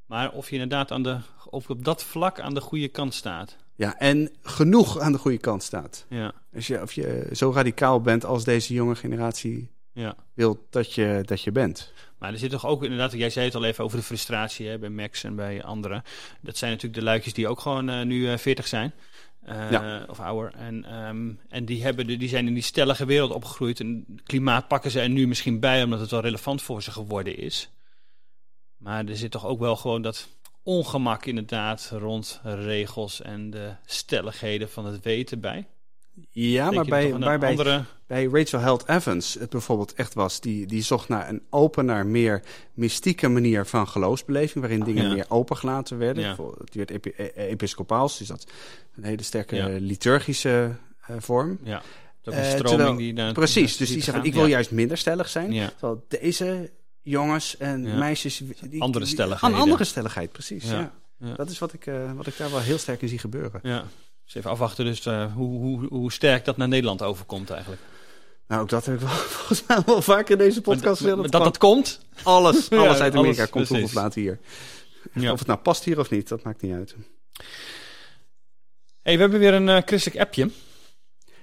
Maar 0.06 0.32
of 0.32 0.48
je 0.48 0.54
inderdaad 0.54 0.92
aan 0.92 1.04
de, 1.04 1.18
of 1.50 1.70
op 1.70 1.86
dat 1.86 2.04
vlak 2.04 2.40
aan 2.40 2.54
de 2.54 2.62
goede 2.62 2.88
kant 2.88 3.14
staat. 3.14 3.56
Ja, 3.76 3.98
en 3.98 4.30
genoeg 4.42 5.00
aan 5.00 5.12
de 5.12 5.18
goede 5.18 5.38
kant 5.38 5.64
staat. 5.64 6.06
Ja, 6.10 6.34
Als 6.56 6.68
je, 6.68 6.82
of 6.82 6.94
je 6.94 7.30
zo 7.32 7.52
radicaal 7.52 8.02
bent 8.02 8.26
als 8.26 8.44
deze 8.44 8.74
jonge 8.74 8.96
generatie 8.96 9.72
ja. 9.94 10.16
wil 10.34 10.66
dat 10.70 10.94
je, 10.94 11.22
dat 11.26 11.42
je 11.42 11.52
bent. 11.52 11.94
Maar 12.18 12.32
er 12.32 12.38
zit 12.38 12.50
toch 12.50 12.66
ook 12.66 12.84
inderdaad, 12.84 13.12
jij 13.12 13.30
zei 13.30 13.46
het 13.46 13.56
al 13.56 13.64
even 13.64 13.84
over 13.84 13.98
de 13.98 14.04
frustratie 14.04 14.68
hè, 14.68 14.80
bij 14.80 14.90
Max 14.90 15.24
en 15.24 15.36
bij 15.36 15.64
anderen. 15.64 16.04
Dat 16.42 16.58
zijn 16.58 16.72
natuurlijk 16.72 17.00
de 17.00 17.06
luikjes 17.06 17.34
die 17.34 17.48
ook 17.48 17.60
gewoon 17.60 17.90
eh, 17.90 18.06
nu 18.06 18.32
eh 18.32 18.38
40 18.38 18.68
zijn. 18.68 18.94
Eh, 19.42 19.72
Ja. 19.72 20.06
Of 20.10 20.20
ouder. 20.20 20.54
En, 20.54 20.86
ehm, 20.86 21.32
en 21.50 21.66
die, 21.66 21.84
hebben 21.84 22.08
de, 22.08 22.18
die 22.18 22.30
zijn 22.30 22.48
in 22.48 22.54
die 22.54 22.64
stellige 22.64 23.06
wereld 23.06 23.32
opgegroeid. 23.32 23.80
En 23.80 24.06
klimaat 24.24 24.68
pakken 24.68 24.92
ze 24.92 25.00
er 25.00 25.10
nu 25.10 25.28
misschien 25.28 25.60
bij 25.60 25.84
omdat 25.84 26.00
het 26.00 26.12
wel 26.12 26.22
relevant 26.22 26.62
voor 26.62 26.84
ze 26.84 26.92
geworden 26.92 27.38
is. 27.38 27.70
Maar 28.86 29.06
er 29.06 29.18
zit 29.18 29.32
toch 29.32 29.46
ook 29.46 29.60
wel 29.60 29.76
gewoon 29.76 30.02
dat 30.02 30.28
ongemak 30.64 31.26
inderdaad 31.26 31.90
rond 31.94 32.40
regels 32.44 33.22
en 33.22 33.50
de 33.50 33.72
stelligheden 33.86 34.70
van 34.70 34.86
het 34.86 35.04
weten 35.04 35.40
bij. 35.40 35.68
Ja, 36.30 36.64
Denk 36.70 36.76
maar 36.76 36.86
bij, 37.40 37.50
andere... 37.50 37.84
bij 38.08 38.26
Rachel 38.26 38.60
Held 38.60 38.88
Evans 38.90 39.34
het 39.34 39.50
bijvoorbeeld 39.50 39.94
echt 39.94 40.14
was, 40.14 40.40
die, 40.40 40.66
die 40.68 40.82
zocht 40.82 41.10
naar 41.10 41.30
een 41.30 41.42
opener, 41.50 42.06
meer 42.06 42.44
mystieke 42.74 43.28
manier 43.28 43.66
van 43.66 43.88
geloofsbeleving, 43.88 44.60
waarin 44.64 44.84
dingen 44.84 45.04
Ja. 45.08 45.14
meer 45.14 45.26
opengelaten 45.30 45.98
werden. 45.98 46.24
Ja. 46.24 46.36
Die 46.36 46.86
werd 46.86 46.92
epi 46.92 47.14
e- 47.18 47.32
episcopaals, 47.36 48.18
dus 48.18 48.28
dat 48.28 48.48
een 48.96 49.04
hele 49.04 49.24
sterke 49.24 49.56
Ja. 49.56 49.68
liturgische 49.68 50.76
eh, 51.02 51.16
vorm. 51.20 51.60
Ja, 51.64 51.82
dat 52.22 52.34
is 52.34 52.40
Eh, 52.40 52.46
een 52.46 52.52
stroming 52.52 52.78
terwijl- 52.78 52.98
die 52.98 53.14
daar... 53.14 53.34
Precies, 53.34 53.78
dus 53.78 53.90
die 53.90 54.04
zeggen, 54.04 54.24
ik 54.24 54.34
wil 54.34 54.46
juist 54.46 54.72
minder 54.72 54.98
stellig 54.98 55.30
zijn. 55.30 55.52
Terwijl 55.78 56.06
deze 56.08 56.72
jongens 57.12 57.58
en 57.58 57.84
Ja. 57.86 57.96
meisjes... 57.96 58.42
Die, 58.62 58.82
Andere 58.82 59.06
stelligheden. 59.06 59.56
Een 59.56 59.62
andere 59.62 59.84
stelligheid, 59.84 60.32
precies. 60.32 60.64
Ja. 60.70 60.80
Ja. 60.80 60.92
Ja. 61.20 61.34
Dat 61.36 61.50
is 61.50 61.60
wat 61.60 61.74
ik, 61.74 61.86
eh, 61.88 62.12
wat 62.12 62.28
ik 62.28 62.38
daar 62.38 62.52
wel 62.52 62.60
heel 62.60 62.78
sterk 62.78 63.02
in 63.02 63.08
zie 63.08 63.20
gebeuren. 63.20 63.60
Ja, 63.64 63.84
dus 64.26 64.36
even 64.36 64.50
afwachten 64.50 64.86
dus 64.86 65.06
eh, 65.06 65.34
hoe, 65.34 65.60
hoe, 65.60 65.88
hoe 65.88 66.12
sterk 66.12 66.46
dat 66.46 66.58
naar 66.58 66.68
Nederland 66.68 67.02
overkomt 67.02 67.50
eigenlijk. 67.50 67.82
Nou, 68.48 68.62
ook 68.62 68.70
dat 68.70 68.86
heb 68.86 68.96
ik 68.96 69.02
wel, 69.02 69.10
volgens 69.38 69.64
mij 69.68 69.80
wel 69.86 70.02
vaker 70.02 70.32
in 70.32 70.38
deze 70.38 70.62
podcast 70.62 70.98
gezegd. 71.02 71.16
dat, 71.16 71.32
Dat, 71.32 71.44
dat 71.44 71.58
komt. 71.58 72.00
alles, 72.24 72.68
Ja, 72.70 72.78
alles 72.78 73.00
uit 73.00 73.14
Amerika 73.16 73.38
alles, 73.40 73.50
komt 73.50 73.66
vroeg 73.68 73.78
of 73.78 73.84
precies. 73.84 74.02
laat 74.02 74.14
hier. 74.14 74.40
Ja. 75.14 75.32
Of 75.32 75.40
het 75.40 75.48
nou 75.48 75.60
past 75.60 75.84
hier 75.84 76.00
of 76.00 76.10
niet, 76.10 76.28
dat 76.28 76.44
maakt 76.44 76.62
niet 76.62 76.74
uit. 76.74 76.96
Hey, 79.02 79.14
we 79.16 79.22
hebben 79.22 79.40
weer 79.40 79.54
een 79.54 79.70
eh, 79.70 79.82
christelijk 79.86 80.20
appje. 80.22 80.50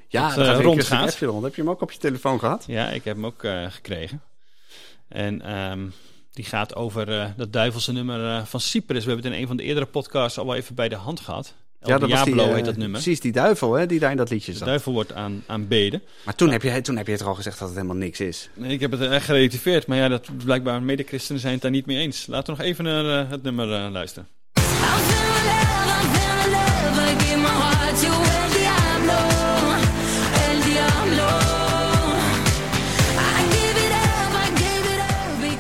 Ja, 0.09 0.27
Dat, 0.29 0.37
dat 0.37 0.47
gaat 0.47 0.61
rondgaat. 0.65 1.11
Heb 1.11 1.19
je, 1.19 1.27
rond. 1.27 1.43
heb 1.45 1.55
je 1.55 1.63
hem 1.63 1.71
ook 1.71 1.81
op 1.81 1.93
je 1.93 1.99
telefoon 1.99 2.39
gehad? 2.39 2.65
Ja, 2.67 2.89
ik 2.91 3.05
heb 3.05 3.15
hem 3.15 3.27
ook 3.27 3.45
eh, 3.45 3.67
gekregen. 3.71 4.23
En 5.13 5.43
ehm, 5.43 5.81
die 6.33 6.45
gaat 6.45 6.75
over 6.75 7.19
eh, 7.21 7.25
dat 7.37 7.53
duivelse 7.53 7.93
nummer 7.93 8.37
eh, 8.37 8.45
van 8.45 8.61
Cyprus. 8.61 9.05
We 9.05 9.11
hebben 9.11 9.25
het 9.25 9.35
in 9.35 9.41
een 9.41 9.47
van 9.47 9.57
de 9.57 9.63
eerdere 9.63 9.87
podcasts 9.87 10.39
al 10.39 10.47
wel 10.47 10.55
even 10.55 10.75
bij 10.75 10.89
de 10.89 10.95
hand 10.95 11.21
gehad. 11.21 11.55
El 11.81 11.99
Diablo 11.99 12.49
eh, 12.49 12.55
heet 12.55 12.65
dat 12.65 12.77
nummer. 12.77 13.01
Precies, 13.01 13.21
die 13.21 13.33
duivel 13.33 13.73
hè, 13.73 13.87
die 13.87 13.99
daar 13.99 14.11
in 14.11 14.17
dat 14.17 14.31
liedje 14.31 14.53
De 14.53 14.59
zat. 14.59 14.67
duivel 14.67 14.93
wordt 14.93 15.13
aan, 15.13 15.45
aanbeden. 15.47 16.03
Maar 16.25 16.35
toen 16.35 16.51
heb, 16.51 16.63
je, 16.63 16.81
toen 16.81 16.97
heb 16.97 17.07
je 17.07 17.13
het 17.13 17.21
er 17.21 17.27
al 17.27 17.35
gezegd 17.35 17.59
dat 17.59 17.69
het 17.69 17.77
helemaal 17.77 17.99
niks 17.99 18.21
is. 18.21 18.49
Nee, 18.55 18.73
ik 18.73 18.81
heb 18.81 18.91
het 18.91 19.01
echt 19.01 19.25
gerelativeerd, 19.25 19.87
maar 19.87 19.99
ja, 19.99 20.09
dat 20.09 20.29
blijkbaar 20.45 20.83
medechristenen 20.83 21.41
zijn 21.41 21.53
het 21.53 21.63
daar 21.63 21.71
niet 21.71 21.87
mee 21.87 21.97
eens. 21.99 22.27
Laten 22.27 22.55
we 22.55 22.59
nog 22.61 22.69
even 22.69 22.85
naar 22.85 23.29
het 23.29 23.43
nummer 23.43 23.67
luisteren. 23.91 24.29
I'm 24.55 24.63
feeling 24.63 25.45
love, 25.45 26.05
I'm 26.05 26.15
feeling 26.15 26.53
love. 26.53 27.11
I 27.11 27.25
give 27.25 27.37
my 27.37 27.49
heart 27.49 28.01
to 28.01 28.42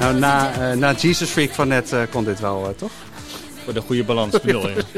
Nou, 0.02 0.18
na, 0.18 0.52
eh, 0.52 0.78
na 0.78 0.92
Jesus 0.92 1.30
Freak 1.30 1.50
van 1.50 1.68
net 1.68 1.92
eh, 1.92 2.02
kon 2.10 2.24
dit 2.24 2.40
wel, 2.40 2.68
eh, 2.68 2.74
toch? 2.74 2.92
Voor 3.64 3.72
de 3.74 3.80
goede 3.80 4.04
balans 4.04 4.40
bedoel 4.40 4.68
je. 4.68 4.84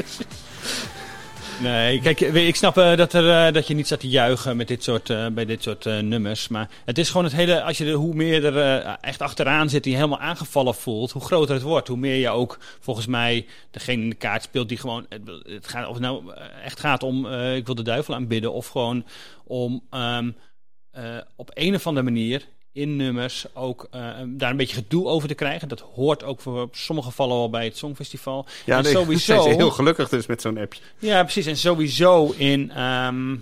Nee, 1.61 2.01
kijk, 2.01 2.19
ik 2.21 2.55
snap 2.55 2.75
dat, 2.75 3.13
er, 3.13 3.53
dat 3.53 3.67
je 3.67 3.73
niet 3.73 3.85
staat 3.85 3.99
te 3.99 4.09
juichen 4.09 4.57
met 4.57 4.67
dit 4.67 4.83
soort, 4.83 5.33
bij 5.33 5.45
dit 5.45 5.63
soort 5.63 5.85
nummers. 5.85 6.47
Maar 6.47 6.69
het 6.85 6.97
is 6.97 7.09
gewoon 7.09 7.23
het 7.23 7.33
hele, 7.33 7.63
als 7.63 7.77
je 7.77 7.85
er, 7.85 7.93
hoe 7.93 8.13
meer 8.13 8.55
er 8.55 8.85
echt 9.01 9.21
achteraan 9.21 9.69
zit, 9.69 9.83
die 9.83 9.91
je 9.91 9.97
helemaal 9.97 10.19
aangevallen 10.19 10.75
voelt, 10.75 11.11
hoe 11.11 11.21
groter 11.21 11.53
het 11.53 11.63
wordt. 11.63 11.87
Hoe 11.87 11.97
meer 11.97 12.15
je 12.15 12.29
ook, 12.29 12.57
volgens 12.79 13.05
mij, 13.05 13.45
degene 13.71 14.01
in 14.01 14.09
de 14.09 14.15
kaart 14.15 14.43
speelt 14.43 14.69
die 14.69 14.77
gewoon, 14.77 15.05
het, 15.09 15.21
het 15.43 15.67
gaat, 15.67 15.87
of 15.87 15.93
het 15.93 16.03
nou 16.03 16.33
echt 16.63 16.79
gaat 16.79 17.03
om, 17.03 17.27
ik 17.33 17.65
wil 17.65 17.75
de 17.75 17.83
duivel 17.83 18.15
aanbidden, 18.15 18.53
of 18.53 18.67
gewoon 18.67 19.05
om 19.43 19.83
ehm, 19.89 20.29
eh, 20.95 21.17
op 21.35 21.51
een 21.53 21.75
of 21.75 21.87
andere 21.87 22.05
manier 22.05 22.45
in 22.75 22.95
nummers 22.95 23.45
ook 23.53 23.87
eh, 23.91 24.01
daar 24.27 24.51
een 24.51 24.57
beetje 24.57 24.75
gedoe 24.75 25.07
over 25.07 25.27
te 25.27 25.33
krijgen. 25.33 25.67
Dat 25.67 25.79
hoort 25.79 26.23
ook 26.23 26.39
voor 26.41 26.69
sommige 26.71 27.07
gevallen 27.07 27.37
wel 27.37 27.49
bij 27.49 27.65
het 27.65 27.77
Songfestival. 27.77 28.45
Ja, 28.65 28.77
en 28.77 28.83
nee, 28.83 28.91
sowieso. 29.01 29.25
zijn 29.25 29.41
ze 29.43 29.49
heel 29.57 29.71
gelukkig 29.71 30.09
dus 30.09 30.25
met 30.25 30.41
zo'n 30.41 30.57
appje. 30.57 30.81
Ja, 30.99 31.23
precies. 31.23 31.45
En 31.45 31.57
sowieso 31.57 32.33
in, 32.37 32.71
ehm, 32.71 33.35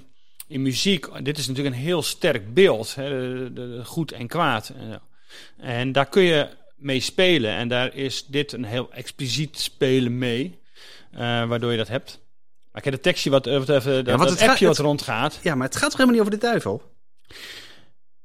in 0.48 0.62
muziek. 0.62 1.08
Dit 1.24 1.38
is 1.38 1.48
natuurlijk 1.48 1.76
een 1.76 1.82
heel 1.82 2.02
sterk 2.04 2.54
beeld. 2.54 2.96
Hè, 2.96 3.10
de, 3.10 3.54
de- 3.54 3.76
de 3.78 3.86
goed 3.86 4.12
en 4.12 4.28
kwaad. 4.28 4.70
En, 4.78 5.02
en 5.58 5.92
daar 5.92 6.06
kun 6.10 6.24
je 6.24 6.48
mee 6.76 7.00
spelen. 7.00 7.52
En 7.52 7.68
daar 7.68 7.96
is 7.96 8.26
dit 8.26 8.52
een 8.52 8.64
heel 8.66 8.92
expliciet 8.92 9.60
spelen 9.60 10.18
mee. 10.18 10.60
eh, 11.12 11.20
waardoor 11.48 11.72
je 11.72 11.78
dat 11.78 11.88
hebt. 11.88 12.20
Maar 12.72 12.82
kijk, 12.82 12.94
het 12.94 13.04
tekstje 13.04 13.30
wat, 13.30 13.48
eh, 13.48 13.58
wat 13.58 13.70
even, 13.70 14.06
dat, 14.06 14.20
gaat- 14.22 14.42
appje 14.50 14.66
wat 14.68 14.78
het- 14.78 14.86
rondgaat. 14.86 15.40
Ja, 15.44 15.56
maar 15.56 15.68
het 15.68 15.76
gaat 15.76 15.90
toch 15.90 16.00
helemaal 16.00 16.20
niet 16.20 16.28
over 16.28 16.40
de 16.40 16.46
duivel? 16.48 16.82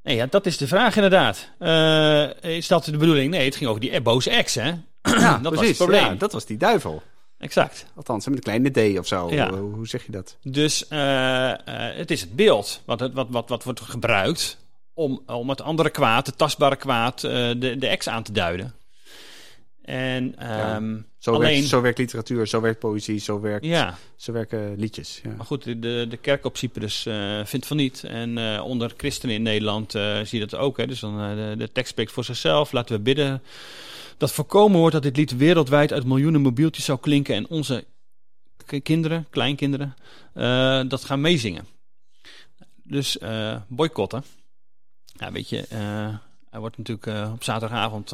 Nee, 0.08 0.16
ja, 0.16 0.26
dat 0.26 0.46
is 0.46 0.56
de 0.56 0.66
vraag 0.66 0.94
inderdaad. 0.96 1.48
Eh, 1.58 2.56
is 2.56 2.66
dat 2.66 2.84
de 2.84 2.96
bedoeling? 2.96 3.30
Nee, 3.30 3.44
het 3.44 3.56
ging 3.56 3.68
over 3.70 3.82
die 3.82 4.00
boze 4.00 4.30
ex, 4.30 4.54
hè? 4.54 4.72
Ja, 5.02 5.38
dat 5.42 5.54
was 5.54 5.66
het 5.66 5.76
probleem. 5.76 6.04
Ja, 6.04 6.14
dat 6.14 6.32
was 6.32 6.46
die 6.46 6.56
duivel. 6.56 7.02
Exact. 7.38 7.86
Althans, 7.94 8.26
met 8.26 8.34
een 8.34 8.42
kleine 8.42 8.94
D 8.94 8.98
of 8.98 9.06
zo. 9.06 9.30
Ja. 9.30 9.50
Hoe, 9.50 9.74
hoe 9.74 9.88
zeg 9.88 10.06
je 10.06 10.12
dat? 10.12 10.36
Dus 10.42 10.88
eh, 10.88 11.50
eh, 11.50 11.58
het 11.96 12.10
is 12.10 12.20
het 12.20 12.36
beeld 12.36 12.82
wat, 12.84 13.10
wat, 13.12 13.26
wat, 13.30 13.48
wat 13.48 13.64
wordt 13.64 13.80
gebruikt 13.80 14.58
om, 14.94 15.22
om 15.26 15.48
het 15.48 15.62
andere 15.62 15.90
kwaad, 15.90 16.26
het 16.26 16.38
tastbare 16.38 16.76
kwaad, 16.76 17.20
de, 17.20 17.76
de 17.78 17.86
ex 17.86 18.08
aan 18.08 18.22
te 18.22 18.32
duiden. 18.32 18.74
En 19.88 20.38
ehm, 20.38 20.98
Zo, 21.18 21.32
alleen, 21.32 21.50
werkt, 21.50 21.68
zo 21.68 21.80
werkt 21.80 21.98
literatuur, 21.98 22.46
zo 22.46 22.60
werkt 22.60 22.78
poëzie, 22.78 23.18
zo, 23.18 23.40
werkt, 23.40 23.64
ja, 23.64 23.98
zo 24.16 24.32
werken 24.32 24.74
liedjes. 24.76 25.20
Ja. 25.22 25.34
maar 25.36 25.46
goed, 25.46 25.64
de, 25.64 26.06
de 26.08 26.16
kerk 26.20 26.44
op 26.44 26.56
Cyprus 26.56 27.06
eh, 27.06 27.44
vindt 27.44 27.66
van 27.66 27.76
niet. 27.76 28.04
En 28.04 28.38
eh, 28.38 28.64
onder 28.64 28.92
christenen 28.96 29.34
in 29.34 29.42
Nederland 29.42 29.94
eh, 29.94 30.20
zie 30.20 30.40
je 30.40 30.46
dat 30.46 30.60
ook. 30.60 30.76
Hè? 30.76 30.86
Dus 30.86 31.00
dan, 31.00 31.16
de, 31.36 31.54
de 31.58 31.72
tekst 31.72 31.90
spreekt 31.90 32.12
voor 32.12 32.24
zichzelf. 32.24 32.72
Laten 32.72 32.96
we 32.96 33.02
bidden 33.02 33.42
dat 34.16 34.32
voorkomen 34.32 34.78
wordt 34.78 34.94
dat 34.94 35.02
dit 35.02 35.16
lied 35.16 35.36
wereldwijd 35.36 35.92
uit 35.92 36.04
miljoenen 36.04 36.40
mobieltjes 36.40 36.84
zou 36.84 36.98
klinken 36.98 37.34
en 37.34 37.48
onze 37.48 37.84
kinderen, 38.82 39.26
kleinkinderen, 39.30 39.96
dat 40.88 41.04
gaan 41.04 41.20
meezingen. 41.20 41.66
Dus 42.82 43.18
boycotten. 43.68 44.24
Ja, 45.04 45.32
weet 45.32 45.48
je, 45.48 45.64
hij 46.50 46.60
wordt 46.60 46.78
natuurlijk 46.78 47.32
op 47.32 47.44
zaterdagavond 47.44 48.12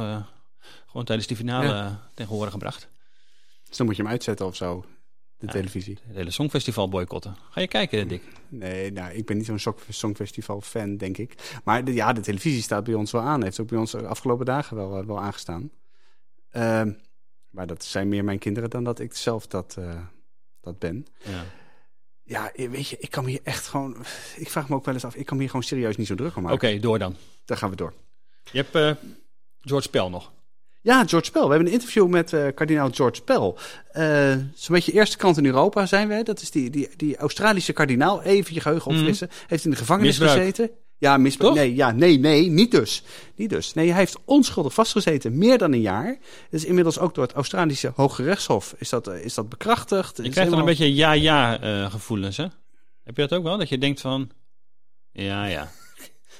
gewoon 0.86 1.04
tijdens 1.04 1.26
die 1.28 1.36
finale 1.36 1.66
Ja. 1.66 2.10
tegen 2.14 2.34
horen 2.34 2.50
gebracht. 2.52 2.88
Dus 3.68 3.76
dan 3.76 3.86
moet 3.86 3.96
je 3.96 4.02
hem 4.02 4.10
uitzetten 4.10 4.46
of 4.46 4.56
zo, 4.56 4.84
de 5.38 5.46
Ja. 5.46 5.52
televisie. 5.52 5.98
Het 6.06 6.16
hele 6.16 6.30
Songfestival 6.30 6.88
boycotten. 6.88 7.36
Ga 7.50 7.60
je 7.60 7.68
kijken, 7.68 8.08
Dick? 8.08 8.22
Nee, 8.48 8.92
nou, 8.92 9.12
ik 9.12 9.26
ben 9.26 9.36
niet 9.36 9.46
zo'n 9.46 9.74
songfestival-fan, 9.88 10.96
denk 10.96 11.16
ik. 11.18 11.58
Maar 11.64 11.84
de, 11.84 11.92
ja, 11.94 12.12
de 12.12 12.20
televisie 12.20 12.62
staat 12.62 12.84
bij 12.84 12.94
ons 12.94 13.10
wel 13.10 13.22
aan. 13.22 13.42
Heeft 13.42 13.60
ook 13.60 13.68
bij 13.68 13.78
ons 13.78 13.90
de 13.90 14.06
afgelopen 14.06 14.46
dagen 14.46 14.76
wel, 14.76 14.98
eh, 14.98 15.06
wel 15.06 15.20
aangestaan. 15.20 15.70
Ehm, 16.50 16.92
maar 17.50 17.66
dat 17.66 17.84
zijn 17.84 18.08
meer 18.08 18.24
mijn 18.24 18.38
kinderen 18.38 18.70
dan 18.70 18.84
dat 18.84 18.98
ik 19.00 19.14
zelf 19.14 19.46
dat, 19.46 19.76
eh, 19.78 20.00
dat 20.60 20.78
ben. 20.78 21.06
Ja. 21.24 21.44
Ja, 22.26 22.52
weet 22.54 22.88
je, 22.88 22.96
ik 22.98 23.10
kan 23.10 23.24
me 23.24 23.30
hier 23.30 23.40
echt 23.42 23.66
gewoon... 23.66 23.96
Ik 24.36 24.50
vraag 24.50 24.68
me 24.68 24.74
ook 24.74 24.84
wel 24.84 24.94
eens 24.94 25.04
af, 25.04 25.14
ik 25.14 25.26
kan 25.26 25.34
me 25.36 25.42
hier 25.42 25.50
gewoon 25.50 25.66
serieus 25.66 25.96
niet 25.96 26.06
zo 26.06 26.14
druk 26.14 26.36
om 26.36 26.44
Oké, 26.44 26.52
maken. 26.66 26.80
door 26.80 26.98
dan. 26.98 27.16
Daar 27.44 27.56
gaan 27.56 27.70
we 27.70 27.76
door. 27.76 27.94
Je 28.52 28.58
hebt 28.68 28.74
eh, 28.74 29.10
George 29.60 29.88
Pell 29.88 30.08
nog. 30.08 30.32
Ja, 30.84 31.04
George 31.06 31.30
Pell. 31.30 31.42
We 31.42 31.48
hebben 31.48 31.66
een 31.66 31.72
interview 31.72 32.06
met 32.08 32.32
eh, 32.32 32.46
kardinaal 32.54 32.90
George 32.92 33.22
Pell. 33.22 33.54
Eh 33.90 34.36
Zo'n 34.54 34.74
beetje 34.74 34.92
eerste 34.92 35.16
kant 35.16 35.36
in 35.36 35.46
Europa 35.46 35.86
zijn 35.86 36.08
we. 36.08 36.22
Dat 36.22 36.40
is 36.40 36.50
die, 36.50 36.70
die, 36.70 36.88
die 36.96 37.16
Australische 37.16 37.72
kardinaal. 37.72 38.22
Even 38.22 38.54
je 38.54 38.60
geheugen 38.60 38.90
Mhm. 38.90 39.00
opfrissen. 39.00 39.28
Heeft 39.46 39.64
in 39.64 39.70
de 39.70 39.76
gevangenis 39.76 40.18
Misbruik. 40.18 40.38
gezeten. 40.38 40.70
Ja, 40.98 41.16
misbruik. 41.16 41.54
Nee, 41.54 41.74
ja, 41.74 41.90
nee, 41.90 42.18
nee, 42.18 42.50
niet 42.50 42.70
dus. 42.70 43.02
Niet 43.36 43.50
dus. 43.50 43.74
Nee, 43.74 43.88
hij 43.88 43.98
heeft 43.98 44.16
onschuldig 44.24 44.74
vastgezeten, 44.74 45.38
meer 45.38 45.58
dan 45.58 45.72
een 45.72 45.80
jaar. 45.80 46.18
Dus 46.50 46.64
inmiddels 46.64 46.98
ook 46.98 47.14
door 47.14 47.24
het 47.24 47.32
Australische 47.32 47.92
Hoge 47.94 48.22
Rechtshof 48.22 48.74
is 48.78 48.88
dat, 48.88 49.06
eh, 49.08 49.24
is 49.24 49.34
dat 49.34 49.48
bekrachtigd. 49.48 50.16
Je 50.16 50.22
Is 50.22 50.30
krijgt 50.30 50.50
dan 50.50 50.58
een 50.58 50.64
beetje 50.66 50.94
ja-ja 50.94 51.60
eh, 51.60 51.90
gevoelens, 51.90 52.36
hè? 52.36 52.46
Heb 53.04 53.16
je 53.16 53.22
dat 53.26 53.32
ook 53.38 53.44
wel? 53.44 53.58
Dat 53.58 53.68
je 53.68 53.78
denkt 53.78 54.00
van, 54.00 54.30
ja, 55.12 55.44
ja. 55.46 55.70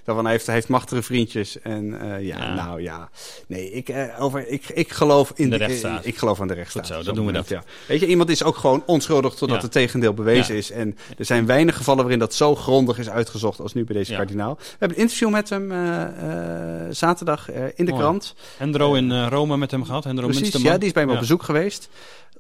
Daarvan 0.04 0.26
heeft, 0.26 0.46
hij 0.46 0.54
heeft 0.54 0.68
machtige 0.68 1.02
vriendjes. 1.02 1.60
En 1.60 2.00
eh, 2.00 2.08
ja, 2.26 2.38
Ja. 2.38 2.54
nou 2.54 2.82
ja. 2.82 3.08
Nee, 3.46 3.70
ik, 3.70 3.88
eh, 3.88 4.22
over, 4.22 4.48
ik, 4.48 4.68
ik 4.68 4.92
geloof 4.92 5.32
in 5.34 5.50
De 5.50 5.56
rechtsstaat. 5.56 6.06
ik 6.06 6.16
geloof 6.18 6.40
aan 6.40 6.46
de 6.48 6.54
rechtsstaat. 6.54 6.86
Goed 6.86 6.94
zo, 6.96 7.02
zo'n 7.02 7.14
doen 7.14 7.26
we 7.26 7.30
moment, 7.32 7.48
Ja. 7.48 7.62
Weet 7.88 8.00
je, 8.00 8.06
iemand 8.06 8.28
is 8.30 8.42
ook 8.42 8.56
gewoon 8.56 8.82
onschuldig 8.86 9.34
totdat 9.34 9.62
het 9.62 9.72
tegendeel 9.72 10.14
bewezen 10.14 10.54
is. 10.56 10.70
En 10.70 10.96
er 11.18 11.24
zijn 11.24 11.46
weinig 11.46 11.76
gevallen 11.76 12.00
waarin 12.02 12.18
dat 12.18 12.34
zo 12.34 12.54
grondig 12.54 12.98
is 12.98 13.08
uitgezocht 13.08 13.60
als 13.60 13.74
nu 13.74 13.84
bij 13.84 13.96
deze 13.96 14.14
kardinaal. 14.14 14.54
We 14.58 14.64
hebben 14.78 14.96
een 14.96 15.02
interview 15.02 15.30
met 15.30 15.48
hem 15.48 15.72
eh, 15.72 16.04
zaterdag 16.90 17.50
in 17.50 17.84
de 17.84 17.90
Mooi. 17.90 18.02
krant. 18.02 18.34
Hendro 18.56 18.94
in 18.94 19.26
Rome 19.28 19.56
met 19.56 19.70
hem 19.70 19.84
gehad, 19.84 20.04
Hendro 20.04 20.24
Precies, 20.24 20.42
Munsterman. 20.42 20.72
ja, 20.72 20.78
die 20.78 20.86
is 20.88 20.94
bij 20.94 21.06
me 21.06 21.12
op 21.12 21.18
bezoek 21.18 21.42
geweest. 21.42 21.88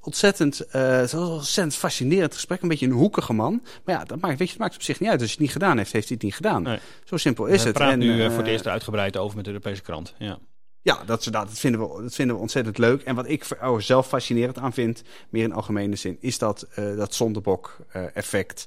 Ontzettend, 0.04 0.58
het 0.70 1.12
was 1.12 1.28
een 1.28 1.34
ontzettend 1.34 1.76
fascinerend 1.76 2.34
gesprek. 2.34 2.62
Een 2.62 2.68
beetje 2.68 2.86
een 2.86 2.92
hoekige 2.92 3.32
man. 3.32 3.62
Maar 3.84 3.94
ja, 3.94 4.04
dat 4.04 4.20
maakt, 4.20 4.38
weet 4.38 4.46
je, 4.48 4.52
het 4.54 4.62
maakt 4.62 4.74
op 4.74 4.82
zich 4.82 5.00
niet 5.00 5.08
uit. 5.10 5.20
Als 5.20 5.28
hij 5.28 5.36
het 5.38 5.42
niet 5.46 5.52
gedaan 5.62 5.76
heeft, 5.76 5.92
heeft 5.92 6.06
hij 6.08 6.14
het 6.16 6.24
niet 6.26 6.34
gedaan. 6.34 6.62
Nee. 6.62 6.78
Zo 7.04 7.16
simpel 7.16 7.46
is 7.46 7.64
het. 7.64 7.78
En, 7.80 7.98
nu 7.98 8.10
eh, 8.12 8.24
eh, 8.24 8.30
voor 8.30 8.42
het 8.42 8.48
eerst 8.52 8.66
uitgebreid 8.66 9.16
over 9.16 9.36
met 9.36 9.44
de 9.44 9.50
Europese 9.50 9.82
krant. 9.82 10.14
Ja. 10.18 10.38
Ja, 10.82 11.02
dat, 11.06 11.28
dat, 11.30 11.48
vinden 11.52 11.80
we, 11.80 12.02
dat 12.02 12.14
vinden 12.14 12.36
we 12.36 12.42
ontzettend 12.42 12.78
leuk. 12.78 13.02
En 13.02 13.14
wat 13.14 13.28
ik 13.28 13.44
voor 13.44 13.56
jou 13.60 13.80
zelf 13.82 14.06
fascinerend 14.08 14.58
aan 14.58 14.72
vind, 14.72 15.02
meer 15.30 15.42
in 15.44 15.52
algemene 15.52 15.96
zin, 15.96 16.16
is 16.20 16.38
dat, 16.38 16.66
dat 16.96 17.14
zondebok-effect. 17.14 18.66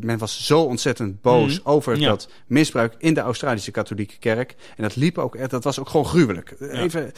men 0.00 0.18
was 0.18 0.46
zo 0.46 0.60
ontzettend 0.62 1.20
boos 1.20 1.58
Mhm. 1.60 1.68
over 1.68 1.98
Ja. 1.98 2.08
dat 2.08 2.28
misbruik 2.46 2.94
in 2.98 3.14
de 3.14 3.20
Australische 3.20 3.70
katholieke 3.70 4.18
kerk. 4.18 4.54
En 4.76 4.82
dat 4.82 4.96
liep 4.96 5.18
ook, 5.18 5.34
echt- 5.36 5.50
dat 5.50 5.64
was 5.64 5.78
ook 5.80 5.88
gewoon 5.88 6.06
gruwelijk. 6.06 6.54
Even, 6.60 7.12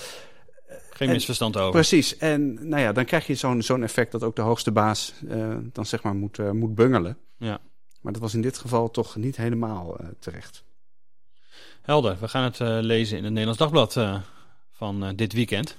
Geen 0.98 1.08
En- 1.08 1.14
misverstand 1.14 1.56
over. 1.56 1.70
Precies. 1.70 2.16
En 2.16 2.68
nou 2.68 2.82
ja, 2.82 2.92
dan 2.92 3.04
krijg 3.04 3.26
je 3.26 3.34
zo'n 3.34 3.62
zo'n 3.62 3.82
effect 3.82 4.12
dat 4.12 4.22
ook 4.22 4.36
de 4.36 4.42
hoogste 4.42 4.72
baas 4.72 5.12
eh, 5.28 5.56
dan 5.72 5.86
zeg 5.86 6.02
maar 6.02 6.14
moet, 6.14 6.38
eh, 6.38 6.50
moet 6.50 6.74
bungelen. 6.74 7.16
Ja. 7.36 7.60
Maar 8.00 8.12
dat 8.12 8.22
was 8.22 8.34
in 8.34 8.40
dit 8.42 8.58
geval 8.58 8.90
toch 8.90 9.16
niet 9.16 9.36
helemaal 9.36 9.98
eh, 9.98 10.06
terecht. 10.18 10.64
Helder, 11.82 12.16
we 12.20 12.28
gaan 12.28 12.44
het 12.44 12.58
lezen 12.84 13.16
in 13.16 13.24
het 13.24 13.32
Nederlands 13.32 13.58
Dagblad 13.58 14.22
van 14.72 15.12
dit 15.16 15.32
weekend. 15.32 15.76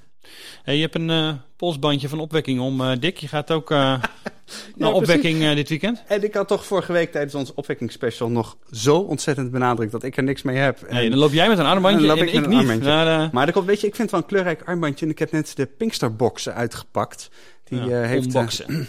Hey, 0.63 0.75
je 0.75 0.81
hebt 0.81 0.95
een 0.95 1.09
eh, 1.09 1.33
polsbandje 1.55 2.09
van 2.09 2.19
opwekking 2.19 2.59
om, 2.59 2.81
eh, 2.81 2.91
Dick. 2.99 3.17
Je 3.17 3.27
gaat 3.27 3.51
ook 3.51 3.71
eh, 3.71 3.77
naar 4.75 4.91
opwekking 4.91 5.53
dit 5.53 5.69
weekend. 5.69 6.03
En 6.07 6.23
ik 6.23 6.33
had 6.33 6.47
toch 6.47 6.65
vorige 6.65 6.91
week 6.93 7.11
tijdens 7.11 7.35
ons 7.35 7.53
opwekkingsspecial 7.53 8.29
nog 8.29 8.57
zo 8.71 8.97
ontzettend 8.97 9.51
benadrukt 9.51 9.91
dat 9.91 10.03
ik 10.03 10.17
er 10.17 10.23
niks 10.23 10.41
mee 10.41 10.57
heb. 10.57 10.81
En- 10.81 10.95
Nee, 10.95 11.09
dan 11.09 11.19
loop 11.19 11.31
jij 11.31 11.47
met 11.47 11.57
een 11.59 11.65
armbandje 11.65 12.07
Dan 12.07 12.17
loop 12.17 12.17
en 12.17 12.23
ik 12.27 12.29
ik, 12.33 12.35
met 12.39 12.43
een 12.49 12.57
niet. 12.57 12.69
armbandje. 12.85 13.29
Maar, 13.31 13.47
er 13.47 13.53
komt, 13.53 13.65
weet 13.65 13.81
je, 13.81 13.87
ik 13.87 13.95
vind 13.95 14.11
het 14.11 14.11
wel 14.11 14.19
een 14.19 14.25
kleurrijk 14.27 14.61
armbandje. 14.67 15.05
En 15.05 15.11
ik 15.11 15.19
heb 15.19 15.31
net 15.31 15.55
de 15.55 15.65
Pinksterbox 15.65 16.49
uitgepakt. 16.49 17.29
Die 17.63 17.81
ja, 17.83 18.01
heeft, 18.01 18.25
unboxen. 18.25 18.65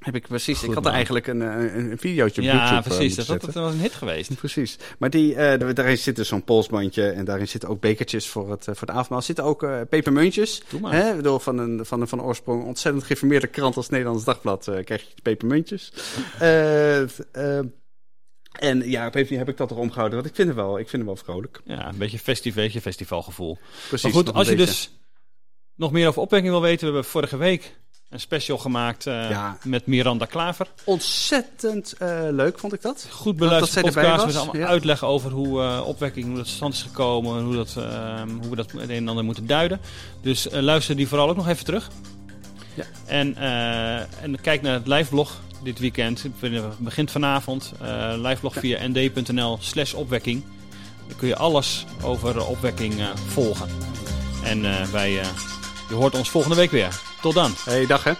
heb 0.00 0.14
ik 0.14 0.28
precies. 0.28 0.58
Goed, 0.58 0.68
ik 0.68 0.74
had 0.74 0.86
er 0.86 0.92
eigenlijk 0.92 1.26
een, 1.26 1.42
eh, 1.42 1.74
een, 1.74 1.90
een 1.90 1.98
videootje 1.98 2.40
op 2.40 2.46
ja, 2.46 2.52
YouTube 2.52 2.76
eh, 2.76 2.96
precies. 2.96 3.26
Dat, 3.26 3.54
was 3.54 3.72
een 3.72 3.80
hit 3.80 3.94
geweest. 3.94 4.34
Precies. 4.34 4.78
Maar 4.98 5.10
die, 5.10 5.34
eh, 5.34 5.74
daarin 5.74 5.98
zit 5.98 6.16
dus 6.16 6.28
zo'n 6.28 6.44
polsbandje 6.44 7.10
en 7.10 7.24
daarin 7.24 7.48
zitten 7.48 7.68
ook 7.68 7.80
bekertjes 7.80 8.28
voor 8.28 8.50
het, 8.50 8.68
eh, 8.68 8.74
voor 8.74 8.86
het 8.86 8.96
avondmaal. 8.96 9.18
Er 9.18 9.24
zitten 9.24 9.44
ook 9.44 9.66
pepermuntjes. 9.88 10.62
Doe 10.68 10.80
maar. 10.80 10.92
Hè? 10.92 11.16
Bedoel, 11.16 11.38
van 11.38 11.58
een, 11.58 11.86
van 11.86 12.00
een 12.00 12.08
van 12.08 12.22
oorsprong 12.22 12.64
ontzettend 12.64 13.04
geïnformeerde 13.04 13.46
krant 13.46 13.76
als 13.76 13.88
Nederlands 13.88 14.24
Dagblad 14.24 14.70
krijg 14.84 15.02
je 15.02 15.22
pepermuntjes. 15.22 15.92
En 18.50 18.90
ja, 18.90 19.06
op 19.06 19.14
een 19.14 19.26
heb 19.26 19.48
ik 19.48 19.56
dat 19.56 19.70
erom 19.70 19.90
gehouden, 19.90 20.18
want 20.18 20.30
ik 20.30 20.34
vind 20.34 20.48
het 20.48 20.56
wel, 20.56 20.78
ik 20.78 20.88
vind 20.88 21.06
het 21.06 21.12
wel 21.12 21.24
vrolijk. 21.24 21.60
Ja, 21.64 21.88
een 21.88 21.98
beetje 21.98 22.18
festivaletje, 22.18 22.80
festivalgevoel. 22.80 23.58
Precies. 23.88 24.02
maar 24.02 24.12
goed, 24.12 24.32
als 24.32 24.48
je 24.48 24.56
beetje. 24.56 24.72
dus 24.72 24.90
nog 25.74 25.92
meer 25.92 26.08
over 26.08 26.22
opwekking 26.22 26.52
wil 26.52 26.62
weten, 26.62 26.78
we 26.78 26.92
hebben 26.92 27.10
vorige 27.10 27.36
week 27.36 27.76
een 28.10 28.20
special 28.20 28.58
gemaakt 28.58 29.06
eh, 29.06 29.30
Ja. 29.30 29.56
met 29.64 29.86
Miranda 29.86 30.24
Klaver. 30.24 30.66
Ontzettend 30.84 31.92
eh, 31.92 32.18
leuk 32.30 32.58
vond 32.58 32.72
ik 32.72 32.82
dat. 32.82 33.06
Goed 33.10 33.24
Dat 33.24 33.36
beluisterd 33.36 33.72
zij 33.72 33.82
erbij 33.82 34.02
podcast 34.02 34.24
was, 34.24 34.32
met 34.34 34.42
allemaal 34.42 34.62
ja. 34.62 34.66
uitleg 34.72 35.04
over 35.04 35.30
hoe 35.30 35.62
eh, 35.62 35.82
opwekking, 35.86 36.26
hoe 36.26 36.36
dat 36.36 36.44
tot 36.44 36.54
stand 36.54 36.74
is 36.74 36.82
gekomen 36.82 37.38
en 37.38 37.44
hoe, 37.44 37.54
dat, 37.54 37.74
eh, 37.78 38.22
hoe 38.40 38.50
we 38.50 38.56
dat 38.56 38.72
het 38.72 38.82
een 38.82 38.90
en 38.90 39.08
ander 39.08 39.24
moeten 39.24 39.46
duiden. 39.46 39.80
Dus 40.22 40.46
luister 40.50 40.96
die 40.96 41.08
vooral 41.08 41.28
ook 41.28 41.36
nog 41.36 41.48
even 41.48 41.64
terug. 41.64 41.90
Ja. 42.74 42.84
En, 43.06 43.36
eh, 43.36 44.22
en 44.22 44.40
kijk 44.40 44.62
naar 44.62 44.72
het 44.74 44.86
liveblog 44.86 45.40
dit 45.62 45.78
weekend. 45.78 46.22
Het 46.22 46.78
begint 46.78 47.10
vanavond. 47.10 47.72
eh 47.82 48.12
liveblog 48.16 48.54
via 48.54 48.86
nd.nl 48.88 49.58
slash 49.60 49.92
opwekking. 49.92 50.42
Dan 51.08 51.16
kun 51.18 51.28
je 51.28 51.36
alles 51.36 51.86
over 52.02 52.46
opwekking 52.46 53.00
eh, 53.00 53.06
volgen. 53.26 53.68
En 54.44 54.64
eh, 54.64 54.82
wij, 54.82 55.20
eh, 55.20 55.26
je 55.90 55.96
hoort 55.96 56.14
ons 56.14 56.30
volgende 56.30 56.56
week 56.56 56.70
weer. 56.70 57.00
Tot 57.20 57.34
dan. 57.34 57.54
Hey, 57.64 57.86
dag 57.86 58.04
hè. 58.04 58.12